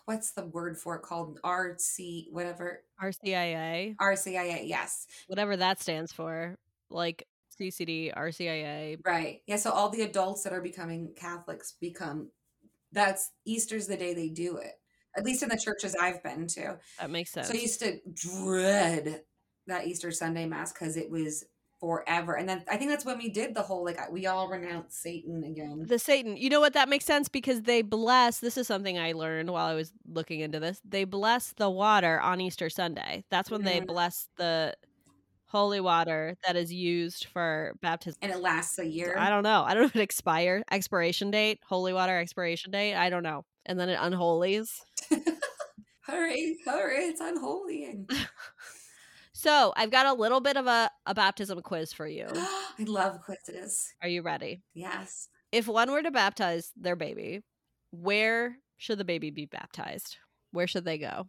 what's 0.06 0.32
the 0.32 0.46
word 0.46 0.78
for 0.78 0.96
it 0.96 1.02
called 1.02 1.38
RC 1.44 2.32
whatever 2.32 2.82
RCIA 3.02 3.96
RCIA 3.96 4.66
yes 4.66 5.06
whatever 5.26 5.56
that 5.56 5.80
stands 5.80 6.12
for 6.12 6.56
like 6.90 7.26
CCD 7.60 8.14
RCIA 8.14 8.98
right 9.04 9.42
yeah 9.46 9.56
so 9.56 9.70
all 9.70 9.90
the 9.90 10.02
adults 10.02 10.42
that 10.44 10.52
are 10.52 10.62
becoming 10.62 11.12
Catholics 11.16 11.74
become 11.80 12.30
that's 12.92 13.30
Easter's 13.44 13.86
the 13.86 13.96
day 13.96 14.14
they 14.14 14.28
do 14.28 14.56
it 14.56 14.74
at 15.16 15.24
least 15.24 15.42
in 15.42 15.48
the 15.48 15.56
churches 15.56 15.94
I've 16.00 16.22
been 16.22 16.46
to. 16.48 16.78
That 17.00 17.10
makes 17.10 17.30
sense. 17.30 17.48
So 17.48 17.54
I 17.54 17.58
used 17.58 17.80
to 17.80 17.98
dread 18.12 19.22
that 19.66 19.86
Easter 19.86 20.10
Sunday 20.10 20.46
Mass 20.46 20.72
because 20.72 20.96
it 20.96 21.10
was 21.10 21.44
forever. 21.80 22.36
And 22.36 22.48
then 22.48 22.64
I 22.70 22.76
think 22.76 22.90
that's 22.90 23.04
when 23.04 23.18
we 23.18 23.28
did 23.28 23.54
the 23.54 23.62
whole 23.62 23.84
like 23.84 24.10
we 24.10 24.26
all 24.26 24.48
renounce 24.48 24.96
Satan 24.96 25.44
again. 25.44 25.84
The 25.86 25.98
Satan. 25.98 26.36
You 26.36 26.50
know 26.50 26.60
what 26.60 26.72
that 26.74 26.88
makes 26.88 27.04
sense 27.04 27.28
because 27.28 27.62
they 27.62 27.82
bless 27.82 28.40
this 28.40 28.56
is 28.56 28.66
something 28.66 28.98
I 28.98 29.12
learned 29.12 29.50
while 29.50 29.66
I 29.66 29.74
was 29.74 29.92
looking 30.06 30.40
into 30.40 30.60
this. 30.60 30.80
They 30.84 31.04
bless 31.04 31.52
the 31.54 31.70
water 31.70 32.20
on 32.20 32.40
Easter 32.40 32.70
Sunday. 32.70 33.24
That's 33.30 33.50
when 33.50 33.62
mm-hmm. 33.62 33.68
they 33.68 33.80
bless 33.80 34.28
the 34.36 34.74
holy 35.48 35.80
water 35.80 36.36
that 36.44 36.56
is 36.56 36.72
used 36.72 37.26
for 37.26 37.74
baptism. 37.80 38.18
And 38.20 38.32
it 38.32 38.40
lasts 38.40 38.78
a 38.78 38.86
year. 38.86 39.14
I 39.16 39.28
don't 39.28 39.44
know. 39.44 39.62
I 39.64 39.74
don't 39.74 39.82
know 39.82 39.86
if 39.86 39.96
it 39.96 40.02
expire 40.02 40.62
expiration 40.70 41.30
date, 41.30 41.60
holy 41.64 41.92
water 41.92 42.18
expiration 42.18 42.72
date. 42.72 42.94
I 42.94 43.10
don't 43.10 43.22
know 43.22 43.44
and 43.66 43.78
then 43.78 43.88
it 43.88 43.98
unholies. 44.00 44.80
hurry, 46.00 46.58
hurry, 46.64 47.04
it's 47.04 47.20
unholy. 47.20 48.06
so 49.32 49.72
I've 49.76 49.90
got 49.90 50.06
a 50.06 50.14
little 50.14 50.40
bit 50.40 50.56
of 50.56 50.66
a, 50.66 50.90
a 51.04 51.14
baptism 51.14 51.60
quiz 51.60 51.92
for 51.92 52.06
you. 52.06 52.26
I 52.34 52.84
love 52.84 53.20
quizzes. 53.22 53.92
Are 54.02 54.08
you 54.08 54.22
ready? 54.22 54.62
Yes. 54.72 55.28
If 55.52 55.68
one 55.68 55.90
were 55.90 56.02
to 56.02 56.10
baptize 56.10 56.72
their 56.76 56.96
baby, 56.96 57.42
where 57.90 58.56
should 58.76 58.98
the 58.98 59.04
baby 59.04 59.30
be 59.30 59.46
baptized? 59.46 60.16
Where 60.52 60.66
should 60.66 60.84
they 60.84 60.98
go? 60.98 61.28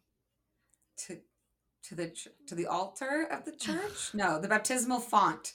To 1.07 1.17
to 1.83 1.95
the 1.95 2.11
to 2.47 2.55
the 2.55 2.65
altar 2.65 3.27
of 3.31 3.45
the 3.45 3.55
church? 3.55 4.11
No, 4.13 4.39
the 4.39 4.47
baptismal 4.47 4.99
font. 4.99 5.53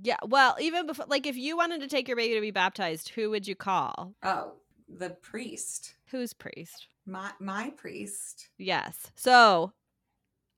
Yeah, 0.00 0.16
well, 0.24 0.56
even 0.60 0.86
before 0.86 1.06
like 1.08 1.26
if 1.26 1.36
you 1.36 1.56
wanted 1.56 1.80
to 1.80 1.88
take 1.88 2.08
your 2.08 2.16
baby 2.16 2.34
to 2.34 2.40
be 2.40 2.50
baptized, 2.50 3.10
who 3.10 3.30
would 3.30 3.46
you 3.46 3.54
call? 3.54 4.14
Oh, 4.22 4.54
the 4.88 5.10
priest. 5.10 5.94
Who's 6.10 6.32
priest? 6.32 6.88
My 7.06 7.30
my 7.40 7.70
priest. 7.76 8.48
Yes. 8.58 9.12
So 9.14 9.72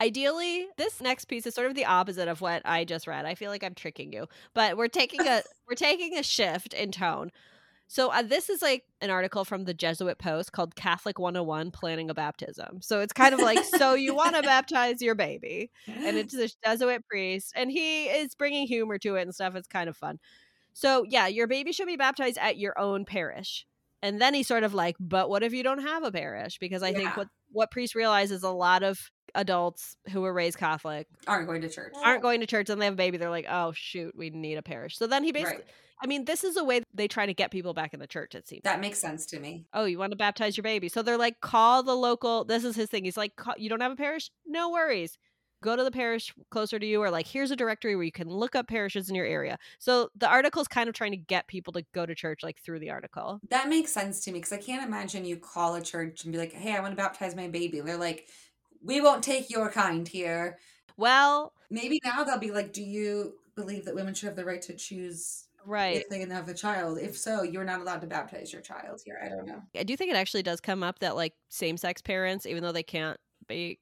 ideally 0.01 0.67
this 0.77 1.01
next 1.01 1.27
piece 1.27 1.47
is 1.47 1.55
sort 1.55 1.67
of 1.67 1.75
the 1.75 1.85
opposite 1.85 2.29
of 2.29 2.41
what 2.41 2.63
i 2.65 2.85
just 2.85 3.07
read 3.07 3.25
i 3.25 3.35
feel 3.35 3.51
like 3.51 3.63
i'm 3.63 3.75
tricking 3.75 4.13
you 4.13 4.27
but 4.55 4.77
we're 4.77 4.89
taking 4.89 5.27
a 5.27 5.43
we're 5.69 5.75
taking 5.75 6.17
a 6.17 6.23
shift 6.23 6.73
in 6.73 6.91
tone 6.91 7.31
so 7.87 8.09
uh, 8.11 8.23
this 8.23 8.49
is 8.49 8.63
like 8.63 8.85
an 9.01 9.11
article 9.11 9.45
from 9.45 9.65
the 9.65 9.75
jesuit 9.75 10.19
post 10.19 10.53
called 10.53 10.75
catholic 10.75 11.19
101 11.19 11.71
planning 11.71 12.09
a 12.09 12.15
baptism 12.15 12.81
so 12.81 13.01
it's 13.01 13.13
kind 13.13 13.35
of 13.35 13.41
like 13.41 13.63
so 13.65 13.95
you 13.95 14.15
want 14.15 14.35
to 14.35 14.43
baptize 14.55 15.03
your 15.03 15.15
baby 15.15 15.71
and 15.87 16.17
it's 16.17 16.35
a 16.35 16.49
jesuit 16.65 17.05
priest 17.07 17.53
and 17.55 17.71
he 17.71 18.05
is 18.05 18.35
bringing 18.35 18.67
humor 18.67 18.99
to 18.99 19.17
it 19.17 19.23
and 19.23 19.35
stuff 19.35 19.55
it's 19.55 19.69
kind 19.69 19.89
of 19.89 19.97
fun 19.97 20.19
so 20.73 21.05
yeah 21.09 21.27
your 21.27 21.47
baby 21.47 21.73
should 21.73 21.87
be 21.87 21.97
baptized 21.97 22.39
at 22.39 22.57
your 22.57 22.79
own 22.79 23.05
parish 23.05 23.67
And 24.03 24.21
then 24.21 24.35
he's 24.35 24.49
sort 24.49 24.65
of 24.65 24.73
like, 24.73 24.97
but 24.99 25.29
what 25.29 25.43
if 25.43 25.53
you 25.53 25.63
don't 25.63 25.83
have 25.83 26.05
a 26.05 26.13
parish? 26.13 26.59
Because 26.59 26.83
I 26.83 26.89
yeah. 26.89 26.97
think 26.99 27.17
what 27.17 27.29
what 27.53 27.71
priest 27.71 27.95
realizes 27.95 28.43
a 28.43 28.51
lot 28.51 28.83
of 28.83 28.99
adults 29.35 29.97
who 30.11 30.23
were 30.23 30.33
raised 30.33 30.59
Catholic 30.59 31.07
aren't 31.27 31.47
going 31.47 31.63
to 31.63 31.69
church. 31.69 31.93
Aren't 32.03 32.23
going 32.23 32.41
to 32.41 32.47
church 32.47 32.71
and 32.71 32.81
they 32.81 32.87
have 32.87 32.95
a 32.95 32.97
baby. 32.97 33.17
They're 33.17 33.31
like, 33.31 33.47
oh 33.49 33.73
shoot, 33.75 34.15
we 34.17 34.31
need 34.31 34.57
a 34.57 34.63
parish. 34.63 34.97
So 34.97 35.07
then 35.07 35.25
he 35.25 35.33
basically 35.33 35.59
right. 35.59 35.67
I 36.03 36.07
mean, 36.07 36.25
this 36.25 36.45
is 36.45 36.57
a 36.57 36.65
way 36.65 36.83
they 36.95 37.09
try 37.09 37.27
to 37.27 37.35
get 37.35 37.51
people 37.51 37.75
back 37.75 37.93
in 37.93 38.01
the 38.01 38.07
church, 38.07 38.35
it 38.35 38.49
seems. 38.49 38.63
That 38.63 38.81
makes 38.81 38.99
sense 38.99 39.27
to 39.27 39.39
me. 39.39 39.67
Oh, 39.75 39.85
you 39.85 39.99
want 39.99 40.13
to 40.13 40.17
baptize 40.17 40.57
your 40.57 40.63
baby. 40.63 40.89
So 40.89 41.03
they're 41.03 41.19
like, 41.19 41.41
call 41.41 41.83
the 41.83 41.95
local. 41.95 42.45
This 42.45 42.65
is 42.65 42.75
his 42.75 42.89
thing. 42.89 43.05
He's 43.05 43.19
like, 43.19 43.33
you 43.59 43.69
don't 43.69 43.83
have 43.83 43.93
a 43.93 43.97
parish? 43.97 44.31
No 44.47 44.71
worries. 44.71 45.19
Go 45.63 45.77
to 45.77 45.85
the 45.85 45.91
parish 45.91 46.33
closer 46.51 46.79
to 46.79 46.87
you, 46.87 47.03
or 47.03 47.11
like, 47.11 47.27
here's 47.27 47.51
a 47.51 47.57
directory 47.57 47.97
where 47.97 48.05
you 48.05 48.13
can 48.13 48.29
look 48.29 48.55
up 48.55 48.69
parishes 48.69 49.09
in 49.09 49.15
your 49.15 49.27
area. 49.27 49.59
So 49.79 50.11
the 50.17 50.29
article 50.29 50.63
is 50.63 50.69
kind 50.69 50.89
of 50.89 50.95
trying 50.95 51.11
to 51.13 51.17
get 51.17 51.47
people 51.49 51.73
to 51.75 51.85
go 51.93 52.07
to 52.07 52.15
church, 52.15 52.43
like 52.43 52.59
through 52.61 52.81
the 52.81 52.91
article. 52.91 53.41
That 53.51 53.69
makes 53.69 53.93
sense 53.93 54.25
to 54.25 54.33
me 54.33 54.39
because 54.39 54.53
I 54.53 54.59
can't 54.59 54.87
imagine 54.87 55.25
you 55.25 55.37
call 55.37 55.75
a 55.75 55.83
church 55.83 56.25
and 56.25 56.33
be 56.33 56.39
like, 56.39 56.53
hey, 56.53 56.75
I 56.75 56.81
want 56.81 56.93
to 56.93 56.97
baptize 56.97 57.37
my 57.37 57.49
baby. 57.49 57.79
And 57.81 57.89
they're 57.89 57.97
like, 57.97 58.29
we 58.83 59.01
won't 59.01 59.23
take 59.23 59.51
your 59.51 59.71
kind 59.71 60.09
here. 60.09 60.59
Well, 60.97 61.53
maybe 61.71 62.01
now 62.05 62.25
they'll 62.25 62.39
be 62.39 62.51
like, 62.51 62.73
do 62.73 62.83
you 62.83 63.35
believe 63.55 63.85
that 63.85 63.95
women 63.95 64.15
should 64.15 64.27
have 64.27 64.37
the 64.37 64.45
right 64.45 64.63
to 64.63 64.75
choose 64.75 65.45
right 65.67 65.97
if 65.99 66.09
they 66.09 66.19
can 66.19 66.31
have 66.31 66.49
a 66.49 66.55
child 66.55 66.99
if 66.99 67.19
so 67.19 67.43
you're 67.43 67.65
not 67.65 67.81
allowed 67.81 68.01
to 68.01 68.07
baptize 68.07 68.51
your 68.51 68.63
child 68.63 68.99
here 69.05 69.21
i 69.23 69.29
don't 69.29 69.47
know 69.47 69.61
i 69.77 69.83
do 69.83 69.95
think 69.95 70.11
it 70.11 70.17
actually 70.17 70.43
does 70.43 70.59
come 70.59 70.83
up 70.83 70.99
that 71.01 71.15
like 71.15 71.35
same-sex 71.51 72.01
parents 72.01 72.47
even 72.47 72.63
though 72.63 72.73
they 72.73 72.83
can't 72.83 73.19
be 73.47 73.79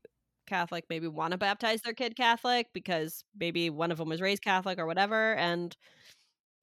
catholic 0.49 0.85
maybe 0.89 1.07
want 1.07 1.33
to 1.33 1.39
baptize 1.39 1.81
their 1.83 1.93
kid 1.93 2.17
catholic 2.17 2.69
because 2.73 3.25
maybe 3.39 3.71
one 3.71 3.91
of 3.91 3.99
them 3.99 4.09
was 4.09 4.21
raised 4.21 4.43
catholic 4.43 4.79
or 4.79 4.87
whatever 4.87 5.35
and 5.35 5.77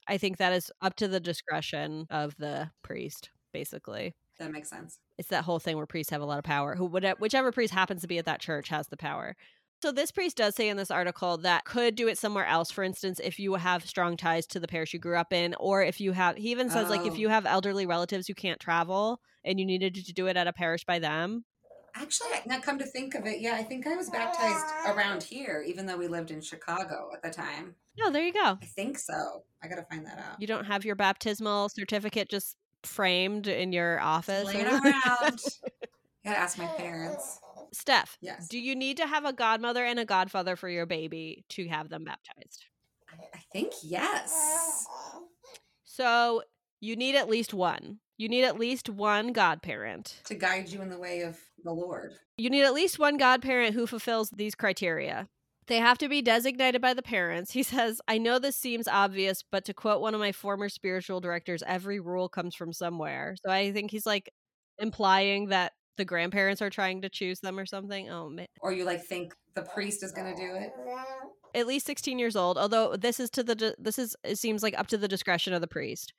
i 0.08 0.18
think 0.18 0.38
that 0.38 0.54
is 0.54 0.72
up 0.82 0.96
to 0.96 1.08
the 1.08 1.20
discretion 1.20 2.06
of 2.10 2.36
the 2.38 2.70
priest 2.84 3.30
basically 3.54 4.14
that 4.40 4.52
makes 4.52 4.70
sense 4.70 5.00
it's 5.18 5.30
that 5.30 5.46
whole 5.46 5.60
thing 5.60 5.78
where 5.78 5.86
priests 5.86 6.12
have 6.12 6.22
a 6.22 6.26
lot 6.26 6.38
of 6.38 6.44
power 6.44 6.76
who 6.76 6.86
whichever 7.20 7.52
priest 7.52 7.74
happens 7.74 8.02
to 8.02 8.08
be 8.08 8.18
at 8.18 8.26
that 8.26 8.42
church 8.42 8.68
has 8.68 8.88
the 8.88 8.98
power 8.98 9.36
so 9.82 9.92
this 9.92 10.12
priest 10.12 10.38
does 10.38 10.56
say 10.56 10.70
in 10.70 10.78
this 10.78 10.90
article 10.90 11.38
that 11.38 11.66
could 11.66 11.96
do 11.96 12.08
it 12.08 12.18
somewhere 12.18 12.46
else. 12.46 12.72
For 12.72 12.84
instance, 12.84 13.20
if 13.24 13.38
you 13.38 13.54
have 13.56 13.86
strong 13.86 14.18
ties 14.18 14.48
to 14.48 14.60
the 14.60 14.68
parish 14.68 14.94
you 14.94 15.00
grew 15.00 15.18
up 15.18 15.34
in, 15.34 15.54
or 15.60 15.84
if 15.84 16.00
you 16.00 16.12
have, 16.14 16.38
he 16.38 16.50
even 16.50 16.70
says 16.70 16.88
oh. 16.88 16.90
like 16.90 17.06
if 17.06 17.14
oh. 17.14 17.18
you 17.18 17.30
have 17.30 17.46
elderly 17.46 17.86
relatives 17.86 18.28
who 18.28 18.34
can't 18.34 18.60
travel 18.60 19.20
and 19.44 19.60
you 19.60 19.66
needed 19.66 19.94
to 19.94 20.14
do 20.14 20.28
it 20.28 20.38
at 20.38 20.48
a 20.48 20.54
parish 20.54 20.86
by 20.86 21.00
them. 21.00 21.46
Actually, 21.96 22.30
now 22.46 22.60
come 22.60 22.78
to 22.78 22.86
think 22.86 23.16
of 23.16 23.26
it, 23.26 23.40
yeah, 23.40 23.56
I 23.56 23.64
think 23.64 23.88
I 23.88 23.96
was 23.96 24.10
baptized 24.10 24.66
around 24.86 25.24
here, 25.24 25.64
even 25.66 25.86
though 25.86 25.98
we 25.98 26.08
lived 26.08 26.30
in 26.30 26.42
Chicago 26.42 27.10
at 27.14 27.22
the 27.22 27.30
time. 27.30 27.76
Oh, 28.02 28.12
there 28.12 28.24
you 28.24 28.34
go. 28.34 28.58
I 28.62 28.66
think 28.66 29.00
so. 29.00 29.44
I 29.64 29.68
gotta 29.68 29.84
find 29.84 30.06
that 30.06 30.20
out. 30.20 30.42
You 30.42 30.48
don't 30.48 30.66
have 30.66 30.84
your 30.84 30.96
baptismal 30.96 31.70
certificate 31.70 32.30
just 32.30 32.58
framed 32.84 33.48
in 33.48 33.72
your 33.72 34.00
office. 34.02 34.46
Laying 34.46 34.68
around. 34.68 34.84
gotta 36.26 36.38
ask 36.38 36.58
my 36.58 36.68
parents. 36.68 37.40
Steph, 37.72 38.18
yes. 38.22 38.48
do 38.48 38.60
you 38.60 38.76
need 38.76 38.98
to 38.98 39.08
have 39.08 39.26
a 39.26 39.34
godmother 39.34 39.84
and 39.84 40.00
a 40.00 40.06
godfather 40.06 40.56
for 40.56 40.70
your 40.70 40.86
baby 40.86 41.46
to 41.50 41.68
have 41.68 41.90
them 41.90 42.04
baptized? 42.04 42.66
I 43.12 43.40
think 43.52 43.74
yes. 43.84 44.86
So 45.88 46.44
you 46.82 46.98
need 46.98 47.16
at 47.16 47.30
least 47.30 47.54
one. 47.54 48.00
You 48.18 48.30
need 48.30 48.44
at 48.46 48.58
least 48.58 48.90
one 48.90 49.34
godparent 49.34 50.22
to 50.26 50.36
guide 50.36 50.70
you 50.70 50.82
in 50.82 50.90
the 50.90 50.98
way 50.98 51.22
of 51.22 51.38
the 51.64 51.74
Lord. 51.74 52.14
You 52.38 52.50
need 52.50 52.64
at 52.64 52.74
least 52.74 52.98
one 52.98 53.18
godparent 53.18 53.76
who 53.76 53.88
fulfills 53.88 54.30
these 54.30 54.56
criteria. 54.56 55.28
They 55.68 55.78
have 55.78 55.98
to 55.98 56.08
be 56.08 56.22
designated 56.22 56.82
by 56.82 56.94
the 56.94 57.02
parents. 57.02 57.52
He 57.52 57.64
says, 57.64 58.02
I 58.08 58.18
know 58.18 58.40
this 58.40 58.56
seems 58.56 58.88
obvious, 58.88 59.44
but 59.52 59.66
to 59.66 59.74
quote 59.74 60.02
one 60.02 60.14
of 60.14 60.20
my 60.20 60.32
former 60.32 60.70
spiritual 60.70 61.20
directors, 61.20 61.64
every 61.66 62.00
rule 62.00 62.30
comes 62.30 62.56
from 62.56 62.72
somewhere. 62.72 63.36
So 63.44 63.52
I 63.52 63.72
think 63.72 63.92
he's 63.92 64.06
like 64.06 64.30
implying 64.80 65.50
that 65.50 65.74
the 65.98 66.06
grandparents 66.06 66.62
are 66.62 66.70
trying 66.70 67.02
to 67.02 67.10
choose 67.10 67.40
them 67.40 67.60
or 67.60 67.66
something. 67.66 68.10
Oh 68.10 68.30
man. 68.30 68.46
Or 68.62 68.72
you 68.72 68.86
like 68.86 69.04
think 69.04 69.34
the 69.56 69.62
priest 69.62 70.04
is 70.04 70.12
going 70.12 70.34
to 70.34 70.42
do 70.42 70.56
it? 70.56 70.72
At 71.54 71.68
least 71.68 71.86
16 71.86 72.20
years 72.20 72.36
old, 72.36 72.58
although 72.58 72.96
this 72.96 73.20
is 73.20 73.30
to 73.32 73.44
the 73.44 73.76
this 73.78 73.98
is 73.98 74.16
it 74.24 74.38
seems 74.38 74.62
like 74.62 74.78
up 74.78 74.88
to 74.88 74.98
the 74.98 75.08
discretion 75.08 75.54
of 75.54 75.62
the 75.62 75.68
priest. 75.68 76.14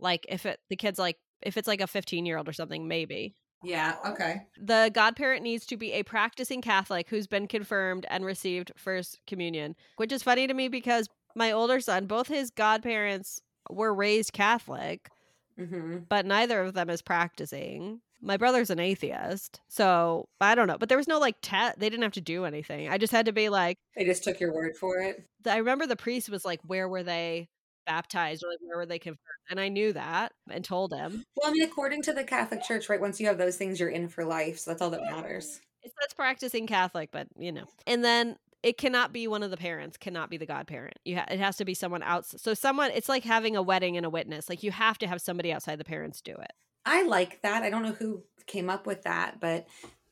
Like 0.00 0.26
if 0.28 0.46
it 0.46 0.58
the 0.68 0.76
kid's 0.76 0.98
like 0.98 1.16
if 1.42 1.56
it's 1.56 1.68
like 1.68 1.80
a 1.80 1.86
15 1.86 2.26
year 2.26 2.36
old 2.36 2.48
or 2.48 2.52
something 2.52 2.88
maybe. 2.88 3.34
Yeah, 3.62 3.96
okay. 4.06 4.46
The 4.58 4.90
godparent 4.92 5.42
needs 5.42 5.66
to 5.66 5.76
be 5.76 5.92
a 5.92 6.02
practicing 6.02 6.62
Catholic 6.62 7.10
who's 7.10 7.26
been 7.26 7.46
confirmed 7.46 8.06
and 8.08 8.24
received 8.24 8.72
first 8.76 9.20
communion, 9.26 9.76
which 9.96 10.12
is 10.12 10.22
funny 10.22 10.46
to 10.46 10.54
me 10.54 10.68
because 10.68 11.08
my 11.34 11.52
older 11.52 11.80
son, 11.80 12.06
both 12.06 12.28
his 12.28 12.50
godparents 12.50 13.40
were 13.68 13.94
raised 13.94 14.32
Catholic, 14.32 15.10
mm-hmm. 15.58 15.98
but 16.08 16.24
neither 16.24 16.62
of 16.62 16.72
them 16.72 16.88
is 16.88 17.02
practicing 17.02 18.00
my 18.22 18.36
brother's 18.36 18.70
an 18.70 18.78
atheist, 18.78 19.60
so 19.68 20.28
I 20.40 20.54
don't 20.54 20.66
know. 20.66 20.78
But 20.78 20.88
there 20.88 20.98
was 20.98 21.08
no 21.08 21.18
like 21.18 21.36
test. 21.42 21.78
They 21.78 21.88
didn't 21.88 22.02
have 22.02 22.12
to 22.12 22.20
do 22.20 22.44
anything. 22.44 22.88
I 22.88 22.98
just 22.98 23.12
had 23.12 23.26
to 23.26 23.32
be 23.32 23.48
like. 23.48 23.78
They 23.96 24.04
just 24.04 24.24
took 24.24 24.40
your 24.40 24.54
word 24.54 24.76
for 24.76 24.98
it. 24.98 25.24
I 25.46 25.56
remember 25.56 25.86
the 25.86 25.96
priest 25.96 26.28
was 26.28 26.44
like, 26.44 26.60
"Where 26.62 26.88
were 26.88 27.02
they 27.02 27.48
baptized, 27.86 28.42
or 28.44 28.48
like 28.48 28.58
where 28.60 28.78
were 28.78 28.86
they 28.86 28.98
confirmed?" 28.98 29.18
And 29.50 29.60
I 29.60 29.68
knew 29.68 29.92
that 29.92 30.32
and 30.50 30.64
told 30.64 30.92
him. 30.92 31.24
Well, 31.36 31.50
I 31.50 31.52
mean, 31.52 31.62
according 31.62 32.02
to 32.02 32.12
the 32.12 32.24
Catholic 32.24 32.62
Church, 32.62 32.88
right? 32.88 33.00
Once 33.00 33.20
you 33.20 33.26
have 33.26 33.38
those 33.38 33.56
things, 33.56 33.80
you're 33.80 33.88
in 33.88 34.08
for 34.08 34.24
life. 34.24 34.58
So 34.58 34.70
that's 34.70 34.82
all 34.82 34.90
that 34.90 35.02
matters. 35.10 35.60
It's 35.82 35.94
that's 36.00 36.14
practicing 36.14 36.66
Catholic, 36.66 37.10
but 37.12 37.28
you 37.38 37.52
know. 37.52 37.64
And 37.86 38.04
then 38.04 38.36
it 38.62 38.76
cannot 38.76 39.12
be 39.12 39.26
one 39.26 39.42
of 39.42 39.50
the 39.50 39.56
parents 39.56 39.96
cannot 39.96 40.28
be 40.28 40.36
the 40.36 40.44
godparent 40.44 40.98
you 41.06 41.16
ha- 41.16 41.24
it 41.30 41.38
has 41.38 41.56
to 41.56 41.64
be 41.64 41.72
someone 41.72 42.02
else 42.02 42.34
so 42.36 42.52
someone 42.52 42.90
it's 42.90 43.08
like 43.08 43.24
having 43.24 43.56
a 43.56 43.62
wedding 43.62 43.96
and 43.96 44.04
a 44.04 44.10
witness 44.10 44.50
like 44.50 44.62
you 44.62 44.70
have 44.70 44.98
to 44.98 45.06
have 45.06 45.18
somebody 45.18 45.50
outside 45.50 45.78
the 45.78 45.84
parents 45.84 46.20
do 46.20 46.32
it 46.32 46.52
I 46.84 47.02
like 47.02 47.42
that. 47.42 47.62
I 47.62 47.70
don't 47.70 47.82
know 47.82 47.92
who 47.92 48.22
came 48.46 48.70
up 48.70 48.86
with 48.86 49.02
that, 49.02 49.40
but 49.40 49.66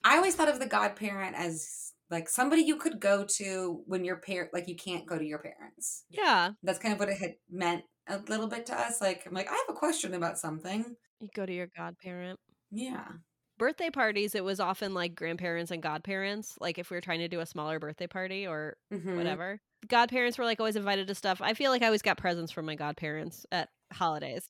I 0.05 0.17
always 0.17 0.35
thought 0.35 0.49
of 0.49 0.61
the 0.61 0.67
godparent 0.67 1.37
as 1.37 1.88
like 2.11 2.29
somebody 2.29 2.63
you 2.63 2.77
could 2.77 3.01
go 3.01 3.25
to 3.37 3.83
when 3.87 4.05
your 4.05 4.17
parent 4.17 4.51
like 4.53 4.69
you 4.69 4.77
can't 4.77 5.07
go 5.07 5.19
to 5.19 5.25
your 5.25 5.39
parents. 5.39 6.05
Yeah. 6.11 6.51
That's 6.63 6.79
kind 6.79 6.95
of 6.95 7.01
what 7.01 7.09
it 7.09 7.19
had 7.19 7.35
meant 7.51 7.85
a 8.09 8.19
little 8.29 8.49
bit 8.49 8.67
to 8.67 8.79
us. 8.79 9.01
Like 9.01 9.25
I'm 9.27 9.35
like, 9.35 9.49
I 9.49 9.55
have 9.55 9.77
a 9.77 9.79
question 9.79 10.15
about 10.15 10.39
something. 10.39 10.85
You 11.21 11.29
go 11.35 11.45
to 11.45 11.53
your 11.53 11.69
godparent. 11.77 12.39
Yeah. 12.71 13.05
Birthday 13.59 13.91
parties, 13.91 14.35
it 14.35 14.45
was 14.45 14.61
often 14.61 14.95
like 14.95 15.15
grandparents 15.15 15.71
and 15.71 15.83
godparents. 15.83 16.55
Like 16.61 16.79
if 16.79 16.91
we 16.91 16.97
were 16.97 17.01
trying 17.01 17.19
to 17.21 17.29
do 17.29 17.41
a 17.41 17.47
smaller 17.47 17.79
birthday 17.79 18.07
party 18.07 18.47
or 18.47 18.77
mm-hmm. 18.93 19.17
whatever. 19.17 19.61
Godparents 19.87 20.39
were 20.39 20.45
like 20.45 20.61
always 20.61 20.77
invited 20.77 21.09
to 21.09 21.15
stuff. 21.15 21.41
I 21.43 21.55
feel 21.55 21.71
like 21.71 21.83
I 21.83 21.87
always 21.87 22.03
got 22.03 22.19
presents 22.19 22.53
from 22.53 22.67
my 22.67 22.75
godparents 22.75 23.47
at 23.53 23.69
holidays. 23.93 24.49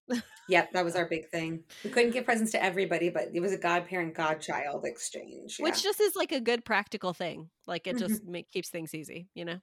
yep, 0.49 0.73
that 0.73 0.85
was 0.85 0.97
our 0.97 1.07
big 1.11 1.29
thing. 1.29 1.65
We 1.85 1.91
couldn't 1.91 2.13
give 2.13 2.25
presents 2.25 2.53
to 2.53 2.63
everybody, 2.63 3.11
but 3.11 3.29
it 3.33 3.41
was 3.41 3.53
a 3.53 3.59
godparent 3.59 4.15
godchild 4.15 4.85
exchange, 4.85 5.57
yeah. 5.59 5.65
which 5.65 5.83
just 5.83 6.01
is 6.01 6.17
like 6.17 6.33
a 6.33 6.41
good 6.41 6.65
practical 6.65 7.13
thing. 7.13 7.51
Like 7.67 7.87
it 7.87 7.99
just 7.99 8.23
mm-hmm. 8.23 8.33
make, 8.33 8.51
keeps 8.51 8.69
things 8.69 8.95
easy, 8.95 9.29
you 9.35 9.45
know. 9.45 9.59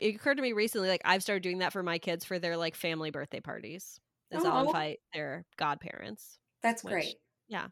It 0.00 0.16
occurred 0.16 0.36
to 0.36 0.42
me 0.42 0.52
recently, 0.52 0.88
like 0.88 1.02
I've 1.04 1.22
started 1.22 1.42
doing 1.42 1.58
that 1.58 1.72
for 1.72 1.82
my 1.82 1.98
kids 1.98 2.24
for 2.24 2.38
their 2.38 2.56
like 2.56 2.74
family 2.74 3.10
birthday 3.10 3.40
parties. 3.40 4.00
Is 4.30 4.44
oh. 4.44 4.50
I'll 4.50 4.66
invite 4.66 4.98
their 5.14 5.44
godparents. 5.56 6.38
That's 6.62 6.82
which, 6.82 6.92
great. 6.92 7.14
Yeah. 7.48 7.68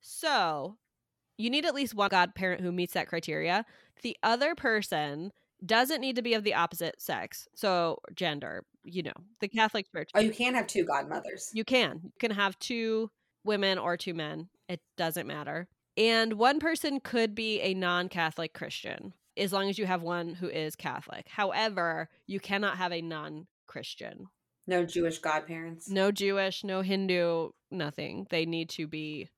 So 0.00 0.76
you 1.36 1.50
need 1.50 1.66
at 1.66 1.74
least 1.74 1.94
one 1.94 2.08
godparent 2.08 2.62
who 2.62 2.72
meets 2.72 2.94
that 2.94 3.08
criteria. 3.08 3.64
The 4.02 4.16
other 4.22 4.54
person 4.54 5.32
doesn't 5.64 6.00
need 6.00 6.16
to 6.16 6.22
be 6.22 6.34
of 6.34 6.44
the 6.44 6.54
opposite 6.54 7.00
sex. 7.00 7.48
So 7.54 7.98
gender, 8.14 8.64
you 8.84 9.02
know, 9.02 9.12
the 9.40 9.48
Catholic 9.48 9.90
Church. 9.92 10.10
Oh, 10.14 10.20
you 10.20 10.30
can 10.30 10.54
have 10.54 10.66
two 10.66 10.84
godmothers. 10.84 11.50
You 11.52 11.64
can. 11.64 12.00
You 12.04 12.12
can 12.18 12.30
have 12.30 12.58
two 12.58 13.10
women 13.44 13.78
or 13.78 13.96
two 13.96 14.14
men. 14.14 14.48
It 14.68 14.80
doesn't 14.96 15.26
matter. 15.26 15.68
And 15.96 16.34
one 16.34 16.60
person 16.60 17.00
could 17.00 17.34
be 17.34 17.60
a 17.60 17.74
non 17.74 18.08
Catholic 18.08 18.54
Christian 18.54 19.14
as 19.36 19.52
long 19.52 19.68
as 19.68 19.78
you 19.78 19.86
have 19.86 20.02
one 20.02 20.34
who 20.34 20.48
is 20.48 20.76
Catholic. 20.76 21.26
However, 21.28 22.08
you 22.26 22.40
cannot 22.40 22.78
have 22.78 22.92
a 22.92 23.02
non 23.02 23.46
Christian. 23.66 24.26
No 24.66 24.84
Jewish 24.84 25.18
godparents. 25.18 25.88
No 25.88 26.12
Jewish, 26.12 26.62
no 26.62 26.82
Hindu, 26.82 27.50
nothing. 27.70 28.26
They 28.30 28.44
need 28.44 28.68
to 28.70 28.86
be 28.86 29.30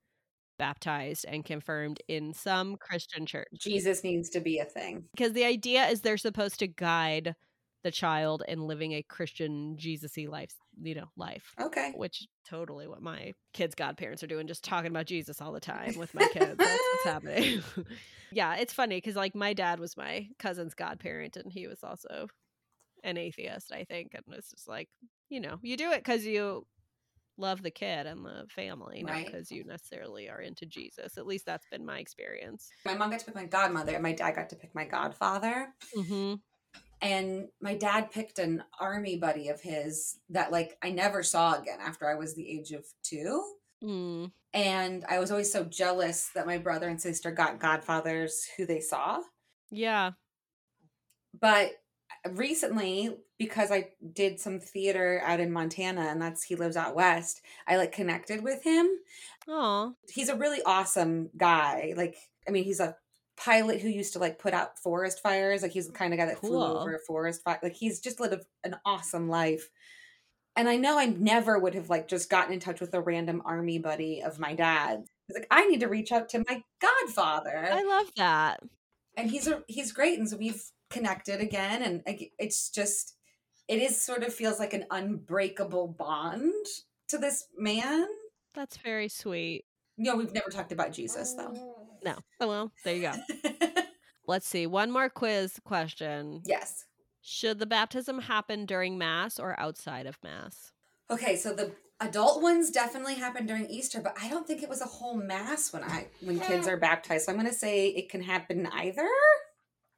baptized 0.61 1.25
and 1.27 1.43
confirmed 1.43 2.03
in 2.07 2.35
some 2.35 2.77
Christian 2.77 3.25
church. 3.25 3.49
Jesus 3.59 4.05
needs 4.05 4.29
to 4.29 4.41
be 4.41 4.59
a 4.59 4.67
thing. 4.67 5.05
Because 5.17 5.33
the 5.33 5.45
idea 5.45 5.87
is 5.87 6.03
they're 6.03 6.19
supposed 6.19 6.59
to 6.59 6.67
guide 6.67 7.35
the 7.83 7.91
child 7.91 8.43
in 8.47 8.67
living 8.67 8.93
a 8.93 9.03
Christian 9.03 9.79
Jesus-y 9.79 10.27
life, 10.29 10.53
you 10.83 10.95
know, 10.95 11.07
life. 11.17 11.55
Okay. 11.59 11.95
Which 11.97 12.27
totally 12.47 12.87
what 12.87 13.01
my 13.01 13.33
kids' 13.55 13.75
godparents 13.75 14.23
are 14.23 14.27
doing, 14.27 14.47
just 14.47 14.63
talking 14.63 14.91
about 14.91 15.07
Jesus 15.07 15.41
all 15.41 15.53
the 15.53 15.61
time 15.61 15.97
with 15.97 16.13
my 16.13 16.29
kids. 16.29 16.55
That's 16.59 16.83
what's 16.93 17.05
happening. 17.07 17.63
yeah, 18.31 18.57
it's 18.57 18.75
funny 18.75 18.99
because 18.99 19.17
like 19.17 19.35
my 19.35 19.55
dad 19.55 19.81
was 19.81 19.97
my 19.97 20.29
cousin's 20.39 20.75
godparent 20.75 21.39
and 21.39 21.51
he 21.51 21.67
was 21.67 21.83
also 21.83 22.27
an 23.03 23.17
atheist, 23.17 23.73
I 23.73 23.85
think. 23.85 24.11
And 24.13 24.25
it's 24.37 24.51
just 24.51 24.69
like, 24.69 24.91
you 25.31 25.41
know, 25.41 25.59
you 25.63 25.79
do 25.79 25.91
it 25.91 26.05
because 26.05 26.27
you 26.27 26.67
love 27.41 27.63
the 27.63 27.71
kid 27.71 28.07
and 28.07 28.25
the 28.25 28.47
family, 28.55 29.03
right. 29.05 29.17
not 29.17 29.27
because 29.27 29.51
you 29.51 29.65
necessarily 29.65 30.29
are 30.29 30.41
into 30.41 30.67
Jesus. 30.67 31.19
At 31.19 31.27
least 31.27 31.47
that's 31.47 31.67
been 31.71 31.85
my 31.85 31.99
experience. 31.99 32.69
My 32.85 32.95
mom 32.95 33.11
got 33.11 33.21
to 33.21 33.27
pick 33.27 33.35
my 33.35 33.47
godmother, 33.47 33.95
and 33.95 34.03
my 34.03 34.13
dad 34.13 34.37
got 34.37 34.51
to 34.51 34.57
pick 34.57 34.75
my 34.75 34.85
godfather. 34.85 35.69
Mm-hmm. 35.97 36.35
And 37.03 37.49
my 37.61 37.75
dad 37.75 38.11
picked 38.11 38.39
an 38.39 38.63
army 38.79 39.17
buddy 39.17 39.49
of 39.49 39.61
his 39.61 40.19
that, 40.29 40.53
like, 40.53 40.77
I 40.83 40.91
never 40.91 41.23
saw 41.23 41.59
again 41.59 41.79
after 41.81 42.09
I 42.09 42.15
was 42.15 42.35
the 42.35 42.49
age 42.49 42.73
of 42.73 42.85
two. 43.03 43.43
Mm. 43.83 44.31
And 44.53 45.05
I 45.09 45.19
was 45.19 45.31
always 45.31 45.51
so 45.51 45.65
jealous 45.65 46.31
that 46.35 46.47
my 46.47 46.59
brother 46.59 46.89
and 46.89 47.01
sister 47.01 47.31
got 47.31 47.61
godfathers 47.61 48.47
who 48.57 48.67
they 48.67 48.81
saw. 48.81 49.21
Yeah. 49.71 50.11
But 51.41 51.71
recently, 52.29 53.17
because 53.39 53.71
I 53.71 53.89
did 54.13 54.41
some 54.41 54.61
theater 54.61 55.23
out 55.25 55.41
in 55.41 55.53
Montana 55.53 56.03
and 56.03 56.21
that's 56.21 56.43
he 56.43 56.55
lives 56.55 56.77
out 56.77 56.95
west, 56.95 57.41
I 57.67 57.77
like 57.77 57.93
connected 57.93 58.43
with 58.43 58.63
him. 58.63 58.89
Oh. 59.49 59.95
He's 60.09 60.29
a 60.29 60.37
really 60.37 60.63
awesome 60.65 61.31
guy. 61.37 61.95
Like, 61.97 62.17
I 62.47 62.51
mean, 62.51 62.65
he's 62.65 62.81
a 62.81 62.97
pilot 63.37 63.81
who 63.81 63.89
used 63.89 64.13
to 64.13 64.19
like 64.19 64.39
put 64.39 64.53
out 64.53 64.79
forest 64.79 65.23
fires. 65.23 65.63
Like 65.63 65.73
he's 65.73 65.87
the 65.87 65.93
kind 65.93 66.13
of 66.13 66.19
guy 66.19 66.27
that 66.27 66.37
cool. 66.37 66.51
flew 66.51 66.63
over 66.63 66.95
a 66.95 66.99
forest 67.07 67.43
fire. 67.43 67.59
Like 67.63 67.75
he's 67.75 68.01
just 68.01 68.21
lived 68.21 68.45
an 68.65 68.77
awesome 68.85 69.29
life. 69.29 69.71
And 70.57 70.69
I 70.69 70.77
know 70.77 70.99
I 70.99 71.07
never 71.07 71.59
would 71.59 71.75
have 71.75 71.89
like 71.89 72.09
just 72.09 72.29
gotten 72.29 72.53
in 72.53 72.61
touch 72.61 72.81
with 72.81 72.93
a 72.93 73.01
random 73.01 73.41
army 73.45 73.79
buddy 73.79 74.23
of 74.23 74.39
my 74.39 74.55
dad. 74.55 75.05
He's 75.27 75.37
like, 75.37 75.47
I 75.51 75.67
need 75.67 75.81
to 75.81 75.89
reach 75.89 76.13
out 76.13 76.29
to 76.31 76.45
my 76.47 76.63
godfather. 76.81 77.69
I 77.73 77.83
love 77.83 78.11
that. 78.17 78.61
And 79.17 79.31
he's 79.31 79.47
a 79.47 79.63
he's 79.69 79.93
great. 79.93 80.19
And 80.19 80.29
so 80.29 80.37
we've 80.37 80.63
connected 80.91 81.41
again. 81.41 81.83
And 81.83 82.03
it's 82.39 82.71
just 82.71 83.17
it 83.69 83.81
is 83.81 84.01
sort 84.01 84.25
of 84.25 84.35
feels 84.35 84.59
like 84.59 84.75
an 84.75 84.85
unbreakable 84.91 85.89
bond 85.89 86.67
to 87.09 87.19
this 87.19 87.47
man. 87.57 88.07
That's 88.55 88.77
very 88.79 89.09
sweet. 89.09 89.65
No, 89.97 90.17
we've 90.17 90.33
never 90.33 90.51
talked 90.51 90.73
about 90.73 90.93
Jesus 90.93 91.35
though. 91.35 91.77
No. 92.03 92.17
Oh 92.41 92.49
well, 92.49 92.73
there 92.85 92.97
you 92.97 93.03
go. 93.03 93.13
Let's 94.27 94.49
see. 94.49 94.67
One 94.67 94.91
more 94.91 95.09
quiz 95.09 95.61
question. 95.65 96.43
Yes. 96.45 96.87
Should 97.23 97.59
the 97.59 97.67
baptism 97.67 98.21
happen 98.21 98.65
during 98.65 98.97
Mass 98.97 99.39
or 99.39 99.59
outside 99.59 100.07
of 100.07 100.19
Mass? 100.23 100.73
Okay, 101.11 101.37
so 101.37 101.53
the 101.53 101.73
adult 102.01 102.43
ones 102.43 102.71
definitely 102.71 103.17
happen 103.17 103.45
during 103.45 103.67
Easter, 103.67 104.01
but 104.01 104.17
I 104.21 104.29
don't 104.29 104.47
think 104.47 104.63
it 104.63 104.69
was 104.69 104.81
a 104.81 104.87
whole 104.87 105.17
Mass 105.17 105.73
when 105.73 105.85
I 105.85 106.07
when 106.23 106.41
kids 106.41 106.67
are 106.67 106.77
baptized. 106.77 107.27
So 107.27 107.33
I'm 107.33 107.39
gonna 107.39 107.53
say 107.53 107.89
it 107.89 108.09
can 108.09 108.23
happen 108.23 108.67
either. 108.73 109.09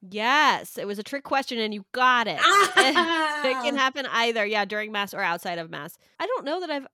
Yes, 0.09 0.77
it 0.77 0.85
was 0.85 0.99
a 0.99 1.03
trick 1.03 1.23
question 1.23 1.59
and 1.59 1.73
you 1.73 1.85
got 1.93 2.27
it. 2.27 2.39
Ah! 2.41 3.41
it 3.45 3.63
can 3.63 3.75
happen 3.75 4.05
either, 4.07 4.45
yeah, 4.45 4.65
during 4.65 4.91
Mass 4.91 5.13
or 5.13 5.21
outside 5.21 5.59
of 5.59 5.69
Mass. 5.69 5.97
I 6.19 6.25
don't 6.25 6.45
know 6.45 6.59
that 6.59 6.69
I've 6.69 6.87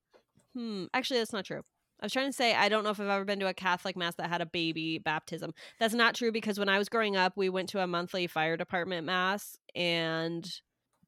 hmm, 0.54 0.86
actually 0.94 1.20
that's 1.20 1.34
not 1.34 1.46
true. 1.46 1.62
I 2.02 2.06
was 2.06 2.14
trying 2.14 2.28
to 2.28 2.34
say 2.34 2.54
I 2.56 2.70
don't 2.70 2.84
know 2.84 2.92
if 2.92 3.00
I've 3.00 3.08
ever 3.08 3.26
been 3.26 3.40
to 3.40 3.48
a 3.48 3.54
Catholic 3.54 3.98
mass 3.98 4.16
that 4.16 4.30
had 4.30 4.42
a 4.42 4.46
baby 4.46 5.00
baptism. 5.00 5.54
That's 5.80 5.94
not 5.94 6.16
true 6.16 6.32
because 6.32 6.58
when 6.58 6.70
I 6.70 6.78
was 6.78 6.88
growing 6.88 7.18
up, 7.18 7.34
we 7.36 7.50
went 7.50 7.70
to 7.70 7.82
a 7.82 7.88
monthly 7.88 8.28
fire 8.28 8.56
department 8.56 9.06
mass 9.06 9.58
and 9.76 10.50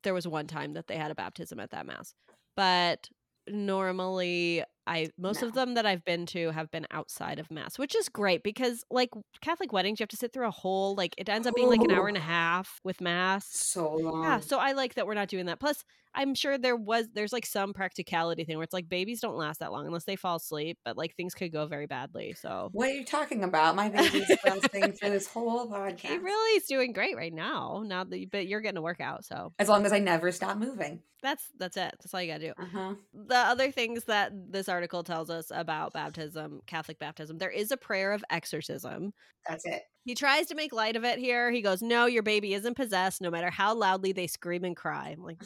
there 0.03 0.13
was 0.13 0.27
one 0.27 0.47
time 0.47 0.73
that 0.73 0.87
they 0.87 0.97
had 0.97 1.11
a 1.11 1.15
baptism 1.15 1.59
at 1.59 1.71
that 1.71 1.85
mass. 1.85 2.13
But 2.57 3.09
normally 3.51 4.63
I 4.87 5.09
most 5.17 5.41
no. 5.41 5.47
of 5.47 5.53
them 5.53 5.75
that 5.75 5.85
I've 5.85 6.03
been 6.03 6.25
to 6.27 6.51
have 6.51 6.71
been 6.71 6.87
outside 6.91 7.39
of 7.39 7.51
mass, 7.51 7.77
which 7.77 7.95
is 7.95 8.09
great 8.09 8.43
because 8.43 8.83
like 8.89 9.09
Catholic 9.41 9.71
weddings 9.71 9.99
you 9.99 10.03
have 10.03 10.09
to 10.09 10.17
sit 10.17 10.33
through 10.33 10.47
a 10.47 10.51
whole 10.51 10.95
like 10.95 11.13
it 11.17 11.29
ends 11.29 11.47
up 11.47 11.55
being 11.55 11.69
like 11.69 11.81
an 11.81 11.91
hour 11.91 12.07
and 12.07 12.17
a 12.17 12.19
oh. 12.19 12.23
half 12.23 12.79
with 12.83 12.99
mass. 12.99 13.45
So 13.45 13.95
long. 13.95 14.23
Yeah, 14.23 14.39
so 14.39 14.57
I 14.57 14.71
like 14.71 14.95
that 14.95 15.05
we're 15.05 15.13
not 15.13 15.27
doing 15.27 15.45
that. 15.45 15.59
Plus 15.59 15.83
I'm 16.13 16.35
sure 16.35 16.57
there 16.57 16.75
was 16.75 17.07
there's 17.13 17.33
like 17.33 17.45
some 17.45 17.73
practicality 17.73 18.43
thing 18.43 18.57
where 18.57 18.63
it's 18.63 18.73
like 18.73 18.89
babies 18.89 19.21
don't 19.21 19.37
last 19.37 19.59
that 19.59 19.71
long 19.71 19.85
unless 19.85 20.03
they 20.03 20.15
fall 20.15 20.37
asleep, 20.37 20.77
but 20.83 20.97
like 20.97 21.15
things 21.15 21.33
could 21.33 21.51
go 21.51 21.65
very 21.67 21.87
badly. 21.87 22.33
So 22.33 22.69
what 22.73 22.89
are 22.89 22.93
you 22.93 23.05
talking 23.05 23.43
about? 23.43 23.75
My 23.75 23.89
baby's 23.89 24.29
lasting 24.45 24.93
through 24.93 25.09
this 25.11 25.27
whole 25.27 25.67
podcast. 25.71 25.99
He 26.01 26.17
really 26.17 26.57
is 26.57 26.65
doing 26.65 26.91
great 26.93 27.15
right 27.15 27.33
now. 27.33 27.83
Now 27.85 28.03
that 28.03 28.17
you, 28.17 28.27
but 28.31 28.47
you're 28.47 28.61
getting 28.61 28.77
a 28.77 28.81
workout, 28.81 29.25
so 29.25 29.53
as 29.59 29.69
long 29.69 29.85
as 29.85 29.93
I 29.93 29.99
never 29.99 30.31
stop 30.31 30.57
moving. 30.57 31.01
That's 31.21 31.43
that's 31.57 31.77
it. 31.77 31.93
That's 31.99 32.13
all 32.13 32.21
you 32.21 32.31
gotta 32.31 32.47
do. 32.47 32.53
Uh-huh. 32.57 32.95
The 33.13 33.35
other 33.35 33.71
things 33.71 34.05
that 34.05 34.31
this 34.51 34.67
article 34.67 35.03
tells 35.03 35.29
us 35.29 35.51
about 35.53 35.93
baptism, 35.93 36.61
Catholic 36.65 36.97
baptism, 36.99 37.37
there 37.37 37.51
is 37.51 37.71
a 37.71 37.77
prayer 37.77 38.11
of 38.11 38.23
exorcism. 38.29 39.13
That's 39.47 39.65
it. 39.65 39.83
He 40.03 40.15
tries 40.15 40.47
to 40.47 40.55
make 40.55 40.73
light 40.73 40.95
of 40.95 41.03
it 41.03 41.19
here. 41.19 41.51
He 41.51 41.61
goes, 41.61 41.81
No, 41.81 42.05
your 42.05 42.23
baby 42.23 42.53
isn't 42.53 42.75
possessed, 42.75 43.21
no 43.21 43.29
matter 43.29 43.49
how 43.49 43.75
loudly 43.75 44.11
they 44.11 44.27
scream 44.27 44.63
and 44.63 44.75
cry. 44.75 45.15
I'm 45.15 45.23
like, 45.23 45.41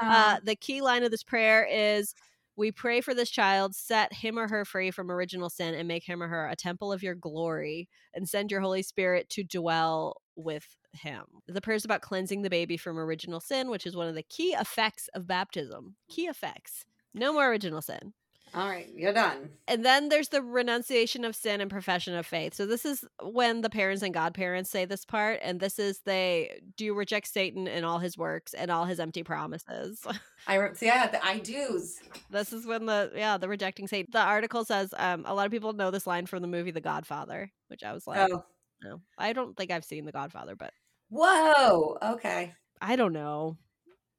uh, 0.00 0.38
the 0.44 0.56
key 0.56 0.80
line 0.80 1.02
of 1.02 1.10
this 1.10 1.24
prayer 1.24 1.66
is 1.70 2.14
we 2.56 2.72
pray 2.72 3.00
for 3.00 3.14
this 3.14 3.30
child, 3.30 3.74
set 3.74 4.12
him 4.12 4.38
or 4.38 4.48
her 4.48 4.64
free 4.64 4.90
from 4.90 5.10
original 5.10 5.48
sin, 5.48 5.74
and 5.74 5.86
make 5.86 6.04
him 6.04 6.22
or 6.22 6.28
her 6.28 6.48
a 6.48 6.56
temple 6.56 6.92
of 6.92 7.02
your 7.02 7.14
glory, 7.14 7.88
and 8.14 8.28
send 8.28 8.50
your 8.50 8.60
Holy 8.60 8.82
Spirit 8.82 9.28
to 9.30 9.44
dwell 9.44 10.20
with 10.34 10.66
him. 10.92 11.24
The 11.46 11.60
prayer 11.60 11.76
is 11.76 11.84
about 11.84 12.02
cleansing 12.02 12.42
the 12.42 12.50
baby 12.50 12.76
from 12.76 12.98
original 12.98 13.40
sin, 13.40 13.70
which 13.70 13.86
is 13.86 13.96
one 13.96 14.08
of 14.08 14.14
the 14.14 14.24
key 14.24 14.50
effects 14.50 15.08
of 15.14 15.26
baptism. 15.26 15.94
Key 16.08 16.26
effects. 16.26 16.84
No 17.14 17.32
more 17.32 17.48
original 17.48 17.80
sin. 17.80 18.12
All 18.54 18.68
right, 18.68 18.88
you're 18.94 19.12
done. 19.12 19.50
And 19.66 19.84
then 19.84 20.08
there's 20.08 20.28
the 20.28 20.42
renunciation 20.42 21.24
of 21.24 21.36
sin 21.36 21.60
and 21.60 21.70
profession 21.70 22.14
of 22.14 22.26
faith. 22.26 22.54
So 22.54 22.66
this 22.66 22.84
is 22.84 23.04
when 23.22 23.60
the 23.60 23.70
parents 23.70 24.02
and 24.02 24.14
godparents 24.14 24.70
say 24.70 24.84
this 24.84 25.04
part, 25.04 25.40
and 25.42 25.60
this 25.60 25.78
is 25.78 26.00
they 26.00 26.60
do 26.76 26.86
you 26.86 26.94
reject 26.94 27.28
Satan 27.28 27.68
and 27.68 27.84
all 27.84 27.98
his 27.98 28.16
works 28.16 28.54
and 28.54 28.70
all 28.70 28.84
his 28.84 29.00
empty 29.00 29.22
promises. 29.22 30.04
I 30.46 30.68
yeah, 30.80 31.08
the 31.08 31.24
I 31.24 31.38
do's. 31.38 31.98
This 32.30 32.52
is 32.52 32.66
when 32.66 32.86
the 32.86 33.12
yeah 33.14 33.36
the 33.36 33.48
rejecting 33.48 33.86
Satan. 33.86 34.10
The 34.12 34.20
article 34.20 34.64
says 34.64 34.94
um, 34.96 35.24
a 35.26 35.34
lot 35.34 35.46
of 35.46 35.52
people 35.52 35.72
know 35.72 35.90
this 35.90 36.06
line 36.06 36.26
from 36.26 36.42
the 36.42 36.48
movie 36.48 36.70
The 36.70 36.80
Godfather, 36.80 37.50
which 37.68 37.82
I 37.82 37.92
was 37.92 38.06
like, 38.06 38.30
oh, 38.30 38.44
no, 38.82 39.00
I 39.18 39.32
don't 39.32 39.56
think 39.56 39.70
I've 39.70 39.84
seen 39.84 40.04
The 40.04 40.12
Godfather, 40.12 40.56
but 40.56 40.72
whoa, 41.10 41.98
okay. 42.02 42.54
I 42.80 42.96
don't 42.96 43.12
know. 43.12 43.56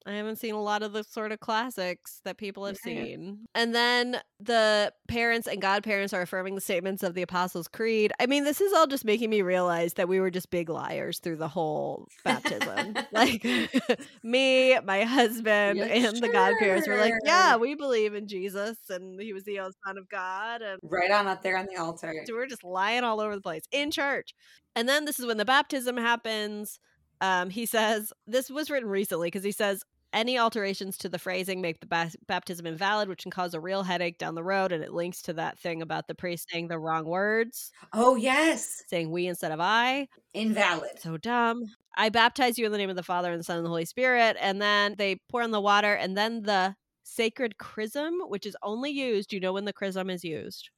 I 0.06 0.14
haven't 0.14 0.38
seen 0.38 0.56
a 0.56 0.62
lot 0.62 0.82
of 0.82 0.94
the 0.94 1.04
sort 1.04 1.32
of 1.32 1.40
classics 1.40 2.22
that 2.24 2.38
people 2.38 2.66
have 2.66 2.78
seen. 2.78 3.46
And 3.54 3.76
then 3.76 4.18
the 4.40 4.94
parents 5.08 5.48
and 5.48 5.62
godparents 5.62 6.14
are 6.14 6.22
affirming 6.22 6.56
the 6.56 6.62
statements 6.62 7.04
of 7.04 7.14
the 7.14 7.22
Apostles' 7.22 7.68
Creed. 7.68 8.14
I 8.20 8.26
mean, 8.26 8.46
this 8.46 8.62
is 8.62 8.72
all 8.74 8.88
just 8.88 9.04
making 9.04 9.30
me 9.30 9.42
realize 9.42 9.96
that 9.96 10.08
we 10.08 10.20
were 10.20 10.32
just 10.32 10.50
big 10.50 10.70
liars 10.70 11.20
through 11.20 11.36
the 11.36 11.48
whole 11.48 12.08
baptism. 12.24 12.96
like 13.12 13.46
me, 14.24 14.80
my 14.80 15.04
husband, 15.04 15.80
yeah, 15.80 15.86
and 15.86 16.18
sure. 16.18 16.28
the 16.28 16.30
godparents 16.30 16.88
were 16.88 16.98
like, 16.98 17.14
yeah, 17.26 17.58
we 17.58 17.76
believe 17.76 18.14
in 18.14 18.28
Jesus 18.28 18.78
and 18.90 19.20
he 19.20 19.34
was 19.34 19.44
the 19.44 19.60
Son 19.86 19.98
of 19.98 20.08
God. 20.10 20.62
And 20.62 20.80
right 20.84 21.12
on 21.12 21.28
up 21.28 21.44
there 21.44 21.58
on 21.58 21.68
the 21.72 21.80
altar. 21.80 22.14
So 22.26 22.34
we're 22.34 22.48
just 22.48 22.64
lying 22.64 23.04
all 23.04 23.20
over 23.20 23.36
the 23.36 23.42
place 23.42 23.64
in 23.72 23.92
church. 23.92 24.34
And 24.76 24.88
then 24.88 25.06
this 25.06 25.20
is 25.20 25.26
when 25.26 25.38
the 25.38 25.46
baptism 25.46 25.98
happens 25.98 26.80
um, 27.22 27.50
he 27.50 27.66
says 27.66 28.14
this 28.28 28.50
was 28.50 28.70
written 28.70 28.90
recently 28.90 29.28
because 29.28 29.44
he 29.44 29.52
says 29.52 29.84
any 30.14 30.40
alterations 30.40 30.98
to 30.98 31.10
the 31.10 31.20
phrasing 31.20 31.62
make 31.62 31.80
the 31.80 31.86
ba- 31.86 32.12
baptism 32.28 32.66
invalid, 32.66 33.10
which 33.10 33.24
can 33.24 33.32
cause 33.32 33.54
a 33.54 33.60
real 33.60 33.84
headache 33.84 34.18
down 34.18 34.36
the 34.36 34.44
road. 34.44 34.72
And 34.72 34.84
it 34.84 34.94
links 34.94 35.22
to 35.24 35.34
that 35.34 35.60
thing 35.60 35.82
about 35.82 36.08
the 36.08 36.16
priest 36.16 36.48
saying 36.52 36.68
the 36.68 36.80
wrong 36.80 37.06
words. 37.06 37.72
Oh, 37.94 38.16
yes. 38.16 38.84
Saying 38.88 39.12
we 39.12 39.28
instead 39.28 39.52
of 39.52 39.60
I. 39.60 40.08
Invalid. 40.34 41.00
So 41.00 41.18
dumb. 41.18 41.64
I 41.96 42.10
baptize 42.10 42.58
you 42.58 42.66
in 42.66 42.72
the 42.72 42.78
name 42.78 42.90
of 42.90 42.96
the 42.96 43.04
Father 43.04 43.32
and 43.32 43.40
the 43.40 43.44
Son 43.44 43.58
and 43.58 43.66
the 43.66 43.70
Holy 43.70 43.86
Spirit. 43.86 44.38
And 44.40 44.62
then 44.62 44.96
they 44.98 45.18
pour 45.30 45.44
on 45.44 45.52
the 45.52 45.62
water. 45.62 45.94
And 45.94 46.18
then 46.18 46.44
the 46.44 46.76
sacred 47.04 47.58
chrism, 47.58 48.16
which 48.28 48.46
is 48.46 48.58
only 48.64 48.92
used, 48.92 49.34
you 49.34 49.40
know 49.40 49.54
when 49.54 49.66
the 49.66 49.74
chrism 49.74 50.10
is 50.10 50.24
used? 50.24 50.70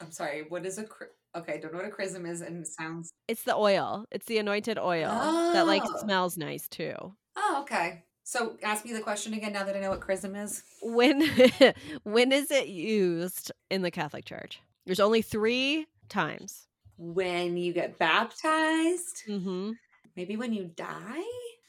I'm 0.00 0.12
sorry, 0.12 0.44
what 0.48 0.64
is 0.64 0.78
a 0.78 0.84
chrism? 0.84 1.14
Okay, 1.36 1.58
don't 1.60 1.72
know 1.72 1.78
what 1.78 1.86
a 1.86 1.90
chrism 1.90 2.26
is, 2.26 2.40
and 2.40 2.64
it 2.64 2.68
sounds. 2.68 3.12
It's 3.28 3.42
the 3.42 3.54
oil. 3.54 4.06
It's 4.10 4.26
the 4.26 4.38
anointed 4.38 4.78
oil 4.78 5.10
oh. 5.12 5.52
that 5.52 5.66
like 5.66 5.82
oh. 5.84 5.98
smells 5.98 6.36
nice 6.36 6.68
too. 6.68 6.94
Oh, 7.36 7.58
okay. 7.62 8.04
So 8.24 8.56
ask 8.62 8.84
me 8.84 8.92
the 8.92 9.00
question 9.00 9.34
again 9.34 9.52
now 9.52 9.64
that 9.64 9.76
I 9.76 9.80
know 9.80 9.90
what 9.90 10.00
chrism 10.00 10.34
is. 10.34 10.62
When 10.82 11.22
when 12.02 12.32
is 12.32 12.50
it 12.50 12.68
used 12.68 13.52
in 13.70 13.82
the 13.82 13.90
Catholic 13.90 14.24
Church? 14.24 14.60
There's 14.86 15.00
only 15.00 15.22
three 15.22 15.86
times. 16.08 16.66
When 16.96 17.56
you 17.56 17.72
get 17.72 17.98
baptized. 17.98 19.22
Mm-hmm. 19.28 19.72
Maybe 20.16 20.36
when 20.36 20.52
you 20.52 20.64
die. 20.64 21.22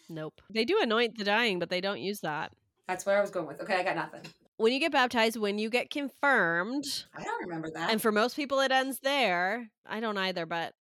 Nope. 0.09 0.41
They 0.49 0.65
do 0.65 0.79
anoint 0.81 1.17
the 1.17 1.23
dying, 1.23 1.59
but 1.59 1.69
they 1.69 1.81
don't 1.81 1.99
use 1.99 2.21
that. 2.21 2.51
That's 2.87 3.05
what 3.05 3.15
I 3.15 3.21
was 3.21 3.29
going 3.29 3.45
with. 3.45 3.61
Okay, 3.61 3.75
I 3.75 3.83
got 3.83 3.95
nothing 3.95 4.21
when 4.59 4.73
you 4.73 4.79
get 4.79 4.91
baptized, 4.91 5.37
when 5.37 5.57
you 5.57 5.69
get 5.69 5.89
confirmed. 5.89 6.85
I 7.15 7.23
don't 7.23 7.41
remember 7.43 7.69
that. 7.71 7.91
And 7.91 8.01
for 8.01 8.11
most 8.11 8.35
people, 8.35 8.59
it 8.59 8.73
ends 8.73 8.99
there. 8.99 9.69
I 9.85 10.01
don't 10.01 10.17
either, 10.17 10.45
but 10.45 10.73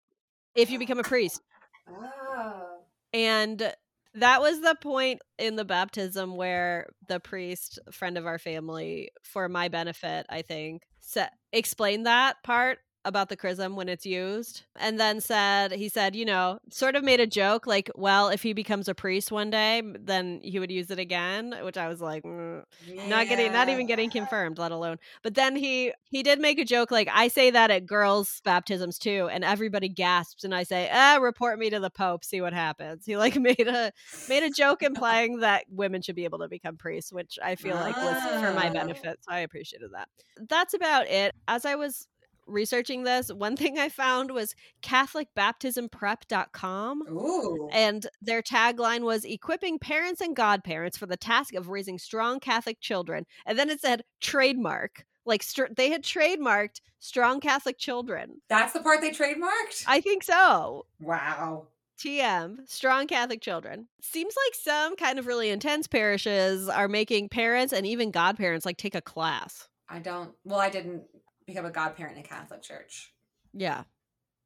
if 0.55 0.71
you 0.71 0.79
become 0.79 0.99
a 0.99 1.03
priest. 1.03 1.41
Oh. 1.89 2.79
And 3.13 3.73
that 4.15 4.41
was 4.41 4.59
the 4.59 4.75
point 4.81 5.21
in 5.39 5.55
the 5.55 5.63
baptism 5.63 6.35
where 6.35 6.87
the 7.07 7.21
priest, 7.21 7.79
friend 7.93 8.17
of 8.17 8.25
our 8.25 8.37
family, 8.37 9.11
for 9.23 9.47
my 9.47 9.69
benefit, 9.69 10.25
I 10.29 10.41
think, 10.41 10.81
set, 10.99 11.31
explained 11.53 12.07
that 12.07 12.43
part 12.43 12.79
about 13.07 13.29
the 13.29 13.37
chrism 13.37 13.77
when 13.77 13.87
it's 13.87 14.05
used 14.05 14.63
and 14.75 14.99
then 14.99 15.21
said 15.21 15.71
he 15.71 15.87
said 15.87 16.13
you 16.13 16.25
know 16.25 16.59
sort 16.69 16.93
of 16.93 17.03
made 17.05 17.21
a 17.21 17.25
joke 17.25 17.65
like 17.65 17.89
well 17.95 18.27
if 18.27 18.43
he 18.43 18.51
becomes 18.51 18.89
a 18.89 18.93
priest 18.93 19.31
one 19.31 19.49
day 19.49 19.81
then 19.97 20.41
he 20.43 20.59
would 20.59 20.69
use 20.69 20.91
it 20.91 20.99
again 20.99 21.55
which 21.63 21.77
i 21.77 21.87
was 21.87 22.01
like 22.01 22.23
mm, 22.23 22.61
yeah. 22.85 23.07
not 23.07 23.29
getting 23.29 23.51
not 23.53 23.69
even 23.69 23.87
getting 23.87 24.09
confirmed 24.09 24.57
let 24.57 24.73
alone 24.73 24.97
but 25.23 25.35
then 25.35 25.55
he 25.55 25.93
he 26.03 26.21
did 26.21 26.37
make 26.37 26.59
a 26.59 26.65
joke 26.65 26.91
like 26.91 27.07
i 27.13 27.29
say 27.29 27.49
that 27.49 27.71
at 27.71 27.85
girls 27.85 28.41
baptisms 28.43 28.97
too 28.97 29.29
and 29.31 29.45
everybody 29.45 29.87
gasps 29.87 30.43
and 30.43 30.53
i 30.53 30.63
say 30.63 30.89
ah 30.91 31.17
report 31.21 31.57
me 31.57 31.69
to 31.69 31.79
the 31.79 31.89
pope 31.89 32.25
see 32.25 32.41
what 32.41 32.53
happens 32.53 33.05
he 33.05 33.15
like 33.15 33.35
made 33.39 33.67
a 33.67 33.89
made 34.27 34.43
a 34.43 34.49
joke 34.49 34.83
implying 34.83 35.39
that 35.39 35.63
women 35.69 36.01
should 36.01 36.15
be 36.15 36.25
able 36.25 36.39
to 36.39 36.49
become 36.49 36.75
priests 36.75 37.13
which 37.13 37.39
i 37.41 37.55
feel 37.55 37.75
like 37.75 37.95
was 37.95 38.21
for 38.41 38.53
my 38.53 38.67
ah. 38.67 38.73
benefit 38.73 39.17
so 39.21 39.31
i 39.31 39.39
appreciated 39.39 39.89
that 39.93 40.09
that's 40.49 40.73
about 40.73 41.07
it 41.07 41.33
as 41.47 41.63
i 41.63 41.75
was 41.75 42.05
researching 42.47 43.03
this, 43.03 43.31
one 43.31 43.55
thing 43.55 43.77
I 43.77 43.89
found 43.89 44.31
was 44.31 44.55
CatholicBaptismPrep.com. 44.81 47.03
Ooh. 47.09 47.69
And 47.71 48.07
their 48.21 48.41
tagline 48.41 49.01
was 49.01 49.25
equipping 49.25 49.77
parents 49.79 50.21
and 50.21 50.35
godparents 50.35 50.97
for 50.97 51.05
the 51.05 51.17
task 51.17 51.53
of 51.53 51.69
raising 51.69 51.99
strong 51.99 52.39
Catholic 52.39 52.79
children. 52.79 53.25
And 53.45 53.59
then 53.59 53.69
it 53.69 53.81
said 53.81 54.03
trademark. 54.19 55.05
Like 55.25 55.43
st- 55.43 55.75
they 55.75 55.89
had 55.89 56.03
trademarked 56.03 56.79
strong 56.99 57.39
Catholic 57.39 57.77
children. 57.77 58.41
That's 58.49 58.73
the 58.73 58.81
part 58.81 59.01
they 59.01 59.11
trademarked? 59.11 59.83
I 59.85 60.01
think 60.01 60.23
so. 60.23 60.87
Wow. 60.99 61.67
TM, 61.97 62.67
strong 62.67 63.07
Catholic 63.07 63.41
children. 63.41 63.87
Seems 64.01 64.35
like 64.45 64.55
some 64.55 64.95
kind 64.95 65.19
of 65.19 65.25
really 65.25 65.49
intense 65.49 65.87
parishes 65.87 66.69
are 66.69 66.87
making 66.87 67.29
parents 67.29 67.73
and 67.73 67.85
even 67.85 68.11
godparents 68.11 68.65
like 68.65 68.77
take 68.77 68.95
a 68.95 69.01
class. 69.01 69.67
I 69.89 69.99
don't, 69.99 70.31
well, 70.43 70.59
I 70.59 70.69
didn't 70.69 71.03
become 71.47 71.65
a 71.65 71.71
godparent 71.71 72.17
in 72.17 72.23
a 72.23 72.27
Catholic 72.27 72.61
church. 72.61 73.11
Yeah. 73.53 73.83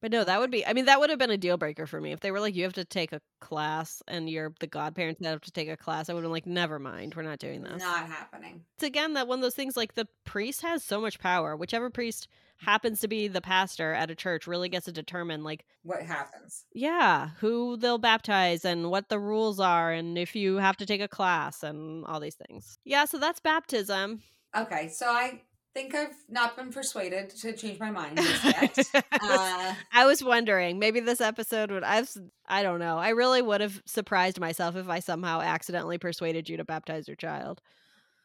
But 0.02 0.12
no, 0.12 0.24
that 0.24 0.40
would 0.40 0.50
be 0.50 0.66
I 0.66 0.74
mean, 0.74 0.86
that 0.86 1.00
would 1.00 1.12
have 1.12 1.20
been 1.20 1.30
a 1.30 1.38
deal 1.38 1.58
breaker 1.58 1.86
for 1.86 2.02
me. 2.02 2.12
If 2.12 2.22
they 2.22 2.32
were 2.32 2.40
like, 2.40 2.56
you 2.56 2.64
have 2.64 2.74
to 2.74 2.86
take 2.86 3.12
a 3.12 3.22
class 3.40 4.02
and 4.08 4.28
you're 4.30 4.54
the 4.60 4.68
godparents 4.68 5.20
that 5.22 5.30
have 5.30 5.42
to 5.42 5.52
take 5.52 5.70
a 5.70 5.78
class, 5.78 6.10
I 6.10 6.14
would 6.14 6.22
have 6.22 6.26
been 6.26 6.32
like, 6.32 6.48
never 6.48 6.80
mind, 6.80 7.14
we're 7.14 7.22
not 7.22 7.38
doing 7.38 7.62
this. 7.62 7.82
Not 7.82 8.08
happening. 8.08 8.62
It's 8.76 8.84
again 8.84 9.14
that 9.14 9.28
one 9.28 9.40
of 9.40 9.44
those 9.44 9.54
things 9.54 9.78
like 9.78 9.94
the 9.94 10.08
priest 10.26 10.64
has 10.64 10.84
so 10.84 11.00
much 11.00 11.20
power. 11.20 11.56
Whichever 11.56 11.92
priest 11.92 12.28
happens 12.58 13.00
to 13.02 13.08
be 13.08 13.28
the 13.28 13.42
pastor 13.42 13.94
at 13.94 14.10
a 14.10 14.16
church 14.16 14.48
really 14.48 14.70
gets 14.70 14.86
to 14.86 14.92
determine 14.92 15.44
like 15.44 15.66
what 15.84 16.02
happens. 16.02 16.66
Yeah, 16.74 17.30
who 17.40 17.78
they'll 17.78 18.00
baptize 18.00 18.66
and 18.66 18.90
what 18.90 19.10
the 19.10 19.20
rules 19.20 19.60
are 19.60 19.92
and 19.92 20.18
if 20.18 20.36
you 20.36 20.58
have 20.58 20.78
to 20.78 20.86
take 20.88 21.02
a 21.02 21.08
class 21.08 21.62
and 21.62 22.06
all 22.06 22.20
these 22.20 22.38
things. 22.48 22.80
Yeah, 22.86 23.06
so 23.06 23.20
that's 23.20 23.40
baptism. 23.40 24.24
Okay, 24.58 24.90
so 24.90 25.08
I 25.08 25.42
think 25.74 25.96
I've 25.96 26.16
not 26.30 26.56
been 26.56 26.72
persuaded 26.72 27.30
to 27.30 27.54
change 27.54 27.80
my 27.80 27.92
mind 27.92 28.20
yet. 28.44 28.78
uh, 28.94 29.74
I 29.92 30.06
was 30.06 30.24
wondering, 30.24 30.80
maybe 30.80 31.00
this 31.00 31.22
episode 31.22 31.72
would 31.72 31.84
I've 31.84 32.12
I 32.48 32.64
don't 32.64 32.80
know. 32.80 32.98
I 32.98 33.10
really 33.10 33.42
would 33.42 33.62
have 33.62 33.82
surprised 33.86 34.40
myself 34.40 34.76
if 34.76 34.90
I 34.90 35.00
somehow 35.00 35.42
accidentally 35.42 35.98
persuaded 35.98 36.50
you 36.50 36.58
to 36.58 36.66
baptize 36.66 37.08
your 37.08 37.16
child. 37.16 37.62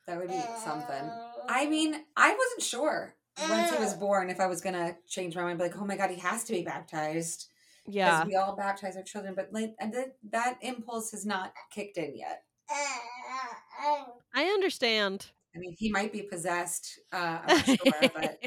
That 0.07 0.19
would 0.19 0.29
be 0.29 0.43
something. 0.65 1.11
I 1.49 1.65
oh. 1.67 1.71
mean, 1.71 1.95
I 2.17 2.31
wasn't 2.31 2.63
sure 2.63 3.15
once 3.49 3.71
he 3.71 3.79
was 3.79 3.95
mm. 3.95 4.01
born 4.01 4.31
if 4.31 4.41
I 4.41 4.47
was 4.47 4.61
gonna 4.61 4.97
change 5.09 5.37
my 5.37 5.43
mind, 5.43 5.61
like, 5.61 5.77
oh 5.77 5.85
my 5.85 5.97
god, 5.97 6.11
he 6.11 6.21
has 6.21 6.45
to 6.45 6.53
be 6.53 6.63
baptized. 6.63 7.49
Yeah, 7.89 8.25
we 8.25 8.35
all 8.35 8.57
baptize 8.57 8.97
our 8.97 9.03
children, 9.03 9.35
but 9.37 9.51
like, 9.53 9.75
and 9.79 9.95
that 10.31 10.59
impulse 10.61 11.13
has 11.13 11.25
not 11.25 11.53
kicked 11.71 11.99
in 11.99 12.17
yet. 12.17 12.43
Mm, 12.71 13.85
mm, 13.85 14.05
I 14.35 14.45
understand. 14.45 15.27
I 15.57 15.59
mean, 15.59 15.75
he 15.79 15.91
might 15.91 16.13
be 16.13 16.23
possessed. 16.23 17.01
Uh, 17.13 17.39
I'm 17.47 17.65
sure, 17.65 18.11
but 18.15 18.39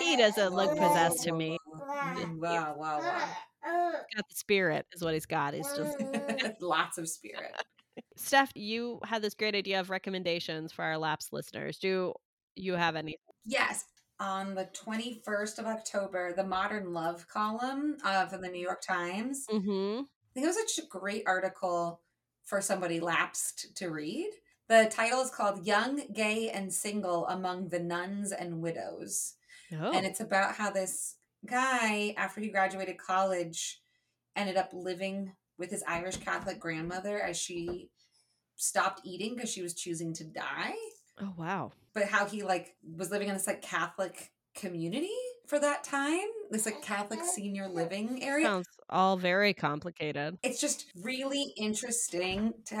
he 0.00 0.16
doesn't 0.16 0.52
look 0.52 0.70
possessed 0.70 1.22
to 1.24 1.32
me. 1.32 1.56
Wow, 2.36 2.74
wow, 2.76 2.98
wow. 3.00 3.28
Got 3.64 4.28
the 4.28 4.34
spirit, 4.34 4.86
is 4.92 5.02
what 5.02 5.14
he's 5.14 5.26
got. 5.26 5.54
He's 5.54 5.70
just 5.76 5.98
lots 6.60 6.98
of 6.98 7.08
spirit. 7.08 7.52
Steph, 8.16 8.52
you 8.54 9.00
had 9.04 9.22
this 9.22 9.34
great 9.34 9.54
idea 9.54 9.80
of 9.80 9.90
recommendations 9.90 10.72
for 10.72 10.82
our 10.82 10.96
lapsed 10.96 11.32
listeners. 11.32 11.78
Do 11.78 12.14
you 12.56 12.74
have 12.74 12.96
any? 12.96 13.16
Yes. 13.44 13.84
On 14.18 14.54
the 14.54 14.68
21st 14.74 15.58
of 15.58 15.66
October, 15.66 16.32
the 16.34 16.44
Modern 16.44 16.92
Love 16.92 17.26
column 17.28 17.96
uh, 18.04 18.26
from 18.26 18.40
the 18.40 18.48
New 18.48 18.62
York 18.62 18.82
Times. 18.82 19.44
Mm-hmm. 19.50 20.00
I 20.00 20.30
think 20.34 20.44
it 20.44 20.46
was 20.46 20.56
such 20.56 20.84
a 20.84 20.88
great 20.88 21.24
article 21.26 22.00
for 22.44 22.60
somebody 22.60 23.00
lapsed 23.00 23.76
to 23.76 23.88
read. 23.90 24.30
The 24.70 24.88
title 24.88 25.20
is 25.20 25.30
called 25.30 25.66
Young, 25.66 26.00
Gay, 26.12 26.48
and 26.48 26.72
Single 26.72 27.26
Among 27.26 27.70
the 27.70 27.80
Nuns 27.80 28.30
and 28.30 28.62
Widows. 28.62 29.34
Oh. 29.72 29.90
And 29.90 30.06
it's 30.06 30.20
about 30.20 30.54
how 30.54 30.70
this 30.70 31.16
guy, 31.44 32.14
after 32.16 32.40
he 32.40 32.50
graduated 32.50 32.96
college, 32.96 33.80
ended 34.36 34.56
up 34.56 34.70
living 34.72 35.32
with 35.58 35.70
his 35.70 35.82
Irish 35.88 36.18
Catholic 36.18 36.60
grandmother 36.60 37.20
as 37.20 37.36
she 37.36 37.90
stopped 38.54 39.00
eating 39.04 39.34
because 39.34 39.50
she 39.50 39.60
was 39.60 39.74
choosing 39.74 40.14
to 40.14 40.24
die. 40.24 40.74
Oh 41.20 41.34
wow. 41.36 41.72
But 41.92 42.04
how 42.04 42.26
he 42.26 42.44
like 42.44 42.76
was 42.96 43.10
living 43.10 43.26
in 43.26 43.34
this 43.34 43.48
like 43.48 43.62
Catholic 43.62 44.30
community 44.54 45.10
for 45.48 45.58
that 45.58 45.82
time, 45.82 46.28
this 46.52 46.64
like 46.64 46.80
Catholic 46.80 47.24
senior 47.24 47.66
living 47.66 48.22
area. 48.22 48.46
Sounds 48.46 48.68
all 48.88 49.16
very 49.16 49.52
complicated. 49.52 50.38
It's 50.44 50.60
just 50.60 50.86
really 50.94 51.54
interesting 51.56 52.54
to 52.66 52.76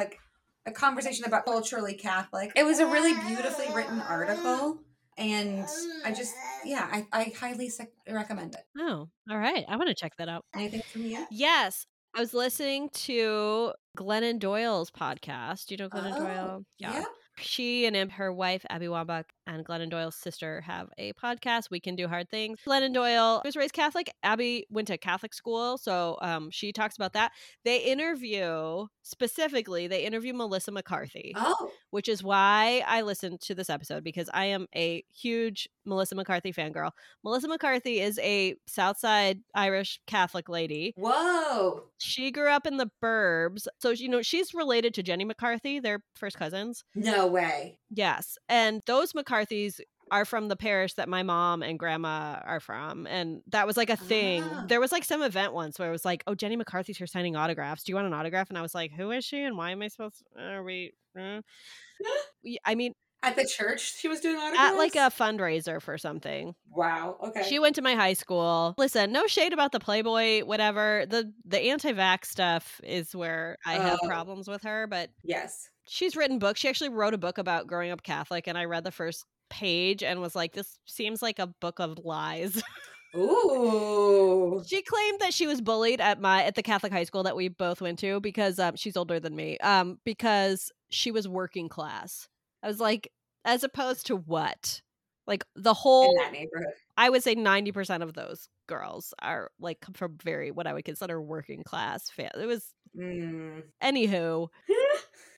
a 0.66 0.72
conversation 0.72 1.24
about 1.24 1.44
culturally 1.44 1.94
Catholic. 1.94 2.52
It 2.56 2.64
was 2.64 2.78
a 2.78 2.86
really 2.86 3.14
beautifully 3.26 3.66
written 3.74 4.00
article. 4.00 4.78
And 5.18 5.66
I 6.04 6.12
just, 6.12 6.34
yeah, 6.64 6.88
I, 6.90 7.06
I 7.12 7.32
highly 7.38 7.68
sec- 7.68 7.92
recommend 8.08 8.54
it. 8.54 8.62
Oh, 8.78 9.08
all 9.30 9.38
right. 9.38 9.64
I 9.68 9.76
want 9.76 9.88
to 9.88 9.94
check 9.94 10.12
that 10.18 10.28
out. 10.28 10.44
Anything 10.54 10.82
from 10.90 11.04
you? 11.04 11.26
Yes. 11.30 11.86
I 12.16 12.20
was 12.20 12.32
listening 12.32 12.88
to 12.90 13.72
Glennon 13.98 14.38
Doyle's 14.38 14.90
podcast. 14.90 15.66
Do 15.66 15.74
you 15.74 15.78
know 15.78 15.88
Glennon 15.88 16.14
oh, 16.16 16.24
Doyle? 16.24 16.64
Yeah. 16.78 16.92
yeah 16.94 17.04
she 17.42 17.86
and 17.86 18.10
her 18.12 18.32
wife, 18.32 18.64
Abby 18.70 18.86
Wambach, 18.86 19.24
and 19.46 19.64
Glennon 19.64 19.90
Doyle's 19.90 20.14
sister 20.14 20.60
have 20.62 20.88
a 20.98 21.12
podcast, 21.14 21.70
We 21.70 21.80
Can 21.80 21.96
Do 21.96 22.06
Hard 22.06 22.30
Things. 22.30 22.60
Glennon 22.66 22.94
Doyle 22.94 23.42
was 23.44 23.56
raised 23.56 23.72
Catholic. 23.72 24.12
Abby 24.22 24.66
went 24.70 24.88
to 24.88 24.98
Catholic 24.98 25.34
school, 25.34 25.78
so 25.78 26.18
um, 26.22 26.50
she 26.50 26.72
talks 26.72 26.96
about 26.96 27.14
that. 27.14 27.32
They 27.64 27.78
interview, 27.78 28.86
specifically, 29.02 29.88
they 29.88 30.04
interview 30.04 30.34
Melissa 30.34 30.72
McCarthy. 30.72 31.32
Oh. 31.36 31.70
Which 31.90 32.08
is 32.08 32.22
why 32.22 32.84
I 32.86 33.02
listened 33.02 33.40
to 33.42 33.54
this 33.54 33.68
episode 33.68 34.04
because 34.04 34.30
I 34.32 34.44
am 34.46 34.68
a 34.76 35.02
huge 35.12 35.68
Melissa 35.84 36.14
McCarthy 36.14 36.52
fangirl. 36.52 36.92
Melissa 37.24 37.48
McCarthy 37.48 37.98
is 37.98 38.16
a 38.20 38.54
Southside 38.68 39.40
Irish 39.56 40.00
Catholic 40.06 40.48
lady. 40.48 40.94
Whoa. 40.96 41.82
She 41.98 42.30
grew 42.30 42.48
up 42.48 42.64
in 42.64 42.76
the 42.76 42.90
burbs. 43.02 43.66
So, 43.80 43.90
you 43.90 44.08
know, 44.08 44.22
she's 44.22 44.54
related 44.54 44.94
to 44.94 45.02
Jenny 45.02 45.24
McCarthy. 45.24 45.80
They're 45.80 46.04
first 46.14 46.38
cousins. 46.38 46.84
No 46.94 47.26
way. 47.30 47.78
Yes. 47.90 48.38
And 48.48 48.82
those 48.86 49.12
McCarthys 49.12 49.80
are 50.10 50.24
from 50.24 50.48
the 50.48 50.56
parish 50.56 50.94
that 50.94 51.08
my 51.08 51.22
mom 51.22 51.62
and 51.62 51.78
grandma 51.78 52.40
are 52.44 52.60
from. 52.60 53.06
And 53.06 53.42
that 53.48 53.66
was 53.66 53.76
like 53.76 53.90
a 53.90 53.96
thing. 53.96 54.42
Ah. 54.44 54.64
There 54.66 54.80
was 54.80 54.92
like 54.92 55.04
some 55.04 55.22
event 55.22 55.52
once 55.52 55.78
where 55.78 55.88
it 55.88 55.92
was 55.92 56.04
like, 56.04 56.24
oh, 56.26 56.34
Jenny 56.34 56.56
McCarthy's 56.56 56.98
here 56.98 57.06
signing 57.06 57.36
autographs. 57.36 57.84
Do 57.84 57.92
you 57.92 57.96
want 57.96 58.06
an 58.06 58.14
autograph? 58.14 58.48
And 58.48 58.58
I 58.58 58.62
was 58.62 58.74
like, 58.74 58.92
who 58.92 59.10
is 59.12 59.24
she? 59.24 59.42
And 59.42 59.56
why 59.56 59.70
am 59.70 59.82
I 59.82 59.88
supposed 59.88 60.22
to? 60.36 60.42
Are 60.42 60.64
we? 60.64 60.92
Uh? 61.18 61.40
I 62.64 62.74
mean, 62.74 62.94
at 63.22 63.36
the 63.36 63.44
church, 63.44 63.98
she 63.98 64.08
was 64.08 64.20
doing 64.20 64.36
autographs? 64.36 64.72
At 64.72 64.78
like 64.78 64.94
a 64.96 65.10
fundraiser 65.10 65.80
for 65.80 65.98
something. 65.98 66.54
Wow. 66.70 67.16
Okay. 67.22 67.42
She 67.42 67.58
went 67.58 67.76
to 67.76 67.82
my 67.82 67.94
high 67.94 68.14
school. 68.14 68.74
Listen, 68.78 69.12
no 69.12 69.26
shade 69.26 69.52
about 69.52 69.72
the 69.72 69.80
Playboy, 69.80 70.44
whatever. 70.44 71.04
The 71.08 71.32
the 71.44 71.60
anti-vax 71.60 72.26
stuff 72.26 72.80
is 72.82 73.14
where 73.14 73.58
I 73.66 73.74
have 73.74 73.98
uh, 74.02 74.06
problems 74.06 74.48
with 74.48 74.62
her, 74.62 74.86
but 74.86 75.10
yes. 75.22 75.68
She's 75.92 76.14
written 76.14 76.38
books. 76.38 76.60
She 76.60 76.68
actually 76.68 76.90
wrote 76.90 77.14
a 77.14 77.18
book 77.18 77.36
about 77.36 77.66
growing 77.66 77.90
up 77.90 78.04
Catholic, 78.04 78.46
and 78.46 78.56
I 78.56 78.66
read 78.66 78.84
the 78.84 78.92
first 78.92 79.24
page 79.48 80.04
and 80.04 80.20
was 80.20 80.36
like, 80.36 80.52
this 80.52 80.78
seems 80.86 81.20
like 81.20 81.40
a 81.40 81.48
book 81.48 81.80
of 81.80 81.98
lies. 82.04 82.62
Ooh. 83.16 84.62
She 84.66 84.82
claimed 84.82 85.20
that 85.20 85.34
she 85.34 85.46
was 85.46 85.60
bullied 85.60 86.00
at 86.00 86.20
my 86.20 86.44
at 86.44 86.54
the 86.54 86.62
Catholic 86.62 86.92
high 86.92 87.04
school 87.04 87.22
that 87.24 87.34
we 87.34 87.48
both 87.48 87.80
went 87.80 87.98
to 88.00 88.20
because 88.20 88.58
um, 88.58 88.76
she's 88.76 88.96
older 88.96 89.18
than 89.18 89.34
me. 89.34 89.58
Um, 89.58 89.98
because 90.04 90.70
she 90.90 91.10
was 91.10 91.26
working 91.26 91.68
class. 91.68 92.28
I 92.62 92.68
was 92.68 92.78
like, 92.78 93.10
as 93.44 93.64
opposed 93.64 94.06
to 94.06 94.16
what? 94.16 94.82
Like 95.26 95.44
the 95.56 95.74
whole 95.74 96.10
in 96.10 96.16
that 96.22 96.32
neighborhood. 96.32 96.74
I 96.96 97.10
would 97.10 97.22
say 97.22 97.34
ninety 97.34 97.72
percent 97.72 98.02
of 98.02 98.12
those 98.12 98.48
girls 98.66 99.14
are 99.22 99.50
like 99.58 99.80
come 99.80 99.94
from 99.94 100.18
very 100.22 100.50
what 100.50 100.66
I 100.66 100.72
would 100.72 100.84
consider 100.84 101.20
working 101.20 101.62
class. 101.64 102.10
Fan. 102.10 102.30
It 102.38 102.46
was 102.46 102.74
mm. 102.96 103.62
anywho. 103.82 104.48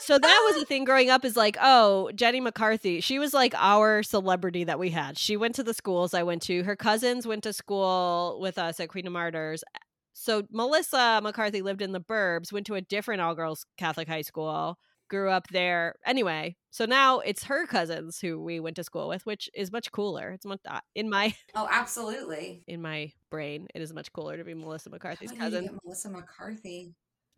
so 0.00 0.18
that 0.18 0.42
was 0.46 0.56
the 0.56 0.64
thing 0.64 0.84
growing 0.84 1.10
up 1.10 1.24
is 1.24 1.36
like, 1.36 1.56
oh, 1.60 2.10
Jenny 2.14 2.40
McCarthy. 2.40 3.00
She 3.00 3.18
was 3.18 3.34
like 3.34 3.54
our 3.56 4.02
celebrity 4.02 4.64
that 4.64 4.78
we 4.78 4.90
had. 4.90 5.18
She 5.18 5.36
went 5.36 5.54
to 5.56 5.62
the 5.62 5.74
schools 5.74 6.14
I 6.14 6.22
went 6.22 6.42
to. 6.42 6.62
Her 6.64 6.76
cousins 6.76 7.26
went 7.26 7.42
to 7.44 7.52
school 7.52 8.38
with 8.40 8.58
us 8.58 8.80
at 8.80 8.88
Queen 8.88 9.06
of 9.06 9.12
Martyrs. 9.12 9.64
So 10.12 10.44
Melissa 10.50 11.20
McCarthy 11.22 11.62
lived 11.62 11.82
in 11.82 11.92
the 11.92 12.00
burbs, 12.00 12.52
went 12.52 12.66
to 12.66 12.74
a 12.74 12.80
different 12.80 13.20
all 13.20 13.34
girls 13.34 13.66
Catholic 13.76 14.08
high 14.08 14.22
school 14.22 14.78
grew 15.08 15.30
up 15.30 15.48
there. 15.48 15.94
Anyway, 16.04 16.56
so 16.70 16.84
now 16.84 17.20
it's 17.20 17.44
her 17.44 17.66
cousins 17.66 18.18
who 18.20 18.40
we 18.40 18.60
went 18.60 18.76
to 18.76 18.84
school 18.84 19.08
with, 19.08 19.24
which 19.26 19.48
is 19.54 19.72
much 19.72 19.92
cooler. 19.92 20.30
It's 20.30 20.46
much 20.46 20.60
uh, 20.68 20.80
in 20.94 21.08
my 21.08 21.34
oh, 21.54 21.68
absolutely 21.70 22.62
in 22.66 22.82
my 22.82 23.12
brain. 23.30 23.66
It 23.74 23.82
is 23.82 23.92
much 23.92 24.12
cooler 24.12 24.36
to 24.36 24.44
be 24.44 24.54
Melissa 24.54 24.90
McCarthy's 24.90 25.32
cousin. 25.32 25.78
Melissa 25.84 26.10
McCarthy. 26.10 26.94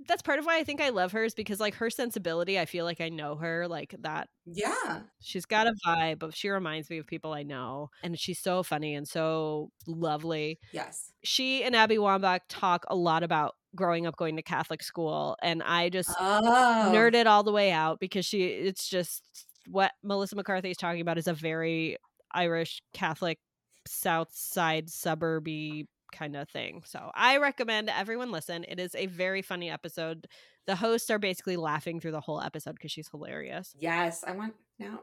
That's 0.07 0.23
part 0.23 0.39
of 0.39 0.47
why 0.47 0.59
I 0.59 0.65
think 0.65 0.81
I 0.81 0.91
love 0.91 1.13
her 1.13 1.25
is 1.25 1.35
because 1.35 1.59
like 1.61 1.75
her 1.75 1.91
sensibility, 1.91 2.59
I 2.59 2.67
feel 2.67 2.85
like 2.85 3.01
I 3.01 3.09
know 3.09 3.35
her 3.37 3.67
like 3.67 3.95
that. 4.01 4.29
Yeah. 4.47 5.01
She's 5.21 5.45
got 5.45 5.67
a 5.67 5.75
vibe 5.87 6.23
of 6.23 6.35
she 6.35 6.49
reminds 6.51 6.89
me 6.89 6.99
of 6.99 7.07
people 7.07 7.33
I 7.33 7.43
know 7.43 7.91
and 8.03 8.19
she's 8.19 8.39
so 8.39 8.63
funny 8.63 8.95
and 8.95 9.09
so 9.09 9.71
lovely. 9.87 10.61
Yes. 10.73 11.13
She 11.25 11.65
and 11.65 11.75
Abby 11.75 11.97
Wambach 11.97 12.41
talk 12.49 12.85
a 12.89 12.95
lot 12.95 13.23
about 13.23 13.57
growing 13.75 14.07
up 14.07 14.17
going 14.17 14.37
to 14.37 14.43
Catholic 14.43 14.83
school, 14.83 15.37
and 15.43 15.63
I 15.63 15.89
just 15.89 16.15
oh. 16.19 16.91
nerded 16.95 17.27
all 17.27 17.43
the 17.43 17.53
way 17.53 17.71
out 17.71 18.01
because 18.01 18.25
she. 18.25 18.45
It's 18.45 18.89
just 18.89 19.23
what 19.67 19.93
Melissa 20.03 20.37
McCarthy 20.37 20.71
is 20.71 20.77
talking 20.77 21.01
about 21.01 21.19
is 21.19 21.27
a 21.27 21.35
very 21.35 21.97
Irish 22.33 22.83
Catholic 22.93 23.39
South 23.87 24.29
Side 24.33 24.89
suburby 24.89 25.87
kind 26.13 26.37
of 26.37 26.49
thing. 26.49 26.83
So 26.85 27.11
I 27.15 27.39
recommend 27.39 27.89
everyone 27.91 28.31
listen. 28.31 28.65
It 28.69 28.79
is 28.79 28.95
a 28.95 29.07
very 29.07 29.43
funny 29.43 29.71
episode. 29.71 30.27
The 30.67 30.77
hosts 30.77 31.11
are 31.11 31.19
basically 31.19 31.57
laughing 31.57 32.01
through 32.01 32.13
the 32.13 32.21
whole 32.21 32.41
episode 32.41 32.73
because 32.73 32.93
she's 32.93 33.09
hilarious. 33.09 33.75
Yes, 33.79 34.25
I 34.27 34.33
want 34.33 34.55
now. 34.79 35.01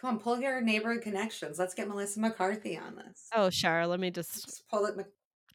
Come 0.00 0.16
on, 0.16 0.18
pull 0.18 0.40
your 0.40 0.60
neighborhood 0.60 1.02
connections. 1.02 1.58
Let's 1.58 1.74
get 1.74 1.88
Melissa 1.88 2.20
McCarthy 2.20 2.76
on 2.76 2.96
this. 2.96 3.28
Oh, 3.34 3.50
sure. 3.50 3.86
Let 3.86 4.00
me 4.00 4.10
just, 4.10 4.44
just 4.44 4.68
pull 4.68 4.86
it. 4.86 4.94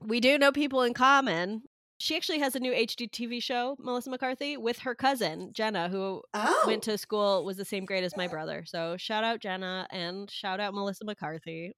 We 0.02 0.20
do 0.20 0.38
know 0.38 0.52
people 0.52 0.84
in 0.84 0.94
common. 0.94 1.64
She 2.00 2.16
actually 2.16 2.40
has 2.40 2.56
a 2.56 2.60
new 2.60 2.72
HGTV 2.72 3.44
show, 3.44 3.76
Melissa 3.78 4.10
McCarthy, 4.10 4.56
with 4.56 4.80
her 4.80 4.96
cousin 4.96 5.52
Jenna, 5.52 5.90
who 5.90 6.22
oh. 6.34 6.64
went 6.66 6.84
to 6.84 6.98
school 6.98 7.44
was 7.44 7.58
the 7.58 7.66
same 7.66 7.84
grade 7.84 8.06
as 8.06 8.16
my 8.16 8.28
brother. 8.28 8.64
So 8.66 8.96
shout 8.96 9.26
out 9.26 9.42
Jenna 9.42 9.86
and 9.92 10.32
shout 10.32 10.62
out 10.62 10.74
Melissa 10.74 11.04
McCarthy. 11.04 11.74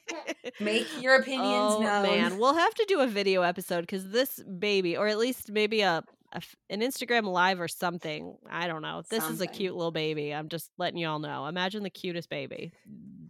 Make 0.60 0.88
your 1.02 1.16
opinions 1.16 1.80
known. 1.80 1.84
oh, 1.84 2.04
known. 2.04 2.04
Man, 2.04 2.38
we'll 2.38 2.56
have 2.56 2.74
to 2.76 2.86
do 2.88 3.02
a 3.02 3.08
video 3.08 3.42
episode 3.42 3.82
because 3.82 4.10
this 4.10 4.42
baby, 4.44 4.98
or 4.98 5.08
at 5.08 5.18
least 5.18 5.52
maybe 5.52 5.82
a 5.82 6.04
an 6.70 6.80
Instagram 6.80 7.26
live 7.26 7.60
or 7.60 7.68
something. 7.68 8.38
I 8.50 8.68
don't 8.68 8.82
know. 8.82 9.04
This 9.10 9.24
something. 9.24 9.36
is 9.36 9.42
a 9.42 9.48
cute 9.48 9.76
little 9.76 9.92
baby. 9.92 10.34
I'm 10.34 10.48
just 10.48 10.72
letting 10.78 10.98
y'all 10.98 11.20
know. 11.20 11.46
Imagine 11.48 11.84
the 11.84 11.90
cutest 11.90 12.30
baby. 12.30 12.72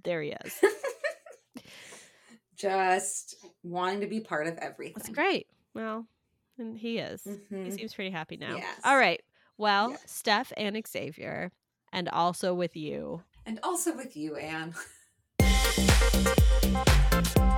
There 0.03 0.21
he 0.21 0.35
is. 0.45 0.61
just 2.55 3.35
wanting 3.63 4.01
to 4.01 4.07
be 4.07 4.19
part 4.19 4.47
of 4.47 4.57
everything. 4.59 4.93
That's 4.97 5.09
great. 5.09 5.47
Well, 5.73 6.05
and 6.59 6.77
he 6.77 6.99
is. 6.99 7.23
Mm-hmm. 7.23 7.65
He 7.65 7.71
seems 7.71 7.93
pretty 7.93 8.11
happy 8.11 8.37
now. 8.37 8.57
Yes. 8.57 8.79
All 8.83 8.97
right. 8.97 9.21
Well, 9.57 9.91
yes. 9.91 10.03
Steph 10.05 10.53
and 10.57 10.79
Xavier, 10.87 11.51
and 11.91 12.07
also 12.09 12.53
with 12.53 12.75
you. 12.75 13.23
And 13.45 13.59
also 13.63 13.95
with 13.95 14.15
you, 14.15 14.35
Anne. 14.35 14.75